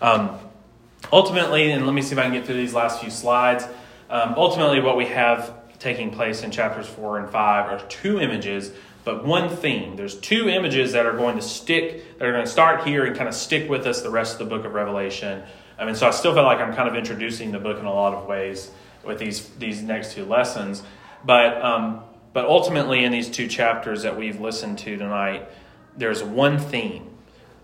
um, 0.00 0.38
ultimately, 1.12 1.70
and 1.70 1.86
let 1.86 1.94
me 1.94 2.02
see 2.02 2.12
if 2.12 2.18
I 2.18 2.22
can 2.22 2.32
get 2.32 2.46
through 2.46 2.56
these 2.56 2.74
last 2.74 3.00
few 3.00 3.10
slides. 3.10 3.64
Um, 4.08 4.34
ultimately, 4.36 4.80
what 4.80 4.96
we 4.96 5.06
have 5.06 5.54
taking 5.78 6.10
place 6.10 6.42
in 6.42 6.50
chapters 6.50 6.86
4 6.86 7.18
and 7.18 7.30
5 7.30 7.72
are 7.72 7.86
two 7.88 8.20
images, 8.20 8.72
but 9.04 9.24
one 9.24 9.54
theme. 9.54 9.96
There's 9.96 10.18
two 10.18 10.48
images 10.48 10.92
that 10.92 11.06
are 11.06 11.16
going 11.16 11.36
to 11.36 11.42
stick, 11.42 12.18
that 12.18 12.26
are 12.26 12.32
going 12.32 12.44
to 12.44 12.50
start 12.50 12.86
here 12.86 13.04
and 13.04 13.16
kind 13.16 13.28
of 13.28 13.34
stick 13.34 13.68
with 13.68 13.86
us 13.86 14.02
the 14.02 14.10
rest 14.10 14.40
of 14.40 14.48
the 14.48 14.56
book 14.56 14.64
of 14.64 14.74
Revelation. 14.74 15.42
I 15.78 15.84
mean, 15.84 15.94
so 15.94 16.08
I 16.08 16.10
still 16.10 16.34
feel 16.34 16.44
like 16.44 16.58
I'm 16.58 16.74
kind 16.74 16.88
of 16.88 16.94
introducing 16.94 17.52
the 17.52 17.58
book 17.58 17.78
in 17.78 17.84
a 17.84 17.92
lot 17.92 18.14
of 18.14 18.26
ways 18.26 18.70
with 19.04 19.18
these, 19.18 19.48
these 19.58 19.82
next 19.82 20.12
two 20.12 20.24
lessons. 20.24 20.82
But, 21.24 21.62
um, 21.62 22.02
but 22.32 22.46
ultimately, 22.46 23.04
in 23.04 23.12
these 23.12 23.28
two 23.28 23.46
chapters 23.46 24.02
that 24.02 24.16
we've 24.16 24.40
listened 24.40 24.78
to 24.80 24.96
tonight, 24.96 25.48
there's 25.96 26.22
one 26.22 26.58
theme. 26.58 27.15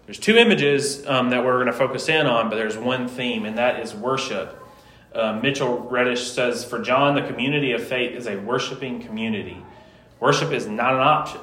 There's 0.07 0.19
two 0.19 0.37
images 0.37 1.07
um, 1.07 1.31
that 1.31 1.45
we're 1.45 1.55
going 1.55 1.67
to 1.67 1.73
focus 1.73 2.09
in 2.09 2.27
on, 2.27 2.51
but 2.51 2.57
there's 2.57 2.77
one 2.77 3.09
theme, 3.09 3.45
and 3.45 3.57
that 3.59 3.81
is 3.81 3.95
worship. 3.95 4.59
Uh, 5.15 5.39
Mitchell 5.43 5.79
Reddish 5.79 6.31
says 6.31 6.65
For 6.65 6.81
John, 6.81 7.15
the 7.15 7.23
community 7.23 7.73
of 7.73 7.87
faith 7.87 8.17
is 8.17 8.27
a 8.27 8.37
worshiping 8.37 9.01
community. 9.01 9.63
Worship 10.19 10.53
is 10.53 10.67
not 10.67 10.95
an 10.95 11.01
option 11.01 11.41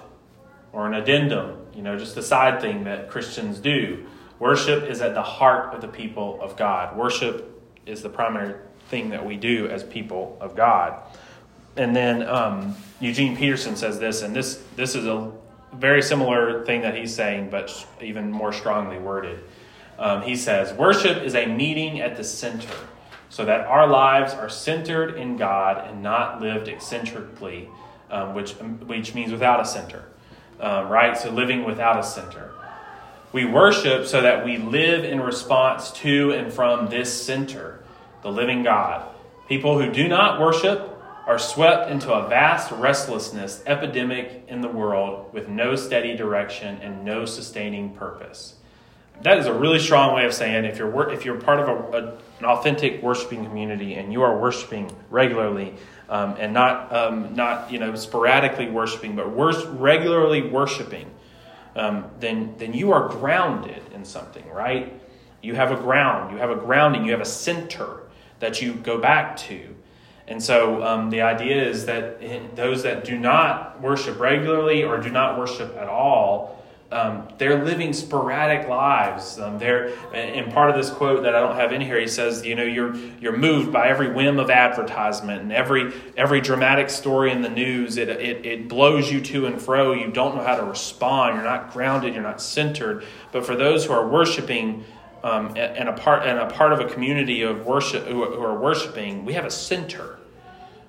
or 0.74 0.88
an 0.88 0.93
addendum, 0.93 1.57
you 1.74 1.82
know, 1.82 1.97
just 1.97 2.18
a 2.18 2.24
side 2.24 2.62
thing 2.62 2.84
that 2.84 3.10
Christians 3.10 3.60
do. 3.60 4.05
Worship 4.39 4.84
is 4.84 5.01
at 5.01 5.14
the 5.14 5.24
heart 5.24 5.74
of 5.74 5.82
the 5.82 5.88
people 5.88 6.39
of 6.41 6.55
God. 6.55 6.97
Worship 6.97 7.62
is 7.86 8.01
the 8.01 8.10
primary 8.10 8.55
thing 8.89 9.10
that 9.10 9.26
we 9.26 9.38
do 9.38 9.68
as 9.68 9.84
people 9.84 10.38
of 10.39 10.55
God. 10.55 11.01
And 11.76 11.95
then 11.95 12.28
um, 12.28 12.76
Eugene 12.99 13.36
Peterson 13.38 13.76
says 13.76 13.99
this, 13.99 14.22
and 14.22 14.36
this 14.36 14.64
this 14.76 14.95
is 14.95 15.05
a 15.05 15.32
very 15.74 16.01
similar 16.01 16.65
thing 16.65 16.82
that 16.82 16.95
he's 16.95 17.13
saying, 17.13 17.49
but 17.49 17.86
even 18.01 18.32
more 18.32 18.53
strongly 18.53 18.97
worded. 18.97 19.43
Um, 19.97 20.22
he 20.22 20.36
says, 20.36 20.74
Worship 20.74 21.24
is 21.24 21.36
a 21.36 21.45
meeting 21.45 21.99
at 21.99 22.15
the 22.15 22.24
center, 22.24 22.74
so 23.30 23.45
that 23.45 23.61
our 23.67 23.88
lives 23.88 24.34
are 24.34 24.49
centered 24.49 25.15
in 25.15 25.38
God 25.38 25.88
and 25.88 26.01
not 26.01 26.41
lived 26.41 26.67
eccentrically, 26.67 27.70
um, 28.09 28.34
which, 28.34 28.53
which 28.53 29.13
means 29.13 29.32
without 29.32 29.59
a 29.59 29.65
center, 29.65 30.05
um, 30.59 30.88
right? 30.88 31.17
So 31.17 31.30
living 31.30 31.65
without 31.65 31.99
a 31.99 32.03
center. 32.03 32.51
We 33.32 33.45
worship 33.45 34.07
so 34.07 34.22
that 34.22 34.43
we 34.43 34.57
live 34.57 35.05
in 35.05 35.22
response 35.22 35.91
to 35.91 36.32
and 36.32 36.51
from 36.51 36.89
this 36.89 37.26
center, 37.26 37.84
the 38.24 38.32
living 38.32 38.63
God. 38.63 39.07
People 39.47 39.80
who 39.80 39.91
do 39.91 40.07
not 40.07 40.39
worship 40.39 40.99
are 41.30 41.38
swept 41.38 41.92
into 41.92 42.12
a 42.12 42.28
vast 42.28 42.72
restlessness 42.72 43.62
epidemic 43.68 44.44
in 44.48 44.62
the 44.62 44.68
world 44.68 45.32
with 45.32 45.48
no 45.48 45.76
steady 45.76 46.18
direction 46.18 46.80
and 46.82 47.06
no 47.06 47.24
sustaining 47.24 47.94
purpose. 47.94 48.56
That 49.22 49.38
is 49.38 49.46
a 49.46 49.54
really 49.54 49.78
strong 49.78 50.16
way 50.16 50.26
of 50.26 50.34
saying 50.34 50.66
if 50.66 50.80
you're, 50.80 51.12
if 51.12 51.26
you're 51.26 51.40
part 51.40 51.60
of 51.60 51.68
a, 51.68 51.98
a, 51.98 52.18
an 52.40 52.46
authentic 52.46 53.04
worshiping 53.04 53.46
community 53.46 53.94
and 53.94 54.12
you 54.12 54.24
are 54.24 54.40
worshiping 54.40 54.90
regularly 55.12 55.76
um, 56.10 56.36
and 56.40 56.52
not, 56.52 56.92
um, 56.92 57.36
not 57.36 57.72
you 57.72 57.78
know, 57.78 57.94
sporadically 57.94 58.68
worshiping, 58.68 59.16
but 59.16 59.28
regularly 59.28 60.50
worshiping, 60.50 61.12
um, 61.76 62.06
then, 62.20 62.56
then 62.58 62.74
you 62.74 62.92
are 62.92 63.08
grounded 63.08 63.84
in 63.94 64.04
something, 64.04 64.50
right? 64.50 65.00
You 65.44 65.54
have 65.54 65.72
a 65.72 65.76
ground, 65.76 66.32
you 66.34 66.40
have 66.40 66.50
a 66.50 66.56
grounding, 66.56 67.06
you 67.06 67.12
have 67.12 67.22
a 67.22 67.26
center 67.26 68.00
that 68.40 68.64
you 68.64 68.74
go 68.74 68.98
back 68.98 69.38
to. 69.38 69.76
And 70.30 70.42
so 70.42 70.84
um, 70.84 71.10
the 71.10 71.22
idea 71.22 71.68
is 71.68 71.86
that 71.88 72.22
those 72.56 72.84
that 72.84 73.04
do 73.04 73.18
not 73.18 73.82
worship 73.82 74.20
regularly 74.20 74.84
or 74.84 75.00
do 75.00 75.10
not 75.10 75.40
worship 75.40 75.76
at 75.76 75.88
all, 75.88 76.64
um, 76.92 77.28
they're 77.38 77.64
living 77.64 77.94
sporadic 77.94 78.68
lives. 78.68 79.40
Um, 79.40 79.60
they're, 79.60 79.94
and 80.14 80.52
part 80.52 80.70
of 80.70 80.76
this 80.76 80.90
quote 80.90 81.24
that 81.24 81.36
I 81.36 81.40
don't 81.40 81.56
have 81.56 81.72
in 81.72 81.82
here, 81.82 82.00
he 82.00 82.08
says, 82.08 82.46
you 82.46 82.56
know, 82.56 82.64
you're 82.64 82.96
you're 83.20 83.38
moved 83.38 83.72
by 83.72 83.90
every 83.90 84.12
whim 84.12 84.40
of 84.40 84.50
advertisement 84.50 85.42
and 85.42 85.52
every 85.52 85.94
every 86.18 86.42
dramatic 86.42 86.90
story 86.90 87.32
in 87.32 87.44
the 87.44 87.50
news. 87.50 87.98
It, 87.98 88.10
it 88.10 88.46
it 88.46 88.68
blows 88.68 89.12
you 89.12 89.22
to 89.22 89.46
and 89.46 89.62
fro. 89.62 89.94
You 89.94 90.10
don't 90.12 90.36
know 90.36 90.44
how 90.44 90.56
to 90.56 90.64
respond. 90.64 91.36
You're 91.36 91.44
not 91.44 91.74
grounded. 91.74 92.14
You're 92.16 92.24
not 92.24 92.42
centered. 92.42 93.04
But 93.32 93.46
for 93.46 93.56
those 93.56 93.86
who 93.86 93.94
are 93.94 94.08
worshiping. 94.08 94.84
Um, 95.24 95.53
and 95.57 95.89
a 95.89 95.93
part 95.93 96.26
and 96.26 96.39
a 96.39 96.45
part 96.45 96.72
of 96.72 96.80
a 96.80 96.86
community 96.86 97.41
of 97.41 97.65
worship 97.65 98.05
who, 98.05 98.24
are 98.24 98.57
worshiping, 98.57 99.26
we 99.26 99.34
have 99.34 99.45
a 99.45 99.51
center. 99.51 100.17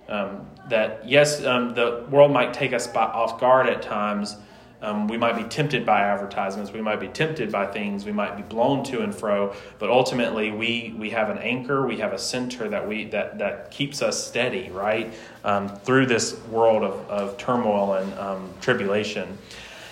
Um, 0.09 0.47
that 0.69 1.09
yes, 1.09 1.45
um, 1.45 1.75
the 1.75 2.05
world 2.11 2.33
might 2.33 2.55
take 2.55 2.73
us 2.73 2.87
by, 2.87 3.05
off 3.05 3.41
guard 3.41 3.69
at 3.69 3.83
times, 3.83 4.37
um, 4.83 5.09
we 5.09 5.19
might 5.19 5.37
be 5.37 5.45
tempted 5.45 5.85
by 5.85 6.01
advertisements. 6.01 6.73
We 6.73 6.81
might 6.81 7.01
be 7.01 7.09
tempted 7.09 7.53
by 7.53 7.67
things. 7.67 8.07
We 8.07 8.13
might 8.13 8.37
be 8.37 8.43
blown 8.43 8.83
to 8.85 9.03
and 9.03 9.15
fro. 9.15 9.55
But 9.79 9.91
ultimately, 9.91 10.51
we 10.53 10.95
we 10.97 11.11
have 11.11 11.29
an 11.29 11.39
anchor. 11.39 11.87
We 11.87 11.99
have 11.99 12.13
a 12.13 12.19
center 12.19 12.69
that 12.69 12.89
we 12.89 13.05
that 13.07 13.39
that 13.39 13.71
keeps 13.71 14.01
us 14.01 14.27
steady, 14.27 14.71
right, 14.71 15.13
um, 15.45 15.69
through 15.69 16.07
this 16.07 16.39
world 16.47 16.83
of, 16.83 17.11
of 17.11 17.37
turmoil 17.37 17.95
and 17.95 18.15
um, 18.15 18.51
tribulation. 18.63 19.37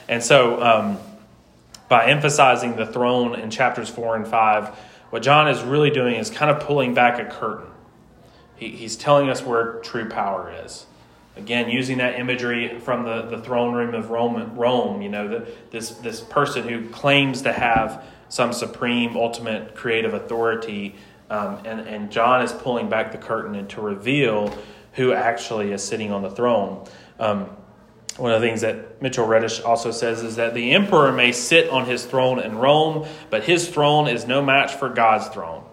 And 0.09 0.23
so, 0.23 0.63
by 1.89 2.07
emphasizing 2.07 2.77
the 2.77 2.87
throne 2.87 3.35
in 3.35 3.51
chapters 3.51 3.89
four 3.89 4.17
and 4.17 4.27
five, 4.27 4.69
what 5.11 5.23
John 5.23 5.49
is 5.49 5.63
really 5.63 5.91
doing 5.91 6.17
is 6.17 6.31
kind 6.31 6.51
of 6.51 6.61
pulling 6.61 6.95
back 6.95 7.19
a 7.19 7.25
curtain. 7.25 7.71
He, 8.57 8.69
he's 8.69 8.97
telling 8.97 9.31
us 9.31 9.43
where 9.43 9.81
true 9.81 10.09
power 10.09 10.53
is. 10.65 10.87
Again, 11.37 11.71
using 11.71 11.99
that 11.99 12.19
imagery 12.19 12.81
from 12.81 13.05
the, 13.05 13.23
the 13.23 13.41
throne 13.41 13.73
room 13.73 13.95
of 13.95 14.11
Rome, 14.11 14.57
Rome 14.57 15.01
you 15.01 15.09
know, 15.09 15.29
the, 15.29 15.49
this, 15.71 15.91
this 15.91 16.21
person 16.21 16.69
who 16.69 16.89
claims 16.91 17.43
to 17.43 17.53
have 17.53 18.05
some 18.29 18.53
supreme, 18.53 19.17
ultimate 19.17 19.75
creative 19.75 20.15
authority. 20.15 20.97
Um, 21.31 21.61
and, 21.65 21.81
and 21.81 22.11
John 22.11 22.43
is 22.43 22.53
pulling 22.53 22.89
back 22.89 23.13
the 23.13 23.19
curtain 23.19 23.55
and 23.55 23.69
to 23.71 23.81
reveal 23.81 24.57
who 24.95 25.13
actually 25.13 25.73
is 25.73 25.83
sitting 25.83 26.11
on 26.11 26.23
the 26.23 26.31
throne. 26.31 26.87
Um, 27.21 27.49
one 28.19 28.33
of 28.33 28.41
the 28.41 28.47
things 28.47 28.63
that 28.63 29.01
Mitchell 29.01 29.27
Reddish 29.27 29.61
also 29.61 29.93
says 29.93 30.23
is 30.23 30.37
that 30.37 30.53
the 30.53 30.73
emperor 30.73 31.13
may 31.13 31.31
sit 31.31 31.71
on 31.71 31.87
his 31.87 32.05
throne 32.05 32.41
in 32.41 32.59
Rome, 32.59 33.07
but 33.31 33.45
his 33.45 33.69
throne 33.69 34.09
is 34.09 34.27
no 34.27 34.43
match 34.43 34.75
for 34.75 34.89
God's 34.89 35.29
throne. 35.29 35.65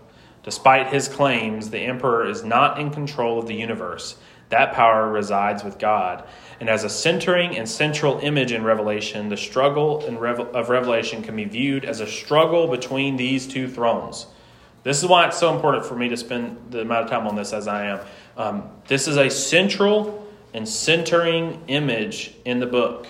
Despite 0.43 0.93
his 0.93 1.07
claims, 1.07 1.71
the 1.71 1.79
emperor 1.79 2.27
is 2.29 2.43
not 2.43 2.79
in 2.79 2.91
control 2.91 3.39
of 3.39 3.47
the 3.47 3.55
universe. 3.55 4.15
That 4.49 4.73
power 4.73 5.09
resides 5.11 5.63
with 5.63 5.79
God. 5.79 6.23
And 6.59 6.69
as 6.69 6.83
a 6.83 6.89
centering 6.89 7.57
and 7.57 7.67
central 7.67 8.19
image 8.19 8.51
in 8.51 8.63
Revelation, 8.63 9.29
the 9.29 9.37
struggle 9.37 10.05
of 10.05 10.69
Revelation 10.69 11.23
can 11.23 11.35
be 11.35 11.45
viewed 11.45 11.83
as 11.83 11.99
a 11.99 12.07
struggle 12.07 12.67
between 12.67 13.17
these 13.17 13.47
two 13.47 13.67
thrones. 13.67 14.27
This 14.83 15.01
is 15.01 15.09
why 15.09 15.27
it's 15.27 15.39
so 15.39 15.53
important 15.53 15.83
for 15.83 15.95
me 15.95 16.09
to 16.09 16.17
spend 16.17 16.57
the 16.69 16.81
amount 16.81 17.05
of 17.05 17.09
time 17.09 17.25
on 17.25 17.35
this 17.35 17.53
as 17.53 17.67
I 17.67 17.87
am. 17.87 17.99
Um, 18.37 18.69
this 18.87 19.07
is 19.07 19.17
a 19.17 19.31
central 19.31 20.24
and 20.55 20.67
centering 20.67 21.61
image 21.67 22.33
in 22.45 22.61
the 22.61 22.65
book. 22.65 23.07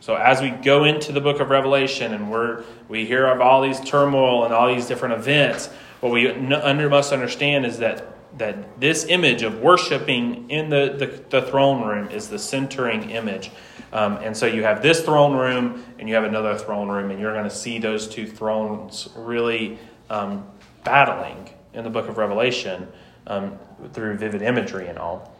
So 0.00 0.16
as 0.16 0.40
we 0.40 0.50
go 0.50 0.82
into 0.82 1.12
the 1.12 1.20
book 1.20 1.38
of 1.38 1.48
Revelation 1.48 2.12
and 2.12 2.28
we're, 2.28 2.64
we 2.88 3.06
hear 3.06 3.24
of 3.26 3.40
all 3.40 3.62
these 3.62 3.78
turmoil 3.78 4.44
and 4.44 4.52
all 4.52 4.66
these 4.66 4.86
different 4.86 5.14
events, 5.14 5.68
what 6.00 6.10
we 6.10 6.28
under, 6.28 6.90
must 6.90 7.12
understand 7.12 7.64
is 7.64 7.78
that 7.78 8.04
that 8.36 8.80
this 8.80 9.06
image 9.06 9.42
of 9.42 9.60
worshiping 9.60 10.50
in 10.50 10.68
the, 10.68 10.94
the, 10.98 11.40
the 11.40 11.42
throne 11.42 11.86
room 11.86 12.10
is 12.10 12.28
the 12.28 12.38
centering 12.38 13.10
image. 13.10 13.50
Um, 13.92 14.16
and 14.16 14.36
so 14.36 14.46
you 14.46 14.64
have 14.64 14.82
this 14.82 15.00
throne 15.02 15.34
room 15.34 15.82
and 15.98 16.08
you 16.08 16.14
have 16.14 16.24
another 16.24 16.56
throne 16.58 16.88
room, 16.88 17.10
and 17.10 17.18
you're 17.18 17.32
going 17.32 17.48
to 17.48 17.50
see 17.50 17.78
those 17.78 18.06
two 18.06 18.26
thrones 18.26 19.08
really 19.16 19.78
um, 20.10 20.46
battling 20.84 21.48
in 21.72 21.84
the 21.84 21.90
book 21.90 22.08
of 22.08 22.18
Revelation 22.18 22.86
um, 23.26 23.58
through 23.92 24.16
vivid 24.16 24.42
imagery 24.42 24.88
and 24.88 24.98
all. 24.98 25.32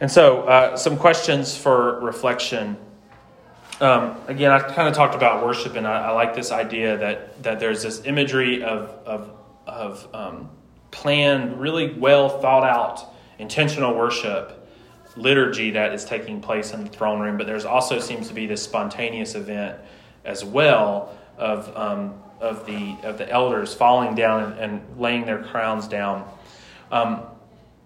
And 0.00 0.10
so, 0.10 0.42
uh, 0.42 0.76
some 0.76 0.98
questions 0.98 1.56
for 1.56 2.00
reflection. 2.00 2.76
Um, 3.80 4.16
again, 4.26 4.50
I 4.50 4.60
kind 4.60 4.88
of 4.88 4.94
talked 4.94 5.14
about 5.14 5.44
worship, 5.44 5.74
and 5.76 5.86
I, 5.86 6.08
I, 6.08 6.10
like 6.10 6.34
this 6.34 6.52
idea 6.52 6.98
that, 6.98 7.42
that 7.42 7.60
there's 7.60 7.82
this 7.82 8.02
imagery 8.04 8.62
of, 8.62 8.90
of, 9.06 9.30
of 9.66 10.08
um, 10.14 10.50
planned, 10.90 11.60
really 11.60 11.92
well 11.92 12.40
thought 12.40 12.64
out, 12.64 13.14
intentional 13.38 13.94
worship 13.94 14.66
liturgy 15.16 15.70
that 15.72 15.94
is 15.94 16.04
taking 16.04 16.40
place 16.40 16.72
in 16.72 16.84
the 16.84 16.90
throne 16.90 17.20
room, 17.20 17.38
but 17.38 17.46
there's 17.46 17.64
also 17.64 17.98
seems 17.98 18.28
to 18.28 18.34
be 18.34 18.46
this 18.46 18.62
spontaneous 18.62 19.34
event 19.34 19.78
as 20.24 20.44
well 20.44 21.16
of 21.38 21.74
um, 21.76 22.14
of 22.40 22.66
the 22.66 22.96
of 23.02 23.18
the 23.18 23.28
elders 23.30 23.72
falling 23.72 24.14
down 24.14 24.52
and, 24.52 24.60
and 24.60 25.00
laying 25.00 25.24
their 25.24 25.42
crowns 25.42 25.88
down. 25.88 26.28
Um, 26.92 27.22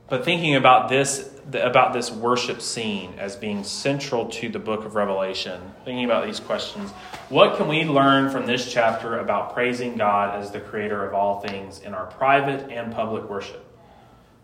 but 0.08 0.24
thinking 0.24 0.56
about 0.56 0.88
this 0.88 1.29
about 1.52 1.92
this 1.92 2.10
worship 2.10 2.60
scene 2.60 3.14
as 3.18 3.36
being 3.36 3.64
central 3.64 4.26
to 4.26 4.48
the 4.48 4.58
book 4.58 4.84
of 4.84 4.94
Revelation, 4.94 5.60
thinking 5.84 6.04
about 6.04 6.26
these 6.26 6.40
questions, 6.40 6.90
what 7.28 7.56
can 7.56 7.68
we 7.68 7.84
learn 7.84 8.30
from 8.30 8.46
this 8.46 8.70
chapter 8.70 9.18
about 9.18 9.54
praising 9.54 9.96
God 9.96 10.40
as 10.40 10.50
the 10.50 10.60
creator 10.60 11.04
of 11.04 11.14
all 11.14 11.40
things 11.40 11.80
in 11.80 11.94
our 11.94 12.06
private 12.06 12.70
and 12.70 12.92
public 12.92 13.28
worship? 13.28 13.64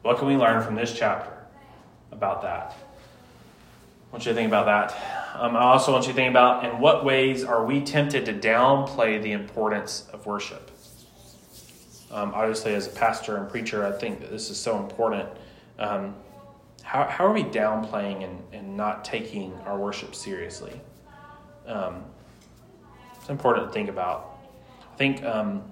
What 0.02 0.18
can 0.18 0.28
we 0.28 0.36
learn 0.36 0.62
from 0.62 0.74
this 0.74 0.96
chapter 0.96 1.32
about 2.12 2.42
that? 2.42 2.76
I 4.08 4.12
want 4.12 4.24
you 4.24 4.32
to 4.32 4.36
think 4.36 4.48
about 4.48 4.66
that. 4.66 5.40
Um, 5.40 5.56
I 5.56 5.62
also 5.62 5.92
want 5.92 6.06
you 6.06 6.12
to 6.12 6.16
think 6.16 6.30
about 6.30 6.64
in 6.64 6.78
what 6.78 7.04
ways 7.04 7.44
are 7.44 7.64
we 7.64 7.80
tempted 7.80 8.24
to 8.26 8.32
downplay 8.32 9.20
the 9.20 9.32
importance 9.32 10.06
of 10.12 10.26
worship? 10.26 10.70
Um, 12.10 12.32
obviously, 12.34 12.74
as 12.74 12.86
a 12.86 12.90
pastor 12.90 13.36
and 13.36 13.50
preacher, 13.50 13.84
I 13.84 13.92
think 13.92 14.20
that 14.20 14.30
this 14.30 14.48
is 14.48 14.58
so 14.58 14.78
important. 14.78 15.28
Um, 15.78 16.14
how, 16.86 17.04
how 17.04 17.26
are 17.26 17.32
we 17.32 17.42
downplaying 17.42 18.22
and, 18.22 18.40
and 18.52 18.76
not 18.76 19.04
taking 19.04 19.52
our 19.66 19.76
worship 19.76 20.14
seriously? 20.14 20.80
Um, 21.66 22.04
it's 23.16 23.28
important 23.28 23.66
to 23.66 23.72
think 23.72 23.88
about. 23.88 24.38
I 24.92 24.96
think, 24.96 25.24
um, 25.24 25.64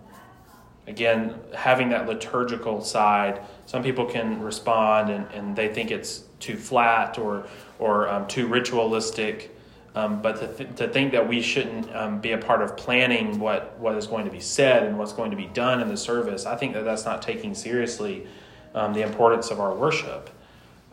again, 0.89 1.37
having 1.55 1.89
that 1.91 2.09
liturgical 2.09 2.83
side, 2.83 3.41
some 3.65 3.85
people 3.85 4.07
can 4.07 4.43
respond 4.43 5.09
and, 5.09 5.31
and 5.31 5.55
they 5.55 5.69
think 5.73 5.93
it's 5.93 6.25
too 6.41 6.57
flat 6.57 7.17
or, 7.17 7.47
or 7.79 8.09
um, 8.09 8.27
too 8.27 8.49
ritualistic. 8.49 9.57
Um, 9.95 10.21
but 10.21 10.41
to, 10.41 10.53
th- 10.53 10.77
to 10.79 10.89
think 10.89 11.13
that 11.13 11.29
we 11.29 11.41
shouldn't 11.41 11.95
um, 11.95 12.21
be 12.21 12.33
a 12.33 12.39
part 12.39 12.61
of 12.61 12.77
planning 12.77 13.39
what, 13.39 13.79
what 13.79 13.95
is 13.95 14.09
going 14.09 14.25
to 14.25 14.33
be 14.33 14.41
said 14.41 14.83
and 14.83 14.99
what's 14.99 15.13
going 15.13 15.31
to 15.31 15.37
be 15.37 15.47
done 15.47 15.81
in 15.81 15.87
the 15.87 15.97
service, 15.97 16.45
I 16.45 16.57
think 16.57 16.75
that 16.75 16.85
that's 16.85 17.05
not 17.05 17.23
taking 17.23 17.55
seriously 17.55 18.27
um, 18.75 18.93
the 18.95 19.03
importance 19.03 19.53
of 19.53 19.61
our 19.61 19.73
worship. 19.73 20.31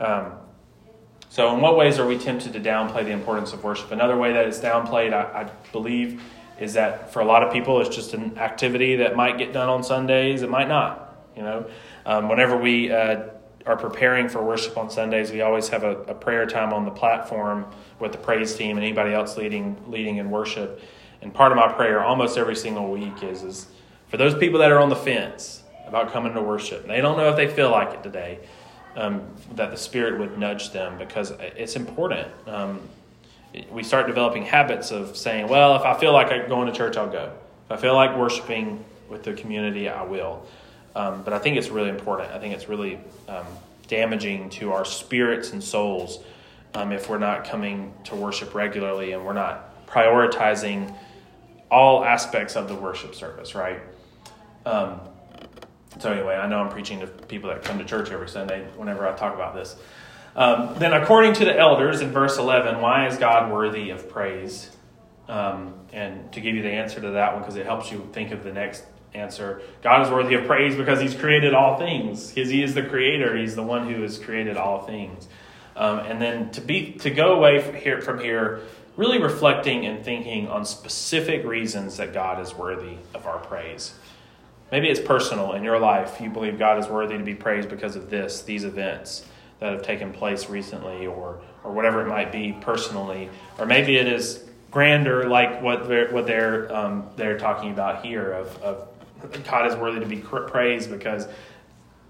Um, 0.01 0.33
so, 1.29 1.53
in 1.53 1.61
what 1.61 1.77
ways 1.77 1.99
are 1.99 2.05
we 2.05 2.17
tempted 2.17 2.53
to 2.53 2.59
downplay 2.59 3.05
the 3.05 3.11
importance 3.11 3.53
of 3.53 3.63
worship? 3.63 3.91
Another 3.91 4.17
way 4.17 4.33
that 4.33 4.47
it's 4.47 4.59
downplayed, 4.59 5.13
I, 5.13 5.43
I 5.43 5.51
believe, 5.71 6.21
is 6.59 6.73
that 6.73 7.13
for 7.13 7.21
a 7.21 7.25
lot 7.25 7.43
of 7.43 7.53
people, 7.53 7.79
it's 7.79 7.95
just 7.95 8.13
an 8.13 8.37
activity 8.37 8.97
that 8.97 9.15
might 9.15 9.37
get 9.37 9.53
done 9.53 9.69
on 9.69 9.83
Sundays, 9.83 10.41
it 10.41 10.49
might 10.49 10.67
not. 10.67 11.15
You 11.37 11.43
know, 11.43 11.65
um, 12.05 12.27
whenever 12.27 12.57
we 12.57 12.91
uh, 12.91 13.27
are 13.65 13.77
preparing 13.77 14.27
for 14.27 14.43
worship 14.43 14.77
on 14.77 14.89
Sundays, 14.89 15.31
we 15.31 15.41
always 15.41 15.69
have 15.69 15.83
a, 15.83 16.01
a, 16.01 16.13
prayer 16.13 16.45
time 16.45 16.73
on 16.73 16.83
the 16.83 16.91
platform 16.91 17.65
with 17.99 18.11
the 18.11 18.17
praise 18.17 18.55
team 18.55 18.75
and 18.75 18.83
anybody 18.83 19.13
else 19.13 19.37
leading 19.37 19.81
leading 19.87 20.17
in 20.17 20.31
worship. 20.31 20.81
And 21.21 21.33
part 21.33 21.51
of 21.51 21.55
my 21.55 21.71
prayer 21.71 22.03
almost 22.03 22.37
every 22.37 22.55
single 22.55 22.91
week 22.91 23.23
is 23.23 23.43
is 23.43 23.67
for 24.09 24.17
those 24.17 24.35
people 24.35 24.59
that 24.59 24.71
are 24.71 24.79
on 24.79 24.89
the 24.89 24.95
fence 24.95 25.63
about 25.87 26.11
coming 26.11 26.33
to 26.33 26.41
worship. 26.41 26.87
They 26.87 26.99
don't 26.99 27.17
know 27.17 27.29
if 27.29 27.37
they 27.37 27.47
feel 27.47 27.71
like 27.71 27.93
it 27.93 28.03
today 28.03 28.39
um, 28.95 29.21
that 29.55 29.71
the 29.71 29.77
Spirit 29.77 30.19
would 30.19 30.37
nudge 30.37 30.71
them 30.71 30.97
because 30.97 31.31
it's 31.39 31.75
important. 31.75 32.27
Um, 32.47 32.81
we 33.69 33.83
start 33.83 34.07
developing 34.07 34.45
habits 34.45 34.91
of 34.91 35.17
saying, 35.17 35.47
well, 35.47 35.75
if 35.75 35.81
I 35.81 35.97
feel 35.99 36.13
like 36.13 36.31
I'm 36.31 36.47
going 36.47 36.67
to 36.67 36.73
church, 36.73 36.97
I'll 36.97 37.09
go. 37.09 37.33
If 37.65 37.71
I 37.71 37.77
feel 37.77 37.95
like 37.95 38.17
worshiping 38.17 38.83
with 39.09 39.23
the 39.23 39.33
community, 39.33 39.89
I 39.89 40.03
will. 40.03 40.45
Um, 40.95 41.23
but 41.23 41.33
I 41.33 41.39
think 41.39 41.57
it's 41.57 41.69
really 41.69 41.89
important. 41.89 42.31
I 42.31 42.39
think 42.39 42.53
it's 42.53 42.69
really 42.69 42.99
um, 43.27 43.45
damaging 43.87 44.49
to 44.51 44.71
our 44.71 44.85
spirits 44.85 45.51
and 45.51 45.63
souls 45.63 46.19
um, 46.73 46.91
if 46.91 47.09
we're 47.09 47.17
not 47.17 47.45
coming 47.45 47.93
to 48.05 48.15
worship 48.15 48.53
regularly 48.53 49.11
and 49.11 49.25
we're 49.25 49.33
not 49.33 49.85
prioritizing 49.87 50.93
all 51.69 52.03
aspects 52.03 52.55
of 52.55 52.67
the 52.67 52.75
worship 52.75 53.15
service, 53.15 53.55
right? 53.55 53.81
Um, 54.65 54.99
so 55.99 56.11
anyway, 56.11 56.35
I 56.35 56.47
know 56.47 56.59
I'm 56.59 56.69
preaching 56.69 56.99
to 57.01 57.07
people 57.07 57.49
that 57.49 57.63
come 57.63 57.77
to 57.79 57.85
church 57.85 58.11
every 58.11 58.29
Sunday 58.29 58.65
whenever 58.75 59.07
I 59.07 59.15
talk 59.15 59.33
about 59.33 59.53
this. 59.53 59.75
Um, 60.35 60.75
then, 60.77 60.93
according 60.93 61.33
to 61.33 61.45
the 61.45 61.57
elders 61.57 62.01
in 62.01 62.11
verse 62.11 62.37
11, 62.37 62.79
why 62.79 63.07
is 63.07 63.17
God 63.17 63.51
worthy 63.51 63.89
of 63.89 64.09
praise? 64.09 64.69
Um, 65.27 65.73
and 65.91 66.31
to 66.33 66.39
give 66.39 66.55
you 66.55 66.61
the 66.61 66.69
answer 66.69 67.01
to 67.01 67.11
that 67.11 67.33
one, 67.33 67.41
because 67.41 67.57
it 67.57 67.65
helps 67.65 67.91
you 67.91 68.07
think 68.13 68.31
of 68.31 68.43
the 68.43 68.53
next 68.53 68.83
answer, 69.13 69.61
God 69.81 70.05
is 70.05 70.09
worthy 70.09 70.35
of 70.35 70.45
praise 70.45 70.75
because 70.75 71.01
He's 71.01 71.15
created 71.15 71.53
all 71.53 71.77
things. 71.77 72.31
Because 72.31 72.49
He 72.49 72.63
is 72.63 72.73
the 72.73 72.83
Creator, 72.83 73.37
He's 73.37 73.55
the 73.55 73.63
one 73.63 73.91
who 73.91 74.01
has 74.03 74.17
created 74.17 74.55
all 74.55 74.83
things. 74.83 75.27
Um, 75.75 75.99
and 75.99 76.21
then 76.21 76.51
to 76.51 76.61
be 76.61 76.93
to 76.93 77.09
go 77.09 77.33
away 77.33 77.61
from 77.61 77.75
here, 77.75 78.01
from 78.01 78.19
here 78.19 78.61
really 78.97 79.21
reflecting 79.21 79.85
and 79.85 80.03
thinking 80.03 80.47
on 80.47 80.65
specific 80.65 81.45
reasons 81.45 81.97
that 81.97 82.13
God 82.13 82.41
is 82.41 82.53
worthy 82.53 82.97
of 83.13 83.25
our 83.25 83.39
praise. 83.39 83.93
Maybe 84.71 84.89
it's 84.89 84.99
personal 84.99 85.53
in 85.53 85.63
your 85.63 85.79
life. 85.79 86.21
You 86.21 86.29
believe 86.29 86.57
God 86.57 86.79
is 86.79 86.87
worthy 86.87 87.17
to 87.17 87.23
be 87.23 87.35
praised 87.35 87.69
because 87.69 87.95
of 87.95 88.09
this, 88.09 88.41
these 88.41 88.63
events 88.63 89.25
that 89.59 89.73
have 89.73 89.83
taken 89.83 90.13
place 90.13 90.49
recently, 90.49 91.05
or, 91.05 91.41
or 91.63 91.71
whatever 91.71 92.01
it 92.01 92.07
might 92.07 92.31
be 92.31 92.57
personally. 92.61 93.29
Or 93.59 93.65
maybe 93.65 93.97
it 93.97 94.07
is 94.07 94.43
grander, 94.71 95.27
like 95.27 95.61
what 95.61 95.87
they're, 95.87 96.11
what 96.11 96.25
they're, 96.25 96.73
um, 96.73 97.09
they're 97.17 97.37
talking 97.37 97.71
about 97.71 98.03
here 98.03 98.31
of, 98.31 98.61
of 98.63 98.87
God 99.43 99.67
is 99.67 99.75
worthy 99.75 99.99
to 99.99 100.05
be 100.05 100.17
praised 100.17 100.89
because 100.89 101.27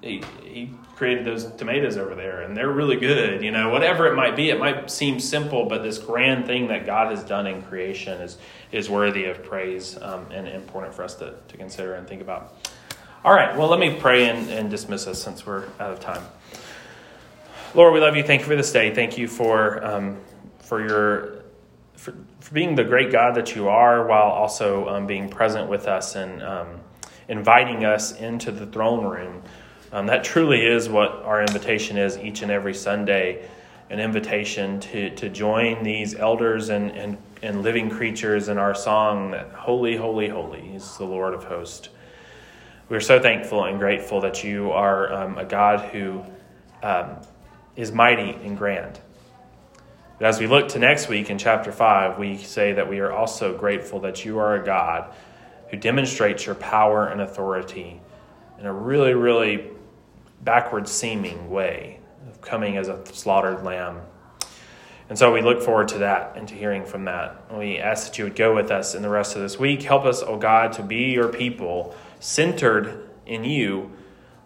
he, 0.01 0.23
he 0.43 0.71
created 0.95 1.25
those 1.25 1.51
tomatoes 1.53 1.97
over 1.97 2.15
there 2.15 2.41
and 2.41 2.55
they're 2.55 2.71
really 2.71 2.95
good 2.95 3.43
you 3.43 3.51
know 3.51 3.69
whatever 3.69 4.07
it 4.07 4.15
might 4.15 4.35
be. 4.35 4.49
It 4.49 4.59
might 4.59 4.89
seem 4.89 5.19
simple 5.19 5.65
but 5.65 5.83
this 5.83 5.97
grand 5.97 6.45
thing 6.45 6.67
that 6.67 6.85
god 6.85 7.11
has 7.11 7.23
done 7.23 7.47
in 7.47 7.61
creation 7.63 8.21
is 8.21 8.37
is 8.71 8.89
worthy 8.89 9.25
of 9.25 9.43
praise 9.43 10.01
um, 10.01 10.25
and 10.31 10.47
important 10.47 10.93
for 10.93 11.03
us 11.03 11.15
to, 11.15 11.35
to 11.47 11.57
consider 11.57 11.95
and 11.95 12.07
think 12.07 12.21
about. 12.21 12.53
All 13.23 13.33
right 13.33 13.55
well 13.57 13.67
let 13.67 13.79
me 13.79 13.95
pray 13.99 14.29
and, 14.29 14.49
and 14.49 14.69
dismiss 14.69 15.07
us 15.07 15.21
since 15.21 15.45
we're 15.45 15.65
out 15.79 15.91
of 15.91 15.99
time. 15.99 16.23
Lord 17.73 17.93
we 17.93 17.99
love 17.99 18.15
you. 18.15 18.23
Thank 18.23 18.41
you 18.41 18.47
for 18.47 18.55
this 18.55 18.71
day. 18.71 18.93
Thank 18.93 19.17
you 19.17 19.27
for 19.27 19.83
um, 19.85 20.17
for 20.59 20.85
your 20.85 21.41
for, 21.95 22.15
for 22.39 22.53
being 22.53 22.75
the 22.75 22.83
great 22.83 23.11
god 23.11 23.35
that 23.35 23.55
you 23.55 23.69
are 23.69 24.07
while 24.07 24.29
also 24.29 24.89
um, 24.89 25.05
being 25.05 25.29
present 25.29 25.69
with 25.69 25.87
us 25.87 26.15
and 26.15 26.41
um, 26.41 26.67
inviting 27.27 27.85
us 27.85 28.19
into 28.19 28.51
the 28.51 28.65
throne 28.65 29.05
room 29.05 29.41
um, 29.91 30.05
that 30.07 30.23
truly 30.23 30.65
is 30.65 30.87
what 30.87 31.11
our 31.23 31.41
invitation 31.41 31.97
is 31.97 32.17
each 32.17 32.41
and 32.41 32.51
every 32.51 32.73
Sunday 32.73 33.47
an 33.91 33.99
invitation 33.99 34.79
to, 34.79 35.09
to 35.15 35.27
join 35.27 35.83
these 35.83 36.15
elders 36.15 36.69
and, 36.69 36.91
and, 36.91 37.17
and 37.43 37.61
living 37.61 37.89
creatures 37.89 38.47
in 38.47 38.57
our 38.57 38.73
song 38.73 39.31
that 39.31 39.51
Holy, 39.51 39.97
Holy, 39.97 40.29
Holy 40.29 40.61
is 40.73 40.97
the 40.97 41.03
Lord 41.03 41.33
of 41.33 41.43
hosts. 41.43 41.89
We're 42.87 43.01
so 43.01 43.19
thankful 43.19 43.65
and 43.65 43.79
grateful 43.79 44.21
that 44.21 44.45
you 44.45 44.71
are 44.71 45.11
um, 45.11 45.37
a 45.37 45.43
God 45.43 45.89
who 45.91 46.23
um, 46.81 47.17
is 47.75 47.91
mighty 47.91 48.31
and 48.31 48.57
grand. 48.57 48.97
But 50.17 50.27
as 50.27 50.39
we 50.39 50.47
look 50.47 50.69
to 50.69 50.79
next 50.79 51.09
week 51.09 51.29
in 51.29 51.37
chapter 51.37 51.73
5, 51.73 52.17
we 52.17 52.37
say 52.37 52.71
that 52.71 52.87
we 52.87 52.99
are 52.99 53.11
also 53.11 53.57
grateful 53.57 53.99
that 54.01 54.23
you 54.23 54.39
are 54.39 54.55
a 54.55 54.63
God 54.63 55.13
who 55.69 55.75
demonstrates 55.75 56.45
your 56.45 56.55
power 56.55 57.07
and 57.07 57.19
authority 57.19 57.99
in 58.57 58.65
a 58.65 58.73
really, 58.73 59.15
really 59.15 59.70
backward 60.43 60.87
seeming 60.87 61.49
way 61.49 61.99
of 62.29 62.41
coming 62.41 62.77
as 62.77 62.87
a 62.87 63.05
slaughtered 63.05 63.63
lamb. 63.63 64.01
And 65.09 65.19
so 65.19 65.33
we 65.33 65.41
look 65.41 65.61
forward 65.61 65.89
to 65.89 65.97
that 65.99 66.37
and 66.37 66.47
to 66.47 66.55
hearing 66.55 66.85
from 66.85 67.05
that. 67.05 67.53
We 67.53 67.77
ask 67.77 68.07
that 68.07 68.17
you 68.17 68.23
would 68.23 68.35
go 68.35 68.55
with 68.55 68.71
us 68.71 68.95
in 68.95 69.01
the 69.01 69.09
rest 69.09 69.35
of 69.35 69.41
this 69.41 69.59
week. 69.59 69.83
Help 69.83 70.05
us, 70.05 70.21
O 70.21 70.27
oh 70.27 70.37
God, 70.37 70.71
to 70.73 70.83
be 70.83 71.11
your 71.11 71.27
people 71.27 71.93
centered 72.19 73.09
in 73.25 73.43
you 73.43 73.91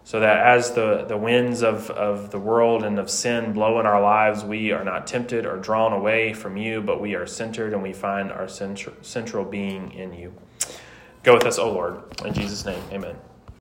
so 0.06 0.20
that 0.20 0.46
as 0.46 0.72
the, 0.72 1.04
the 1.08 1.16
winds 1.16 1.64
of, 1.64 1.90
of 1.90 2.30
the 2.30 2.38
world 2.38 2.84
and 2.84 2.98
of 2.98 3.10
sin 3.10 3.52
blow 3.52 3.80
in 3.80 3.86
our 3.86 4.00
lives, 4.00 4.44
we 4.44 4.70
are 4.70 4.84
not 4.84 5.04
tempted 5.04 5.44
or 5.44 5.56
drawn 5.56 5.92
away 5.92 6.32
from 6.32 6.56
you, 6.56 6.80
but 6.80 7.00
we 7.00 7.16
are 7.16 7.26
centered 7.26 7.72
and 7.72 7.82
we 7.82 7.92
find 7.92 8.30
our 8.30 8.46
central, 8.46 8.94
central 9.02 9.44
being 9.44 9.92
in 9.92 10.12
you. 10.14 10.32
Go 11.24 11.34
with 11.34 11.44
us, 11.44 11.58
O 11.58 11.72
Lord. 11.72 12.02
In 12.24 12.32
Jesus' 12.34 12.64
name, 12.64 12.82
amen. 12.92 13.16